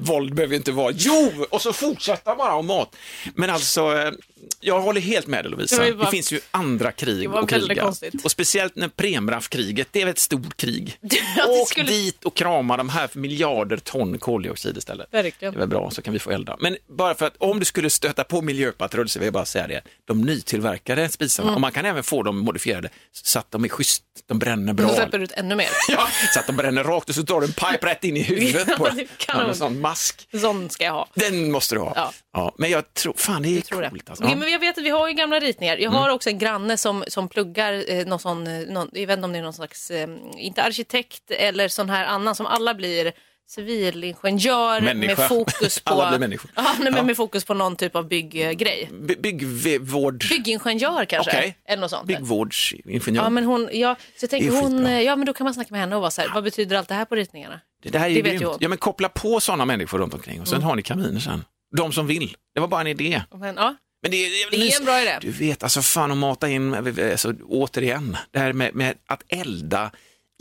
Våld 0.00 0.34
behöver 0.34 0.52
ju 0.52 0.56
inte 0.56 0.72
vara. 0.72 0.92
Jo! 0.96 1.46
Och 1.50 1.62
så 1.62 1.72
fortsätta 1.72 2.34
bara 2.34 2.54
om 2.54 2.66
mat. 2.66 2.96
Men 3.34 3.50
alltså, 3.50 3.98
eh, 3.98 4.12
jag 4.60 4.80
håller 4.80 5.00
helt 5.00 5.26
med 5.26 5.44
dig 5.44 5.50
Lovisa. 5.50 5.76
Det 5.76 5.82
var 5.82 5.88
Det, 5.90 5.96
bara- 5.96 6.10
finns 6.10 6.32
ju 6.32 6.40
andra 6.50 6.92
krig 6.92 7.30
och 7.34 7.52
väldigt 7.52 7.68
kriga. 7.70 7.82
konstigt. 7.82 8.24
Och 8.24 8.30
speciellt 8.30 8.76
när 8.76 8.88
Premraff-kriget, 8.88 9.88
det 9.90 10.02
är 10.02 10.06
ett 10.06 10.18
stort 10.18 10.56
krig. 10.56 10.98
Åk 11.48 11.68
skulle- 11.68 11.86
dit 11.90 12.24
och 12.24 12.34
krama 12.34 12.76
de 12.76 12.88
här 12.88 13.06
för 13.08 13.18
miljarder 13.18 13.76
ton 13.76 14.18
koldioxid 14.18 14.76
istället. 14.76 15.06
Verkligen. 15.10 15.54
Det 15.54 15.56
är 15.56 15.60
väl 15.60 15.68
bra, 15.68 15.90
så 15.90 16.02
kan 16.02 16.12
vi 16.12 16.18
få 16.18 16.30
elda. 16.30 16.56
Men 16.60 16.76
bara 16.88 17.14
för 17.14 17.26
att 17.26 17.34
om 17.38 17.58
du 17.58 17.64
skulle 17.64 17.90
stöta 17.90 18.24
på 18.24 18.42
miljöpatrull 18.42 19.08
så 19.08 19.18
vill 19.18 19.26
jag 19.26 19.32
bara 19.34 19.44
säga 19.44 19.66
det. 19.66 19.80
De 20.04 20.22
nytillverkade 20.22 21.08
spisarna, 21.08 21.46
Mm. 21.48 21.54
och 21.54 21.60
man 21.60 21.72
kan 21.72 21.84
även 21.84 22.02
få 22.02 22.22
dem 22.22 22.38
modifierade 22.38 22.88
så 23.12 23.38
att 23.38 23.50
de 23.50 23.64
är 23.64 23.68
schysst, 23.68 24.02
de 24.26 24.38
bränner 24.38 24.72
bra. 24.72 24.88
Då 24.88 24.94
släpper 24.94 25.18
ut 25.18 25.32
ännu 25.32 25.54
mer. 25.54 25.68
Ja, 25.88 26.08
så 26.34 26.40
att 26.40 26.46
de 26.46 26.56
bränner 26.56 26.84
rakt 26.84 27.08
och 27.08 27.14
så 27.14 27.22
drar 27.22 27.40
du 27.40 27.46
en 27.46 27.52
pipe 27.52 27.86
rätt 27.86 28.04
in 28.04 28.16
i 28.16 28.22
huvudet 28.22 28.76
på 28.76 28.88
Ja, 29.28 29.38
de. 29.38 29.48
en 29.48 29.54
sån 29.56 29.80
mask. 29.80 30.28
Sån 30.40 30.70
ska 30.70 30.84
jag 30.84 30.92
ha. 30.92 31.08
Den 31.14 31.50
måste 31.52 31.74
du 31.74 31.80
ha. 31.80 31.92
Ja. 31.96 32.12
Ja. 32.32 32.54
men 32.58 32.70
jag 32.70 32.94
tror, 32.94 33.14
fan 33.16 33.42
det 33.42 33.48
är 33.48 33.80
det. 33.80 33.88
coolt 33.90 34.10
alltså. 34.10 34.24
Men 34.36 34.50
jag 34.52 34.58
vet 34.58 34.78
att 34.78 34.84
vi 34.84 34.90
har 34.90 35.08
ju 35.08 35.14
gamla 35.14 35.40
ritningar. 35.40 35.74
Jag 35.76 35.82
Mm. 35.82 35.94
har 35.94 36.10
också 36.10 36.30
en 36.30 36.38
granne 36.38 36.76
som, 36.76 37.04
som 37.08 37.28
pluggar 37.28 37.84
eh, 37.90 38.06
någon 38.06 38.18
sån, 38.18 38.46
eh, 38.46 38.66
någon, 38.68 38.88
jag 38.92 39.06
vet 39.06 39.16
inte 39.16 39.24
om 39.24 39.32
det 39.32 39.38
är 39.38 39.42
någon 39.42 39.52
slags, 39.52 39.90
eh, 39.90 40.08
inte 40.36 40.62
arkitekt 40.62 41.30
eller 41.30 41.68
sån 41.68 41.90
här 41.90 42.04
annan 42.04 42.34
som 42.34 42.46
alla 42.46 42.74
blir 42.74 43.12
civilingenjör 43.48 44.80
Människa. 44.80 45.20
med 45.20 45.28
fokus 45.28 45.80
på... 45.84 45.92
Alla 45.94 46.08
blir 46.08 46.18
människor. 46.18 46.50
Ja, 46.54 46.74
nej, 46.80 46.92
men 46.92 47.06
med 47.06 47.16
fokus 47.16 47.44
på 47.44 47.54
någon 47.54 47.76
typ 47.76 47.96
av 47.96 48.08
bygggrej. 48.08 48.88
By- 48.92 49.16
Byggvård... 49.16 50.24
Byggingenjör 50.30 51.04
kanske, 51.04 51.30
Okej. 51.30 51.56
eller 51.68 51.80
något 51.80 51.90
sånt. 51.90 52.06
Byggvårdsingenjör. 52.06 53.22
Ja, 53.24 53.30
men 53.30 53.44
hon, 53.44 53.68
ja, 53.72 53.94
så 54.16 54.24
jag 54.24 54.30
tänker 54.30 54.50
Det 54.50 54.56
är 54.58 54.62
hon, 54.62 54.86
eh, 54.86 55.00
ja 55.02 55.16
men 55.16 55.26
då 55.26 55.32
kan 55.32 55.44
man 55.44 55.54
snacka 55.54 55.68
med 55.70 55.80
henne 55.80 55.94
och 55.96 56.00
vara 56.02 56.10
så 56.10 56.20
här, 56.20 56.30
vad 56.34 56.44
betyder 56.44 56.76
allt 56.76 56.88
det 56.88 56.94
här 56.94 57.04
på 57.04 57.14
ritningarna? 57.14 57.60
Det 57.82 57.88
där 57.90 58.00
är 58.00 58.08
ju 58.08 58.22
Det 58.22 58.30
grymt. 58.30 58.44
hon. 58.44 58.56
Ja, 58.60 58.68
men 58.68 58.78
koppla 58.78 59.08
på 59.08 59.40
sådana 59.40 59.64
människor 59.64 59.98
runt 59.98 60.14
omkring 60.14 60.40
och 60.40 60.48
sen 60.48 60.62
har 60.62 60.76
ni 60.76 60.82
kaminer 60.82 61.20
sen. 61.20 61.44
De 61.76 61.92
som 61.92 62.06
vill. 62.06 62.36
Det 62.54 62.60
var 62.60 62.68
bara 62.68 62.80
en 62.80 62.86
idé. 62.86 63.22
Men, 63.34 63.54
ja, 63.56 63.74
Men 64.06 64.10
det, 64.10 64.26
är, 64.26 64.50
Det 64.50 64.56
är 64.72 64.78
en 64.80 64.84
bra 64.84 65.02
idé. 65.02 65.18
Du 65.20 65.30
vet, 65.30 65.62
alltså 65.62 65.82
fan 65.82 66.10
att 66.10 66.16
mata 66.18 66.48
in, 66.48 66.74
alltså, 67.12 67.34
återigen, 67.48 68.16
det 68.30 68.38
här 68.38 68.52
med, 68.52 68.74
med 68.74 68.94
att 69.06 69.22
elda 69.28 69.90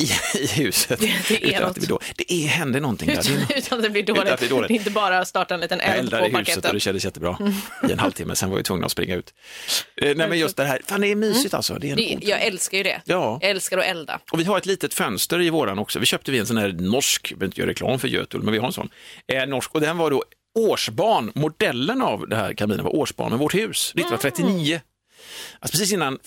i, 0.01 0.03
i 0.39 0.47
huset. 0.47 0.99
Det- 0.99 1.05
det 1.29 1.43
är 1.43 1.47
utan 1.49 1.61
något. 1.61 1.69
att 1.69 1.75
det, 1.75 1.87
blir 1.87 1.99
det 2.15 2.33
är, 2.33 2.47
händer 2.47 2.79
någonting 2.81 3.07
där. 3.07 3.15
Det 3.15 3.29
utan, 3.29 3.57
utan 3.57 3.77
att 3.77 3.83
det 3.83 3.89
blir 3.89 4.01
Utan 4.03 4.15
dåligt. 4.15 4.31
att 4.33 4.39
det 4.39 4.45
är 4.45 4.49
dåligt. 4.49 4.71
Inte 4.71 4.91
bara 4.91 5.19
att 5.19 5.27
starta 5.27 5.53
en 5.53 5.59
liten 5.59 5.79
eld 5.81 6.11
på 6.11 6.17
i 6.17 6.19
huset 6.19 6.27
och 6.27 6.31
parketten. 6.33 6.73
det 6.73 6.79
kändes 6.79 7.05
jättebra 7.05 7.37
i 7.89 7.91
en 7.91 7.99
halvtimme, 7.99 8.35
sen 8.35 8.49
var 8.49 8.57
jag 8.57 8.65
tvungen 8.65 8.83
att 8.85 8.91
springa 8.91 9.15
ut. 9.15 9.33
Eh, 10.01 10.15
nej 10.15 10.29
men 10.29 10.39
just 10.39 10.57
det 10.57 10.65
här, 10.65 10.81
fan 10.85 11.01
det 11.01 11.07
är 11.07 11.15
mysigt 11.15 11.53
alltså. 11.53 11.73
Det 11.73 11.87
är 11.89 11.91
en 11.93 11.99
Mm. 11.99 12.19
Det, 12.19 12.27
jag 12.27 12.41
älskar 12.41 12.77
ju 12.77 12.83
det. 12.83 13.01
Ja. 13.05 13.39
Jag 13.41 13.49
älskar 13.51 13.77
att 13.77 13.85
elda. 13.85 14.19
Och 14.31 14.39
vi 14.39 14.43
har 14.43 14.57
ett 14.57 14.65
litet 14.65 14.93
fönster 14.93 15.41
i 15.41 15.49
våran 15.49 15.79
också. 15.79 15.99
Vi 15.99 16.05
köpte 16.05 16.31
vi 16.31 16.39
en 16.39 16.47
sån 16.47 16.57
här 16.57 16.67
norsk, 16.71 17.27
jag 17.31 17.39
behöver 17.39 17.49
inte 17.51 17.61
göra 17.61 17.69
reklam 17.69 17.99
för 17.99 18.07
Götul, 18.07 18.43
men 18.43 18.51
vi 18.53 18.59
har 18.59 18.67
en 18.67 18.73
sån. 18.73 18.89
Eh, 19.33 19.45
norsk, 19.45 19.75
och 19.75 19.81
den 19.81 19.97
var 19.97 20.11
då 20.11 20.23
årsbarn, 20.55 21.31
modellen 21.35 22.01
av 22.01 22.27
det 22.29 22.35
här 22.35 22.53
kabinen 22.53 22.83
var 22.85 22.95
årsbarn 22.95 23.29
med 23.29 23.39
vårt 23.39 23.55
hus, 23.55 23.91
1939. 23.95 24.81
Alltså 25.59 25.77
precis 25.77 25.93
innan 25.93 26.19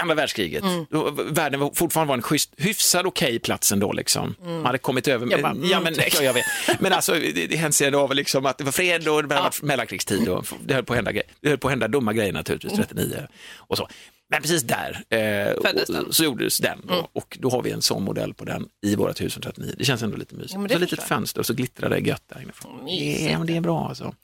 andra 0.00 0.14
världskriget. 0.14 0.64
Då 0.90 1.10
Världen 1.10 1.60
var 1.60 1.70
fortfarande 1.74 2.08
var 2.08 2.16
en 2.16 2.22
schysst, 2.22 2.50
hyfsad 2.56 3.06
okej 3.06 3.38
plats 3.38 3.72
ändå. 3.72 3.92
Liksom. 3.92 4.34
Man 4.44 4.64
hade 4.66 4.78
kommit 4.78 5.08
över... 5.08 5.26
Jag 5.30 5.42
bara, 5.42 5.52
mm, 5.52 5.68
ja, 5.70 5.80
men, 5.80 5.94
ja, 6.14 6.22
jag 6.22 6.32
vet. 6.34 6.44
men 6.80 6.92
alltså, 6.92 7.12
det, 7.12 7.46
det 7.46 7.56
hänseende 7.56 7.98
av 7.98 8.14
liksom 8.14 8.46
att 8.46 8.58
det 8.58 8.64
var 8.64 8.72
fred 8.72 9.08
och 9.08 9.22
det 9.28 9.34
hade 9.34 9.44
varit 9.44 9.62
mellankrigstid 9.62 10.28
och 10.28 10.46
det 10.64 10.74
höll 10.74 10.84
på 10.84 10.92
att 10.92 10.96
hända, 10.96 11.10
gre- 11.12 11.22
det 11.40 11.48
höll 11.48 11.58
på 11.58 11.68
att 11.68 11.72
hända 11.72 11.88
dumma 11.88 12.12
grejer 12.12 12.32
naturligtvis, 12.32 12.72
39 12.72 13.26
och 13.56 13.76
så. 13.76 13.88
Men 14.32 14.42
precis 14.42 14.62
där 14.62 15.04
eh, 15.08 15.62
Föddes 15.62 15.88
den. 15.88 16.12
så 16.12 16.24
gjordes 16.24 16.58
den 16.58 16.78
då, 16.88 17.08
och 17.12 17.38
då 17.40 17.50
har 17.50 17.62
vi 17.62 17.70
en 17.70 17.82
sån 17.82 18.02
modell 18.02 18.34
på 18.34 18.44
den 18.44 18.66
i 18.86 18.96
vårt 18.96 19.20
hus 19.20 19.32
från 19.32 19.42
39. 19.42 19.74
Det 19.78 19.84
känns 19.84 20.02
ändå 20.02 20.16
lite 20.16 20.34
mysigt. 20.34 20.54
Ja, 20.62 20.68
så 20.68 20.78
litet 20.78 21.02
fönster 21.02 21.40
och 21.40 21.46
så 21.46 21.54
glittrar 21.54 21.90
det 21.90 21.98
gött 21.98 22.22
där 22.26 22.42
inifrån. 22.42 22.84
Mysigt. 22.84 23.30
Ja, 23.30 23.38
men 23.38 23.46
det 23.46 23.56
är 23.56 23.60
bra 23.60 23.88
alltså. 23.88 24.14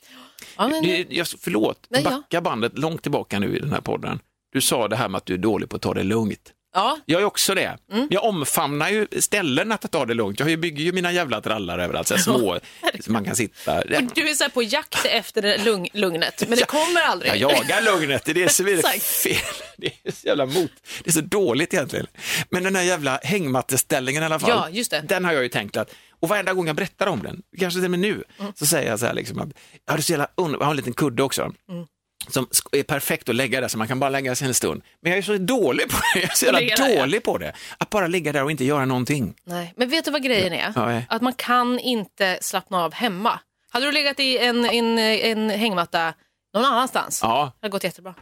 Ja, 0.56 0.68
men, 0.68 0.82
Det, 0.82 1.06
jag, 1.10 1.26
förlåt, 1.28 1.86
Nej, 1.88 2.02
ja. 2.04 2.10
backa 2.10 2.40
bandet 2.40 2.78
långt 2.78 3.02
tillbaka 3.02 3.38
nu 3.38 3.56
i 3.56 3.60
den 3.60 3.72
här 3.72 3.80
podden. 3.80 4.20
Du 4.52 4.60
sa 4.60 4.88
det 4.88 4.96
här 4.96 5.08
med 5.08 5.16
att 5.18 5.26
du 5.26 5.34
är 5.34 5.38
dålig 5.38 5.68
på 5.68 5.76
att 5.76 5.82
ta 5.82 5.94
det 5.94 6.02
lugnt. 6.02 6.52
Ja, 6.78 6.98
Jag 7.06 7.20
är 7.20 7.24
också 7.24 7.54
det. 7.54 7.78
Mm. 7.92 8.08
Jag 8.10 8.24
omfamnar 8.24 8.88
ju 8.88 9.06
ställen 9.20 9.72
att 9.72 9.92
ta 9.92 10.06
det 10.06 10.14
lugnt. 10.14 10.40
Jag 10.40 10.60
bygger 10.60 10.84
ju 10.84 10.92
mina 10.92 11.12
jävla 11.12 11.40
trallar 11.40 11.78
överallt, 11.78 12.06
så 12.08 12.14
här 12.14 12.22
små, 12.22 12.58
som 13.00 13.12
man 13.12 13.24
kan 13.24 13.36
sitta. 13.36 13.78
och 13.78 13.84
du 14.14 14.28
är 14.30 14.34
så 14.34 14.50
på 14.50 14.62
jakt 14.62 15.04
efter 15.04 15.42
det 15.42 15.58
lugn, 15.64 15.88
lugnet, 15.92 16.44
men 16.48 16.58
det 16.58 16.64
kommer 16.64 17.00
aldrig. 17.00 17.32
Jag 17.36 17.52
jagar 17.52 17.82
lugnet, 17.82 18.24
det 18.24 18.30
är 18.30 18.34
det 18.34 18.60
är 18.60 18.64
det 18.64 18.72
Exakt. 18.72 19.02
fel. 19.04 19.36
Det 19.76 19.86
är 20.04 20.12
så 20.12 20.26
jävla 20.26 20.46
mot. 20.46 20.70
Det 21.04 21.10
är 21.10 21.12
så 21.12 21.20
dåligt 21.20 21.74
egentligen. 21.74 22.06
Men 22.50 22.62
den 22.62 22.76
här 22.76 22.82
jävla 22.82 23.20
hängmatteställningen 23.22 24.22
i 24.22 24.26
alla 24.26 24.38
fall, 24.38 24.50
Ja, 24.50 24.68
just 24.70 24.90
det. 24.90 25.00
den 25.08 25.24
har 25.24 25.32
jag 25.32 25.42
ju 25.42 25.48
tänkt 25.48 25.76
att, 25.76 25.94
och 26.20 26.28
varenda 26.28 26.52
gång 26.54 26.66
jag 26.66 26.76
berättar 26.76 27.06
om 27.06 27.22
den, 27.22 27.42
kanske 27.58 27.78
till 27.78 27.84
och 27.84 27.90
med 27.90 28.00
nu, 28.00 28.24
Mm. 28.40 28.52
så 28.56 28.66
säger 28.66 28.90
jag 28.90 29.00
så 29.00 29.06
här 29.06 29.14
liksom 29.14 29.38
att, 29.38 29.48
jag 29.86 29.92
hade 29.92 30.02
så 30.02 30.12
jävla 30.12 30.28
jag 30.36 30.44
har 30.60 30.70
en 30.70 30.76
liten 30.76 30.92
kudde 30.92 31.22
också. 31.22 31.42
Mm. 31.42 31.86
Som 32.28 32.46
är 32.72 32.82
perfekt 32.82 33.28
att 33.28 33.34
lägga 33.34 33.60
där 33.60 33.68
så 33.68 33.78
man 33.78 33.88
kan 33.88 34.00
bara 34.00 34.10
lägga 34.10 34.34
sig 34.34 34.48
en 34.48 34.54
stund. 34.54 34.82
Men 35.00 35.12
jag 35.12 35.18
är 35.18 35.22
så 35.22 35.38
dålig 35.38 35.88
på 35.88 35.96
det, 36.14 36.20
jag 36.20 36.30
är 36.30 36.34
så 36.34 36.46
jävla 36.46 36.88
dålig 37.00 37.22
på 37.22 37.38
det. 37.38 37.52
Att 37.78 37.90
bara 37.90 38.06
ligga 38.06 38.32
där 38.32 38.44
och 38.44 38.50
inte 38.50 38.64
göra 38.64 38.84
någonting. 38.84 39.34
Nej, 39.44 39.74
men 39.76 39.88
vet 39.90 40.04
du 40.04 40.10
vad 40.10 40.22
grejen 40.22 40.52
är? 40.52 40.72
Ja. 40.74 41.02
Att 41.08 41.22
man 41.22 41.32
kan 41.32 41.78
inte 41.78 42.38
slappna 42.40 42.84
av 42.84 42.94
hemma. 42.94 43.40
Hade 43.70 43.86
du 43.86 43.92
legat 43.92 44.20
i 44.20 44.38
en, 44.38 44.64
en, 44.64 44.98
en 44.98 45.50
hängmatta 45.50 46.14
någon 46.54 46.64
annanstans, 46.64 47.20
Ja, 47.22 47.52
det 47.60 47.66
hade 47.66 47.72
gått 47.72 47.84
jättebra. 47.84 48.14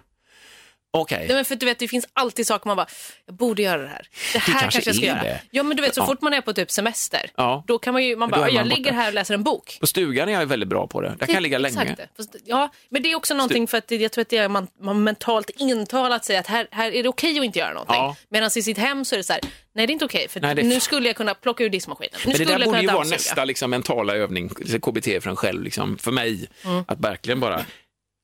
Okej. 1.00 1.24
Nej, 1.26 1.34
men 1.36 1.44
för 1.44 1.56
du 1.56 1.66
vet, 1.66 1.78
det 1.78 1.88
finns 1.88 2.06
alltid 2.12 2.46
saker 2.46 2.66
man 2.68 2.76
bara, 2.76 2.86
jag 3.26 3.34
borde 3.34 3.62
göra 3.62 3.82
det 3.82 3.88
här. 3.88 4.08
Det 4.32 4.38
här 4.38 4.60
kanske 4.60 4.60
kanske 4.62 4.88
jag 4.90 4.96
ska 4.96 5.06
göra. 5.06 5.22
det. 5.22 5.40
Ja, 5.50 5.62
men 5.62 5.76
du 5.76 5.82
vet, 5.82 5.94
så 5.94 6.00
Ja. 6.00 6.06
fort 6.06 6.20
man 6.22 6.32
är 6.32 6.40
på 6.40 6.52
typ 6.52 6.70
semester, 6.70 7.30
Ja. 7.36 7.64
då 7.66 7.78
kan 7.78 7.92
man 7.92 8.04
ju, 8.04 8.16
man 8.16 8.30
bara, 8.30 8.40
man 8.40 8.54
jag 8.54 8.64
borta. 8.64 8.76
ligger 8.76 8.92
här 8.92 9.08
och 9.08 9.14
läser 9.14 9.34
en 9.34 9.42
bok. 9.42 9.76
På 9.80 9.86
stugan 9.86 10.28
är 10.28 10.32
jag 10.32 10.46
väldigt 10.46 10.68
bra 10.68 10.86
på 10.86 11.00
det. 11.00 11.14
Där 11.18 11.26
kan 11.26 11.34
jag 11.34 11.42
ligga 11.42 11.58
länge. 11.58 11.82
Exakt 11.82 11.96
det. 11.96 12.08
Fast, 12.16 12.36
ja, 12.44 12.68
men 12.88 13.02
det 13.02 13.12
är 13.12 13.16
också 13.16 13.34
någonting 13.34 13.66
för 13.66 13.78
att 13.78 13.88
det- 13.88 13.96
jag 13.96 14.12
tror 14.12 14.22
att 14.22 14.28
det 14.28 14.36
är 14.38 14.48
man, 14.48 14.66
man 14.80 15.04
mentalt 15.04 15.50
intalat 15.50 16.24
sig 16.24 16.36
att 16.36 16.46
här, 16.46 16.66
här 16.70 16.94
är 16.94 17.02
det 17.02 17.08
okej 17.08 17.38
att 17.38 17.44
inte 17.44 17.58
göra 17.58 17.72
någonting. 17.72 17.96
Ja. 17.96 18.16
Medan 18.28 18.50
i 18.56 18.62
sitt 18.62 18.78
hem 18.78 19.04
så 19.04 19.14
är 19.14 19.16
det 19.16 19.24
så 19.24 19.32
här, 19.32 19.42
nej 19.74 19.86
det 19.86 19.90
är 19.90 19.92
inte 19.92 20.04
okej 20.04 20.28
för 20.28 20.40
Nej, 20.40 20.54
det- 20.54 20.62
nu 20.62 20.80
skulle 20.80 21.06
jag 21.06 21.16
kunna 21.16 21.34
plocka 21.34 21.64
ur 21.64 21.68
diskmaskinen. 21.70 22.10
Nu 22.14 22.20
Men 22.24 22.30
det 22.30 22.34
skulle 22.36 22.52
där 22.52 22.58
jag 22.60 22.68
borde 22.68 22.80
ju 22.80 22.86
vara 22.86 23.04
nästa 23.04 23.44
liksom, 23.44 23.70
mentala 23.70 24.14
övning, 24.16 24.48
KBT 24.82 25.20
för 25.22 25.30
en 25.30 25.36
själv, 25.36 25.62
liksom, 25.62 25.98
för 25.98 26.10
mig. 26.12 26.48
Mm. 26.64 26.84
Att 26.88 27.00
verkligen 27.00 27.40
bara, 27.40 27.64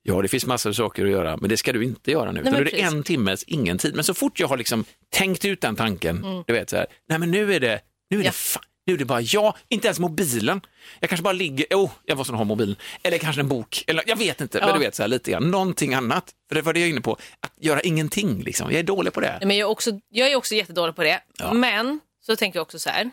ja 0.03 0.23
det 0.23 0.29
finns 0.29 0.47
massor 0.47 0.71
av 0.71 0.75
saker 0.75 1.05
att 1.05 1.11
göra, 1.11 1.37
men 1.37 1.49
det 1.51 1.57
ska 1.57 1.73
du 1.73 1.85
inte 1.85 2.11
göra 2.11 2.33
nu. 2.33 2.43
Men 2.43 2.53
nu 2.53 2.61
är 2.61 2.65
det 2.65 2.81
en 2.81 3.03
timmes 3.03 3.45
ingen 3.45 3.79
tid. 3.79 3.95
Men 3.95 4.05
så 4.05 4.15
fort 4.15 4.41
jag 4.41 4.49
har 4.49 4.57
liksom 4.57 4.85
tänkt 5.11 5.45
ut 5.45 5.61
den 5.61 5.77
tanken, 5.77 6.45
du 6.47 6.53
vet 6.53 6.71
så 6.71 6.77
här, 6.77 6.87
nej 7.09 7.19
men 7.19 7.31
nu 7.31 7.55
är 7.55 7.61
det, 7.61 7.81
nu 8.11 8.19
är 8.19 8.23
det 8.23 8.23
Mm. 8.23 8.25
Ja. 8.25 8.33
fan, 8.33 8.63
nu 8.87 8.95
är 8.95 8.99
det 8.99 9.05
bara 9.05 9.21
jag, 9.21 9.55
inte 9.69 9.87
ens 9.87 9.99
mobilen. 9.99 10.61
Jag 11.01 11.11
kanske 11.11 11.23
bara 11.23 11.33
ligger, 11.33 11.67
oh, 11.71 11.91
jag 12.05 12.19
måste 12.19 12.33
ha 12.33 12.45
mobilen. 12.45 12.77
Eller 13.03 13.19
kanske 13.19 13.41
en 13.41 13.49
bok, 13.49 13.85
eller 13.87 14.03
jag 14.07 14.17
vet 14.17 14.41
inte, 14.41 14.59
men 14.59 14.69
Ja. 14.69 14.75
du 14.75 14.81
vet 14.81 14.95
så 14.95 15.03
här 15.03 15.09
lite 15.09 15.31
grann, 15.31 15.51
någonting 15.51 15.95
annat. 15.95 16.31
För 16.49 16.55
det 16.55 16.63
var 16.63 16.73
det 16.73 16.81
jag 16.81 16.87
är 16.87 16.91
inne 16.91 17.01
på, 17.01 17.13
att 17.13 17.53
göra 17.61 17.81
ingenting 17.81 18.43
liksom. 18.43 18.71
Jag 18.71 18.79
är 18.79 18.83
dålig 18.83 19.13
på 19.13 19.21
det. 19.21 19.37
Nej, 19.41 19.47
men 19.47 19.57
jag, 19.57 19.67
är 19.67 19.71
också, 19.71 19.91
jag 20.09 20.33
är 20.33 20.37
också 20.37 20.55
jättedålig 20.55 20.97
på 20.97 21.03
det. 21.03 21.21
Ja. 21.39 21.53
Men 21.53 22.01
så 22.27 22.37
tänker 22.37 22.59
jag 22.59 22.63
också 22.63 22.79
så 22.79 22.91
här. 22.91 23.11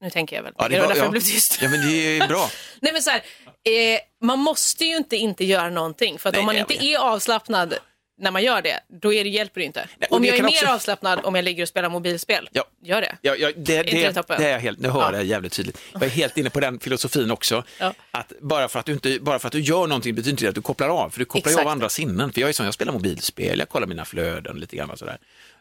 Nu 0.00 0.10
tänker 0.10 0.36
jag 0.36 0.42
väl. 0.42 0.52
Ja, 0.58 0.68
det 0.68 0.80
var 0.80 0.86
därför 0.86 1.00
ja. 1.00 1.04
jag 1.04 1.10
blev 1.10 1.20
tyst. 1.20 1.58
Ja 1.62 1.68
men 1.68 1.80
det 1.88 2.18
är 2.18 2.28
bra. 2.28 2.50
Nej, 2.80 2.92
men 2.92 3.02
så 3.02 3.10
här, 3.10 3.22
eh, 3.64 4.26
man 4.26 4.38
måste 4.38 4.84
ju 4.84 4.96
inte 4.96 5.16
inte 5.16 5.44
göra 5.44 5.70
någonting. 5.70 6.18
För 6.18 6.28
att 6.28 6.32
Nej, 6.32 6.40
om 6.40 6.46
man 6.46 6.56
inte 6.56 6.84
är 6.84 6.98
avslappnad 6.98 7.74
när 8.18 8.30
man 8.30 8.42
gör 8.42 8.62
det, 8.62 8.80
då 9.02 9.12
är 9.12 9.24
det, 9.24 9.30
hjälper 9.30 9.60
det 9.60 9.64
inte. 9.66 9.88
Nej, 9.98 10.08
om 10.10 10.22
det 10.22 10.28
jag 10.28 10.36
är 10.38 10.42
mer 10.42 10.48
också- 10.48 10.66
avslappnad 10.66 11.20
om 11.24 11.34
jag 11.34 11.44
ligger 11.44 11.62
och 11.62 11.68
spelar 11.68 11.88
mobilspel, 11.88 12.48
Ja. 12.52 12.64
gör 12.82 13.00
det. 13.00 13.16
Ja, 13.22 13.34
ja, 13.36 13.50
det, 13.56 13.82
det, 13.82 13.82
det 13.82 14.12
toppen? 14.12 14.40
det 14.40 14.46
är 14.48 14.52
jag 14.52 14.60
helt, 14.60 14.78
nu 14.78 14.88
hör 14.88 15.00
Ja. 15.12 15.16
jag 15.16 15.24
jävligt 15.24 15.52
tydligt. 15.52 15.78
Jag 15.92 16.02
är 16.02 16.08
helt 16.08 16.36
inne 16.38 16.50
på 16.50 16.60
den 16.60 16.80
filosofin 16.80 17.30
också. 17.30 17.64
Ja. 17.80 17.94
Att 18.10 18.32
bara 18.40 18.68
för 18.68 18.78
att, 18.80 18.86
du 18.86 18.92
inte, 18.92 19.18
bara 19.20 19.38
för 19.38 19.46
att 19.46 19.52
du 19.52 19.60
gör 19.60 19.86
någonting 19.86 20.14
betyder 20.14 20.30
inte 20.30 20.44
det 20.44 20.48
att 20.48 20.54
du 20.54 20.62
kopplar 20.62 20.88
av, 20.88 21.10
för 21.10 21.18
du 21.18 21.24
kopplar 21.24 21.50
ju 21.50 21.56
av 21.56 21.60
Exakt. 21.60 21.72
andra 21.72 21.88
sinnen. 21.88 22.32
För 22.32 22.40
jag 22.40 22.48
är 22.48 22.52
sån, 22.52 22.64
jag 22.66 22.74
spelar 22.74 22.92
mobilspel, 22.92 23.58
jag 23.58 23.68
kollar 23.68 23.86
mina 23.86 24.04
flöden 24.04 24.56
lite 24.60 24.76
grann 24.76 24.90
och 24.90 24.98
sådär. 24.98 25.18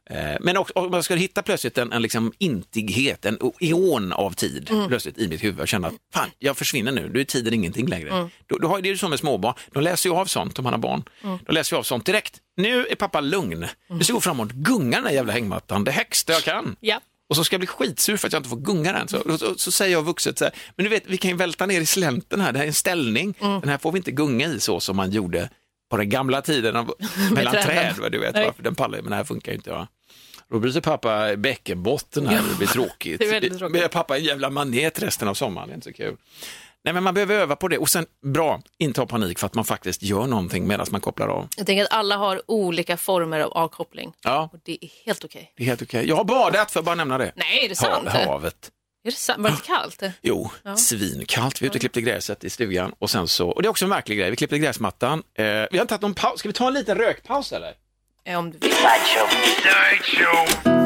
Eh, 0.09 0.17
Men 0.41 0.57
också, 0.57 0.73
om 0.75 0.91
man 0.91 1.03
ska 1.03 1.15
hitta 1.15 1.41
plötsligt 1.43 1.77
en, 1.77 1.91
en 1.91 2.01
liksom 2.01 2.33
intighet, 2.37 3.25
en 3.25 3.39
eon 3.59 4.13
av 4.13 4.31
tid 4.31 4.69
Mm. 4.71 4.87
plötsligt 4.87 5.17
i 5.17 5.27
mitt 5.27 5.43
huvud 5.43 5.59
och 5.59 5.67
känna 5.67 5.87
att 5.87 5.93
fan, 6.13 6.29
jag 6.39 6.57
försvinner 6.57 6.91
nu, 6.91 7.09
då 7.13 7.19
är 7.19 7.23
tiden 7.23 7.53
ingenting 7.53 7.87
längre. 7.87 8.09
Mm. 8.09 8.29
Då, 8.47 8.57
då 8.57 8.67
har, 8.67 8.81
det 8.81 8.87
är 8.89 8.91
ju 8.91 8.97
så 8.97 9.09
med 9.09 9.19
småbarn, 9.19 9.53
de 9.71 9.83
läser 9.83 10.09
ju 10.09 10.15
av 10.15 10.25
sånt 10.25 10.59
om 10.59 10.63
man 10.63 10.73
har 10.73 10.79
barn. 10.79 11.03
Mm. 11.23 11.37
De 11.45 11.51
läser 11.53 11.75
ju 11.75 11.79
av 11.79 11.83
sånt 11.83 12.05
direkt. 12.05 12.37
Nu 12.57 12.87
är 12.87 12.95
pappa 12.95 13.21
lugn, 13.21 13.67
nu 13.87 14.03
ska 14.03 14.13
jag 14.13 14.37
gå 14.37 14.43
och 14.43 14.49
gunga 14.49 14.97
den 14.97 15.05
här 15.05 15.13
jävla 15.13 15.33
hängmattan 15.33 15.83
det 15.83 15.91
högsta 15.91 16.33
jag 16.33 16.43
kan. 16.43 16.75
Ja. 16.79 16.99
Och 17.29 17.35
så 17.35 17.43
ska 17.43 17.53
jag 17.53 17.59
bli 17.59 17.67
skitsur 17.67 18.17
för 18.17 18.27
att 18.27 18.33
jag 18.33 18.39
inte 18.39 18.49
får 18.49 18.57
gunga 18.57 18.93
den. 18.93 19.07
Så, 19.07 19.37
så, 19.37 19.57
så 19.57 19.71
säger 19.71 19.91
jag 19.91 20.03
vuxet 20.03 20.37
så 20.37 20.45
här, 20.45 20.53
men 20.75 20.83
du 20.83 20.89
vet, 20.89 21.03
vi 21.07 21.17
kan 21.17 21.31
ju 21.31 21.37
välta 21.37 21.65
ner 21.65 21.81
i 21.81 21.85
slänten 21.85 22.41
här, 22.41 22.51
det 22.51 22.59
här 22.59 22.65
är 22.65 22.67
en 22.67 22.73
ställning. 22.73 23.33
Mm. 23.39 23.59
Den 23.59 23.69
här 23.69 23.77
får 23.77 23.91
vi 23.91 23.97
inte 23.97 24.11
gunga 24.11 24.47
i 24.47 24.59
så 24.59 24.79
som 24.79 24.95
man 24.95 25.11
gjorde 25.11 25.49
på 25.89 25.97
den 25.97 26.09
gamla 26.09 26.41
tiden 26.41 26.75
av, 26.75 26.93
mellan 27.31 27.53
träd. 27.53 27.95
Va, 27.97 28.09
du 28.09 28.19
vet, 28.19 28.35
va? 28.35 28.53
Den 28.57 28.75
pallar 28.75 29.01
men 29.01 29.09
det 29.09 29.15
här 29.15 29.23
funkar 29.23 29.51
ju 29.51 29.55
inte. 29.55 29.71
Va? 29.71 29.87
Då 30.49 30.59
blir 30.59 30.81
pappa 30.81 31.35
bäckenbotten 31.35 32.27
här, 32.27 32.41
det 32.49 32.57
blir 32.57 32.67
tråkigt. 32.67 33.19
det 33.19 33.25
är 33.25 33.57
tråkigt. 33.57 33.91
pappa 33.91 34.17
en 34.17 34.23
jävla 34.23 34.49
manet 34.49 35.01
resten 35.01 35.27
av 35.27 35.33
sommaren, 35.33 35.67
det 35.67 35.73
är 35.73 35.75
inte 35.75 35.89
så 35.89 35.93
kul. 35.93 36.15
Nej, 36.88 36.93
men 36.93 37.04
man 37.04 37.13
behöver 37.13 37.36
öva 37.36 37.56
på 37.56 37.67
det 37.67 37.78
och 37.78 37.89
sen, 37.89 38.06
bra, 38.26 38.62
inte 38.78 39.02
ha 39.02 39.06
panik 39.06 39.39
för 39.39 39.45
att 39.47 39.54
man 39.54 39.65
faktiskt 39.65 40.04
gör 40.04 40.28
någonting 40.28 40.67
medan 40.67 40.88
man 40.91 41.02
kopplar 41.02 41.28
av. 41.28 41.47
Jag 41.58 41.65
tänker 41.65 41.84
att 41.84 41.91
alla 41.93 42.17
har 42.17 42.41
olika 42.47 42.97
former 42.97 43.39
av 43.39 43.52
avkoppling. 43.54 44.13
Ja, 44.23 44.50
Och 44.54 44.60
det 44.65 44.78
är 44.82 44.89
helt 45.06 45.26
okej. 45.26 45.54
det 45.58 45.63
är 45.63 45.67
helt 45.67 45.82
okej. 45.82 46.08
Jag 46.08 46.15
har 46.15 46.23
badat, 46.23 46.71
för 46.71 46.80
att 46.80 46.86
bara 46.86 46.95
nämna 46.95 47.17
det. 47.17 47.32
Nej, 47.36 47.65
är 47.65 47.69
det 47.69 47.76
sant? 47.76 48.08
Hav, 48.08 48.26
havet. 48.26 48.71
Är 49.04 49.12
det 49.12 49.17
sant? 49.17 49.41
Var 49.43 49.50
det 49.50 49.54
inte 49.54 49.65
kallt? 49.67 50.04
Jo, 50.21 50.52
svinkallt. 50.78 51.62
Vi 51.62 51.65
är 51.65 51.69
ute 51.69 51.78
och 51.78 51.80
klippte 51.80 52.02
gräset 52.02 52.43
i 52.43 52.50
stugan 52.50 52.93
och 53.00 53.10
sen 53.10 53.28
så, 53.28 53.50
och 53.50 53.62
det 53.62 53.67
är 53.67 53.69
också 53.69 53.86
en 53.86 53.89
märklig 53.89 54.17
grej, 54.17 54.30
vi 54.30 54.36
klippte 54.36 54.58
gräsmattan. 54.60 55.23
Eh, 55.38 55.43
vi 55.45 55.52
har 55.52 55.63
inte 55.71 55.86
tagit 55.86 56.02
någon 56.02 56.13
paus, 56.13 56.39
ska 56.39 56.50
vi 56.50 56.54
ta 56.54 56.67
en 56.67 56.73
liten 56.73 56.97
rökpaus 56.97 57.52
eller? 57.52 57.73
Om 58.38 58.52
du 58.52 58.58
vill. 58.58 58.71
Sideshow. 58.73 60.76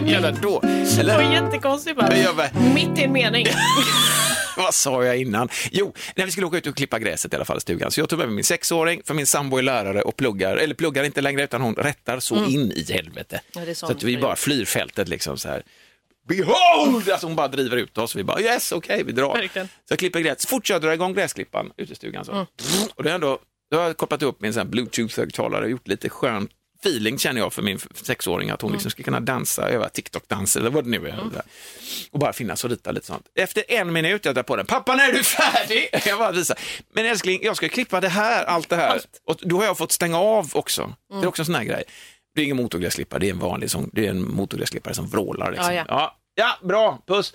Nej, 0.00 0.12
jävla 0.12 0.30
då. 0.30 0.60
Det 0.60 0.68
var 0.96 1.00
Eller, 1.00 1.32
jättekonstigt 1.32 1.96
bara. 1.96 2.16
Jag 2.16 2.36
bara- 2.36 2.50
Mitt 2.74 2.98
i 2.98 3.02
en 3.02 3.12
mening. 3.12 3.46
vad 4.56 4.74
sa 4.74 5.04
jag 5.04 5.16
innan? 5.16 5.48
Jo, 5.70 5.94
när 6.16 6.24
vi 6.24 6.30
skulle 6.32 6.46
åka 6.46 6.56
ut 6.58 6.66
och 6.66 6.76
klippa 6.76 6.98
gräset 6.98 7.32
i 7.32 7.36
alla 7.36 7.44
fall 7.44 7.56
i 7.56 7.60
stugan, 7.60 7.90
så 7.90 8.00
jag 8.00 8.08
tog 8.08 8.18
med 8.18 8.28
mig 8.28 8.34
min 8.34 8.44
sexåring, 8.44 9.02
för 9.04 9.14
min 9.14 9.26
sambo 9.26 9.56
är 9.58 9.62
lärare 9.62 10.02
och 10.02 10.16
pluggar, 10.16 10.56
eller 10.56 10.74
pluggar 10.74 11.04
inte 11.04 11.20
längre, 11.20 11.44
utan 11.44 11.60
hon 11.60 11.74
rättar 11.74 12.20
så 12.20 12.44
in 12.44 12.72
i 12.72 12.92
helvete. 12.92 13.40
Ja, 13.52 13.74
så 13.74 13.86
att 13.86 14.02
vi 14.02 14.18
bara 14.18 14.36
flyr 14.36 14.64
fältet 14.64 15.08
liksom 15.08 15.38
så 15.38 15.48
här. 15.48 15.62
Behold! 16.28 17.10
Alltså 17.10 17.26
hon 17.26 17.36
bara 17.36 17.48
driver 17.48 17.76
ut 17.76 17.98
oss, 17.98 18.16
vi 18.16 18.24
bara 18.24 18.40
yes, 18.40 18.72
okej, 18.72 19.02
vi 19.04 19.12
drar. 19.12 19.34
Verkligen. 19.34 19.66
Så 19.68 19.72
jag 19.88 19.98
klipper 19.98 20.20
gräs. 20.20 20.42
Så 20.42 20.48
fort 20.48 20.70
jag 20.70 20.82
drar 20.82 20.92
igång 20.92 21.14
gräsklippan 21.14 21.70
ute 21.76 21.92
i 21.92 21.96
stugan 21.96 22.24
så. 22.24 22.46
Och 22.94 23.02
det 23.02 23.10
är 23.10 23.14
ändå, 23.14 23.38
då 23.70 23.76
har 23.76 23.84
jag 23.84 23.96
kopplat 23.96 24.22
upp 24.22 24.40
min 24.40 24.52
sån 24.52 24.70
bluetooth-högtalare 24.70 25.62
och 25.62 25.70
gjort 25.70 25.88
lite 25.88 26.08
skön 26.08 26.48
feeling 26.86 27.18
känner 27.18 27.40
jag 27.40 27.52
för 27.52 27.62
min 27.62 27.78
sexåring, 27.94 28.50
att 28.50 28.62
hon 28.62 28.72
liksom 28.72 28.90
ska 28.90 29.02
kunna 29.02 29.20
dansa, 29.20 29.68
öva 29.68 29.88
TikTok-dans 29.88 30.56
eller 30.56 30.70
vad 30.70 30.84
det 30.84 30.90
nu 30.90 31.08
är. 31.08 31.18
Och 32.10 32.18
bara 32.18 32.32
finnas 32.32 32.64
och 32.64 32.70
rita 32.70 32.90
lite 32.90 33.06
sånt. 33.06 33.26
Efter 33.34 33.64
en 33.68 33.92
minut 33.92 34.24
jag 34.24 34.34
tar 34.34 34.42
på 34.42 34.56
den, 34.56 34.66
pappa 34.66 34.94
när 34.96 35.08
är 35.08 35.12
du 35.12 35.22
färdig? 35.22 35.88
Jag 36.06 36.18
bara 36.18 36.32
visar. 36.32 36.58
Men 36.94 37.06
älskling, 37.06 37.40
jag 37.42 37.56
ska 37.56 37.68
klippa 37.68 38.00
det 38.00 38.08
här, 38.08 38.44
allt 38.44 38.68
det 38.68 38.76
här. 38.76 38.88
Allt. 38.88 39.08
Och 39.24 39.36
då 39.40 39.56
har 39.56 39.64
jag 39.64 39.78
fått 39.78 39.92
stänga 39.92 40.18
av 40.18 40.50
också. 40.52 40.94
Det 41.10 41.16
är 41.16 41.26
också 41.26 41.42
en 41.42 41.46
sån 41.46 41.54
här 41.54 41.64
grej. 41.64 41.84
Det 42.34 42.40
är 42.40 42.44
ingen 42.44 42.56
motorgräsklippare, 42.56 43.20
det 43.20 43.26
är 43.26 43.30
en 43.32 43.38
vanlig 43.38 43.70
sån, 43.70 43.90
det 43.92 44.06
är 44.06 44.10
en 44.10 44.34
motorgräsklippare 44.34 44.94
som 44.94 45.06
vrålar. 45.08 45.50
Liksom. 45.52 45.74
Ja, 45.74 45.84
ja. 45.88 46.16
Ja, 46.34 46.56
ja, 46.60 46.66
bra, 46.68 47.02
puss. 47.06 47.34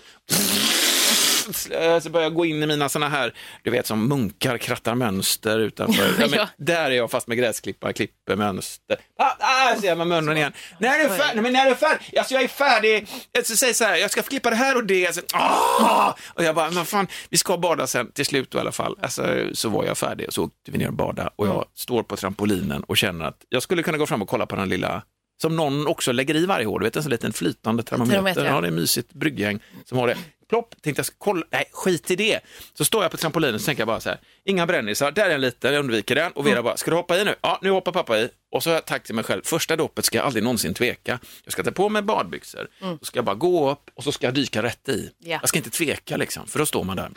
Eh, 1.72 2.00
Så 2.00 2.10
börjar 2.10 2.26
jag 2.26 2.34
gå 2.34 2.46
in 2.46 2.64
i 2.64 2.68
mina 2.68 2.90
såna 2.90 3.10
här, 3.10 3.34
du 3.64 3.72
vet 3.72 3.88
som 3.88 4.08
munkar 4.08 4.58
krattar 4.58 4.96
mönster 4.96 5.60
utanför. 5.60 6.04
Ja, 6.20 6.28
men. 6.32 6.48
Där 6.58 6.86
är 6.92 6.96
jag 6.96 7.12
fast 7.12 7.28
med 7.28 7.38
gräsklippare, 7.38 7.94
klipper 7.94 8.36
mönster. 8.36 8.98
Ah, 9.18 9.32
ah, 9.40 9.76
ser 9.76 9.88
jag 9.88 9.98
med 9.98 10.08
munnen 10.08 10.38
igen. 10.38 10.54
När 10.80 11.00
är 11.00 11.10
du 11.10 11.16
färdig? 11.16 11.42
Men 11.44 11.54
när 11.54 11.66
är 11.66 11.70
du 11.70 11.76
färdig? 11.76 12.18
Alltså 12.18 12.34
jag 12.34 12.44
är 12.44 12.48
färdig. 12.48 13.08
Jag 13.32 13.46
ska 13.46 13.56
säga 13.56 13.74
så 13.74 13.84
här, 13.84 13.96
jag 13.96 14.12
ska 14.12 14.22
klippa 14.22 14.50
det 14.50 14.56
här 14.56 14.76
och 14.76 14.84
det. 14.86 15.08
Alltså, 15.08 15.22
ah! 15.34 16.14
Och 16.34 16.44
jag 16.44 16.56
bara, 16.56 16.72
men 16.72 16.86
fan, 16.86 17.08
vi 17.30 17.38
ska 17.38 17.58
bada 17.58 17.88
sen 17.88 18.12
till 18.12 18.26
slut 18.26 18.52
då, 18.52 18.58
i 18.58 18.62
alla 18.62 18.72
fall. 18.72 18.96
Alltså, 19.02 19.24
så 19.54 19.70
var 19.70 19.86
jag 19.86 19.98
färdig 19.98 20.28
och 20.28 20.34
så 20.34 20.44
åkte 20.44 20.72
vi 20.72 20.78
ner 20.78 20.88
och 20.88 20.94
bada 20.94 21.30
och 21.36 21.48
jag 21.48 21.66
står 21.76 22.04
på 22.04 22.16
trampolinen 22.18 22.84
och 22.84 22.98
känner 22.98 23.26
att 23.26 23.38
jag 23.50 23.64
skulle 23.64 23.84
kunna 23.84 23.98
gå 23.98 24.06
fram 24.08 24.22
och 24.22 24.28
kolla 24.30 24.46
på 24.46 24.56
den 24.56 24.70
lilla 24.70 25.04
som 25.42 25.56
någon 25.56 25.88
också 25.88 26.12
lägger 26.12 26.36
i 26.36 26.46
varje 26.46 26.66
år, 26.66 26.80
du 26.80 26.86
vet 26.86 26.96
en 26.96 27.04
sån 27.04 27.10
liten 27.10 27.34
flytande 27.34 27.84
termometer. 27.84 28.14
Termometer, 28.16 28.46
ja. 28.46 28.52
Ja, 28.56 28.62
det 28.62 28.68
är 28.68 28.72
mysigt 28.72 29.14
brygggäng 29.14 29.60
som 29.86 29.98
har 29.98 30.08
det. 30.08 30.18
Plopp, 30.52 30.76
tänkte 30.82 31.00
jag 31.00 31.06
ska 31.06 31.16
kolla, 31.18 31.46
nej 31.50 31.66
skit 31.72 32.12
i 32.12 32.16
det. 32.16 32.40
Så 32.74 32.86
står 32.86 33.04
jag 33.04 33.12
på 33.12 33.18
trampolinen 33.18 33.56
och 33.56 33.66
tänker 33.66 33.82
jag 33.82 33.88
bara 33.88 34.00
så 34.00 34.10
här, 34.10 34.20
inga 34.44 34.68
brännnisar, 34.68 35.12
där 35.12 35.30
är 35.30 35.36
en 35.36 35.42
liten, 35.42 35.74
jag 35.74 35.80
undviker 35.80 36.16
den 36.16 36.32
och 36.32 36.48
Vera 36.48 36.64
bara, 36.64 36.78
ska 36.78 36.92
du 36.92 36.98
hoppa 36.98 37.18
i 37.18 37.24
nu? 37.26 37.36
Ja, 37.42 37.60
nu 37.62 37.70
hoppar 37.70 37.92
pappa 37.92 38.20
i. 38.20 38.30
Och 38.52 38.64
så 38.64 38.70
har 38.70 38.76
jag 38.76 38.90
sagt 38.90 39.06
till 39.06 39.16
mig 39.16 39.24
själv, 39.24 39.42
första 39.46 39.76
doppet 39.76 40.06
ska 40.06 40.18
jag 40.18 40.26
aldrig 40.26 40.44
någonsin 40.44 40.74
tveka. 40.74 41.20
Jag 41.44 41.54
ska 41.54 41.64
ta 41.64 41.72
på 41.72 41.90
mig 41.90 42.02
badbyxor, 42.02 42.68
så 42.80 43.06
ska 43.06 43.18
jag 43.18 43.26
bara 43.26 43.36
gå 43.36 43.72
upp 43.72 43.90
och 43.94 44.04
så 44.04 44.12
ska 44.12 44.28
jag 44.28 44.34
dyka 44.34 44.64
rätt 44.64 44.90
i. 44.90 45.12
Ja. 45.20 45.38
Jag 45.42 45.50
ska 45.50 45.58
inte 45.58 45.70
tveka 45.70 46.18
liksom, 46.18 46.48
för 46.48 46.60
då 46.60 46.66
står 46.66 46.84
man 46.84 46.98
där. 46.98 47.10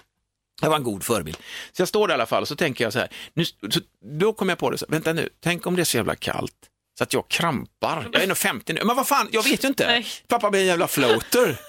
Det 0.63 0.69
var 0.69 0.77
en 0.77 0.83
god 0.83 1.03
förebild. 1.05 1.37
Så 1.73 1.83
jag 1.83 1.89
står 1.89 2.09
där 2.09 2.15
i 2.15 2.17
alla 2.17 2.27
fall 2.27 2.43
och 2.43 2.49
så 2.49 2.57
tänker 2.57 2.85
jag 2.85 2.93
så 2.93 2.99
här, 2.99 3.09
nu, 3.35 3.45
så, 3.45 3.81
då 4.21 4.33
kom 4.33 4.49
jag 4.49 4.59
på 4.59 4.71
det, 4.71 4.79
så, 4.79 4.87
vänta 4.89 5.13
nu, 5.13 5.29
tänk 5.41 5.67
om 5.67 5.77
det 5.77 5.83
är 5.83 5.85
så 5.85 5.97
jävla 5.97 6.15
kallt 6.17 6.71
så 6.99 7.05
att 7.05 7.13
jag 7.13 7.29
krampar. 7.29 8.09
Jag 8.13 8.23
är 8.23 8.27
nog 8.27 8.37
50 8.37 8.73
nu, 8.73 8.81
men 8.85 8.97
vad 8.97 9.09
fan, 9.09 9.29
jag 9.33 9.43
vet 9.43 9.65
ju 9.65 9.69
inte. 9.69 9.87
Nej. 9.87 10.07
Pappa 10.29 10.51
blir 10.51 10.61
en 10.61 10.67
jävla 10.67 10.89
floater. 10.89 11.61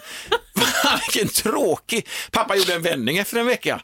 Vilken 1.13 1.27
tråkig. 1.27 2.07
Pappa 2.31 2.55
gjorde 2.55 2.73
en 2.73 2.81
vändning 2.81 3.17
efter 3.17 3.39
en 3.39 3.45
vecka. 3.45 3.81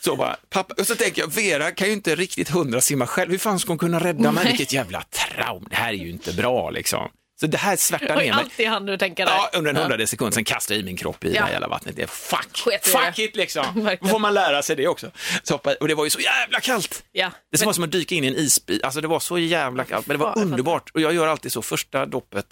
Så 0.00 0.16
bara, 0.16 0.36
pappa, 0.50 0.74
och 0.78 0.86
så 0.86 0.94
tänker 0.94 1.22
jag, 1.22 1.28
Vera 1.28 1.70
kan 1.70 1.86
ju 1.86 1.92
inte 1.92 2.14
riktigt 2.14 2.48
hundra 2.48 2.80
simma 2.80 3.06
själv. 3.06 3.30
Hur 3.30 3.38
fan 3.38 3.58
ska 3.58 3.70
hon 3.70 3.78
kunna 3.78 4.00
rädda 4.00 4.32
mig? 4.32 4.46
Vilket 4.46 4.72
jävla 4.72 5.02
traum. 5.02 5.66
Det 5.70 5.76
här 5.76 5.88
är 5.88 5.92
ju 5.96 6.10
inte 6.10 6.32
bra 6.32 6.70
liksom. 6.70 7.08
Så 7.40 7.46
det 7.46 7.58
här 7.58 7.76
svärtar 7.76 8.06
Det 8.06 8.14
ner 8.14 8.20
mig. 8.20 8.30
alltid 8.30 8.68
han 8.68 8.86
du 8.86 8.96
tänker 8.98 9.26
där. 9.26 9.32
Ja, 9.32 9.50
under 9.58 9.70
en 9.70 9.76
hundrade 9.76 10.06
sekund, 10.06 10.34
sen 10.34 10.44
kastar 10.44 10.74
jag 10.74 10.82
i 10.82 10.84
min 10.84 10.96
kropp 10.96 11.24
i 11.24 11.28
det 11.28 11.34
Ja. 11.36 11.42
här 11.44 11.50
jävla 11.52 11.68
vattnet. 11.68 11.96
Det 11.96 12.02
är 12.02 12.06
fuck, 12.06 12.56
Sket 12.64 12.86
fuck 12.86 13.16
det. 13.16 13.22
it 13.22 13.36
liksom. 13.36 13.64
Då 14.00 14.08
får 14.08 14.18
man 14.18 14.34
lära 14.34 14.62
sig 14.62 14.76
det 14.76 14.88
också. 14.88 15.10
Så 15.42 15.54
hoppa, 15.54 15.74
och 15.80 15.88
det 15.88 15.94
var 15.94 16.04
ju 16.04 16.10
så 16.10 16.20
jävla 16.20 16.60
kallt. 16.60 17.04
Ja. 17.12 17.30
Det 17.52 17.64
var 17.64 17.72
som 17.72 17.84
att 17.84 17.92
dyka 17.92 18.14
in 18.14 18.24
i 18.24 18.26
en 18.26 18.34
isbil, 18.34 18.80
alltså 18.84 19.00
det 19.00 19.08
var 19.08 19.20
så 19.20 19.38
jävla 19.38 19.84
kallt, 19.84 20.06
men 20.06 20.18
det 20.18 20.22
Ja, 20.22 20.26
var 20.26 20.34
fattar. 20.34 20.46
underbart. 20.46 20.90
Och 20.94 21.00
jag 21.00 21.14
gör 21.14 21.26
alltid 21.26 21.52
så, 21.52 21.62
första 21.62 22.06
doppet, 22.06 22.46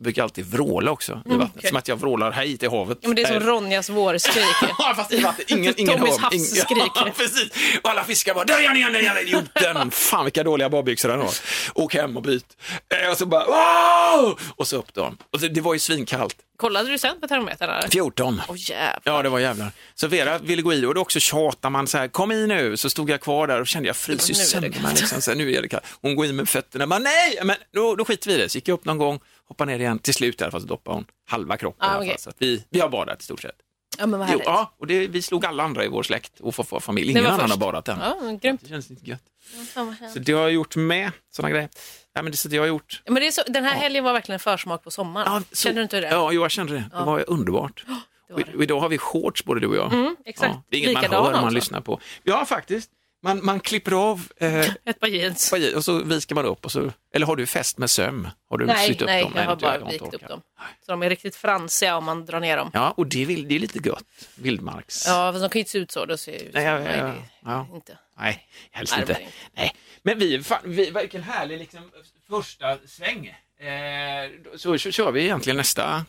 så 0.00 0.04
brukar 0.04 0.22
jag 0.22 0.24
alltid 0.24 0.46
vråla 0.46 0.90
också 0.90 1.12
i 1.26 1.30
vattnet, 1.30 1.50
okej. 1.56 1.68
som 1.68 1.76
att 1.78 1.88
jag 1.88 1.96
vrålar 1.96 2.30
hej 2.32 2.56
till 2.56 2.70
havet. 2.70 2.98
Ja, 3.00 3.08
men 3.08 3.16
det 3.16 3.22
är 3.22 3.26
som 3.40 3.48
Ronjas 3.48 3.90
vårskrik. 3.90 4.44
Ja, 4.78 4.92
fast 4.96 5.12
i 5.12 5.20
vatten. 5.20 5.44
Ingen, 5.48 5.74
ingen 5.76 5.98
Tommys 5.98 6.18
hör- 6.18 6.30
ing- 6.30 6.38
havsskrik. 6.38 6.92
Ja, 6.94 7.08
precis. 7.16 7.48
Och 7.82 7.90
alla 7.90 8.04
fiskar 8.04 8.34
bara, 8.34 8.44
där 8.44 8.58
är 8.62 8.66
han 8.66 8.76
igen, 8.76 8.92
den 8.92 9.04
jävla 9.04 9.20
idioten. 9.20 9.90
Fan 9.90 10.24
vilka 10.24 10.42
dåliga 10.44 10.68
badbyxor 10.70 11.08
han 11.08 11.20
har. 11.20 11.30
Åk 11.74 11.94
hem 11.94 12.16
och 12.16 12.22
byt. 12.22 12.44
Eh, 13.04 13.10
Och 13.10 13.16
så 13.18 13.26
bara, 13.26 13.44
wow! 13.46 14.40
Och 14.56 14.66
så 14.68 14.76
upp 14.76 14.94
dem. 14.94 15.16
Och 15.32 15.38
det, 15.40 15.48
det 15.48 15.60
var 15.60 15.72
ju 15.72 15.78
svinkallt. 15.78 16.36
Kollade 16.56 16.90
du 16.90 16.98
sen 16.98 17.20
på 17.20 17.28
termometern? 17.28 17.70
eller? 17.70 17.88
14. 17.88 18.42
Åh 18.48 18.54
jävlar. 18.58 19.00
Ja, 19.04 19.22
det 19.22 19.28
var 19.28 19.38
jävlar. 19.38 19.72
Så 19.94 20.06
Vera 20.08 20.38
ville 20.38 20.62
gå 20.62 20.72
i 20.72 20.84
och 20.86 20.94
då 20.94 21.00
också 21.00 21.20
tjatar 21.20 21.70
man 21.70 21.86
så 21.86 21.98
här, 21.98 22.08
kom 22.08 22.32
i 22.32 22.46
nu, 22.46 22.76
så 22.76 22.90
stod 22.90 23.10
jag 23.10 23.20
kvar 23.20 23.46
där 23.46 23.60
och 23.60 23.66
kände 23.66 23.86
jag 23.88 23.96
fryser 23.96 24.34
ju 24.34 24.34
Nu 24.34 24.40
är 24.40 24.44
det 24.44 24.50
sönder 24.50 24.68
kallt. 24.68 24.82
mig. 24.82 24.94
Liksom, 24.94 25.20
så 25.20 25.30
här, 25.30 25.38
nu 25.38 25.52
är 25.54 25.62
det 25.62 25.68
kallt. 25.68 25.84
Hon 26.02 26.16
går 26.16 26.26
in 26.26 26.36
med 26.36 26.48
fötterna, 26.48 26.86
men 26.86 27.02
nej, 27.02 27.38
men 27.44 27.56
då, 27.74 27.94
då 27.96 28.04
skiter 28.04 28.28
vi 28.28 28.34
i 28.34 28.38
det. 28.38 28.48
Så 28.48 28.58
gick 28.58 28.68
jag 28.68 28.74
upp 28.74 28.84
någon 28.84 28.98
gång, 28.98 29.20
hoppade 29.50 29.72
ner 29.72 29.78
igen, 29.78 29.98
till 29.98 30.14
slut 30.14 30.40
i 30.40 30.44
alla 30.44 30.50
fall 30.50 30.60
så 30.60 30.66
doppade 30.66 30.96
hon 30.96 31.04
halva 31.28 31.56
kroppen. 31.56 31.88
Ah, 31.90 31.98
okej. 31.98 32.16
Så 32.18 32.32
vi, 32.38 32.64
vi 32.70 32.80
har 32.80 32.88
badat 32.88 33.20
i 33.20 33.24
stort 33.24 33.42
sett. 33.42 33.56
Ja, 33.98 34.06
men 34.06 34.20
vad 34.20 34.28
Jo, 34.32 34.40
ja, 34.44 34.74
och 34.78 34.86
det, 34.86 35.06
vi 35.06 35.22
slog 35.22 35.46
alla 35.46 35.62
andra 35.62 35.84
i 35.84 35.88
vår 35.88 36.02
släkt 36.02 36.40
och 36.40 36.54
vår 36.70 36.80
familj. 36.80 37.12
Det 37.12 37.20
Ingen 37.20 37.32
annan 37.32 37.50
har 37.50 37.58
badat 37.58 37.88
än. 37.88 37.98
Ja, 38.00 38.16
men 38.22 38.38
grymt. 38.38 38.60
Det 38.62 38.68
känns 38.68 38.90
inte 38.90 39.10
gött. 39.10 39.22
Härligt. 39.74 40.12
Så 40.12 40.18
det 40.18 40.32
har 40.32 40.40
jag 40.40 40.52
gjort 40.52 40.76
med, 40.76 41.10
sådana 41.30 41.50
grejer. 41.50 41.68
Ja, 42.12 42.22
men 42.22 42.30
det, 42.30 42.36
så 42.36 42.48
det 42.48 42.56
har 42.56 42.64
jag 42.66 42.72
gjort. 42.74 43.02
Men 43.06 43.14
det 43.14 43.26
är 43.26 43.30
så, 43.30 43.42
den 43.46 43.64
här 43.64 43.74
helgen 43.74 44.04
var 44.04 44.12
verkligen 44.12 44.34
en 44.34 44.40
försmak 44.40 44.84
på 44.84 44.90
sommaren. 44.90 45.44
så- 45.52 45.56
Kände 45.56 45.80
du 45.80 45.82
inte 45.82 46.00
det? 46.00 46.08
Ja, 46.08 46.32
jo, 46.32 46.42
jag 46.42 46.50
kände 46.50 46.72
det. 46.72 46.84
Det 46.98 47.04
var 47.04 47.24
underbart. 47.30 47.84
det 48.28 48.34
var 48.34 48.42
Och, 48.42 48.54
och 48.54 48.62
idag 48.62 48.80
har 48.80 48.88
vi 48.88 48.98
shorts 48.98 49.44
både 49.44 49.60
du 49.60 49.66
och 49.66 49.76
jag. 49.76 49.92
Mm, 49.92 50.16
exakt. 50.24 50.52
Ja, 50.54 50.62
det 50.68 50.76
är 50.76 50.78
inget 50.80 50.92
man 50.92 51.02
Likadana 51.02 51.24
hör 51.26 51.32
man 51.32 51.44
också. 51.44 51.54
lyssnar 51.54 51.80
på. 51.80 52.00
Ja, 52.22 52.44
faktiskt. 52.44 52.90
Man, 53.22 53.44
man 53.44 53.60
klipper 53.60 53.92
av 53.92 54.28
eh, 54.36 54.58
Ett 54.84 55.00
par 55.00 55.06
jeans. 55.08 55.52
och 55.76 55.84
så 55.84 56.02
viskar 56.04 56.34
man 56.34 56.44
upp. 56.46 56.64
Och 56.64 56.72
så, 56.72 56.92
eller 57.14 57.26
har 57.26 57.36
du 57.36 57.46
fäst 57.46 57.78
med 57.78 57.90
söm? 57.90 58.28
Har 58.50 58.58
du 58.58 58.66
Nej, 58.66 58.88
sytt 58.88 59.02
upp 59.02 59.06
nej, 59.06 59.22
dem? 59.22 59.32
jag 59.36 59.44
har 59.44 59.56
det 59.56 59.62
bara 59.62 59.74
inte 59.80 60.04
vikt 60.04 60.14
upp 60.14 60.28
dem. 60.28 60.40
Så 60.86 60.92
de 60.92 61.02
är 61.02 61.10
riktigt 61.10 61.36
fransiga 61.36 61.96
om 61.96 62.04
man 62.04 62.26
drar 62.26 62.40
ner 62.40 62.56
dem. 62.56 62.70
Ja, 62.74 62.94
och 62.96 63.06
det 63.06 63.24
vill- 63.24 63.48
det 63.48 63.54
är 63.54 63.58
lite 63.58 63.88
gött. 63.88 64.04
Vildmarks... 64.34 65.06
Ja, 65.06 65.32
fast 65.32 65.42
de 65.42 65.48
kan 65.50 65.58
ju 65.58 65.60
inte 65.60 65.70
se 65.70 65.78
ut 65.78 65.90
så. 65.90 66.04
Då 66.06 66.16
ser 66.16 66.32
ju 66.32 66.50
Nej, 66.54 66.64
ja, 66.64 66.80
ja, 67.44 67.66
det- 67.70 67.76
inte. 67.76 67.98
Nej, 68.18 68.46
helst 68.70 68.94
Nej, 68.96 69.06
det 69.06 69.12
inte. 69.12 69.22
det. 69.22 69.28
Nej. 69.52 69.74
Men 70.02 70.18
vi, 70.18 70.42
fan, 70.42 70.58
vi, 70.64 70.90
vilken 70.90 71.22
härlig 71.22 71.58
liksom, 71.58 71.90
första 72.28 72.78
sväng. 72.86 73.26
Eh, 73.60 74.30
så, 74.56 74.78
kör 74.78 75.12
vi 75.12 75.22
egentligen 75.24 75.56
nästa, 75.56 76.04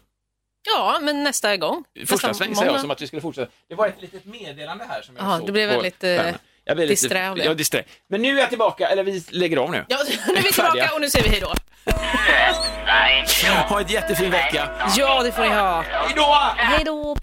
Ja, 0.76 1.00
men 1.02 1.24
nästa 1.24 1.58
gång. 1.58 1.84
första 2.06 2.14
Nästa 2.28 2.34
sväng 2.34 2.56
säger 2.56 2.72
jag 2.72 2.82
som 2.82 2.92
att 2.92 3.02
vi 3.02 3.08
skulle 3.08 3.22
fortsätta. 3.22 3.52
Det 3.68 3.76
var 3.76 3.88
ett 3.88 4.02
litet 4.02 4.26
meddelande 4.26 4.86
här 4.90 5.02
som 5.02 5.16
jag 5.16 5.26
Jaha, 5.26 5.38
såg 5.38 5.48
du 5.48 5.52
blev 5.52 5.68
på 5.70 5.74
väldigt, 5.74 6.04
eh, 6.04 6.18
skärmen. 6.18 6.36
Jag 6.66 6.76
blev 6.78 6.90
lite- 6.90 7.02
disträ 7.02 7.30
av 7.30 7.36
det. 7.36 7.44
Ja, 7.44 7.54
disträ. 7.54 7.84
Men 8.10 8.22
nu 8.22 8.36
är 8.38 8.40
jag 8.40 8.50
tillbaka, 8.50 8.88
eller 8.90 9.04
vi 9.04 9.24
lägger 9.30 9.58
av 9.58 9.72
nu. 9.72 9.86
Ja, 9.88 9.98
nu 10.28 10.34
är 10.34 10.42
vi 10.44 10.52
Färdiga. 10.54 10.72
tillbaka 10.72 10.94
och 10.96 11.02
nu 11.02 11.10
säger 11.10 11.24
vi 11.24 11.30
hej 11.30 11.40
då. 11.42 11.54
Ha 13.70 13.82
ett 13.82 13.92
jättefin 13.92 14.32
vecka. 14.32 14.70
Ja, 14.98 15.24
det 15.24 15.32
får 15.32 15.42
ni 15.44 15.50
ha. 15.50 15.82
Hej 15.82 16.14
då! 16.16 16.38
Hej 16.58 16.84
då! 16.86 17.16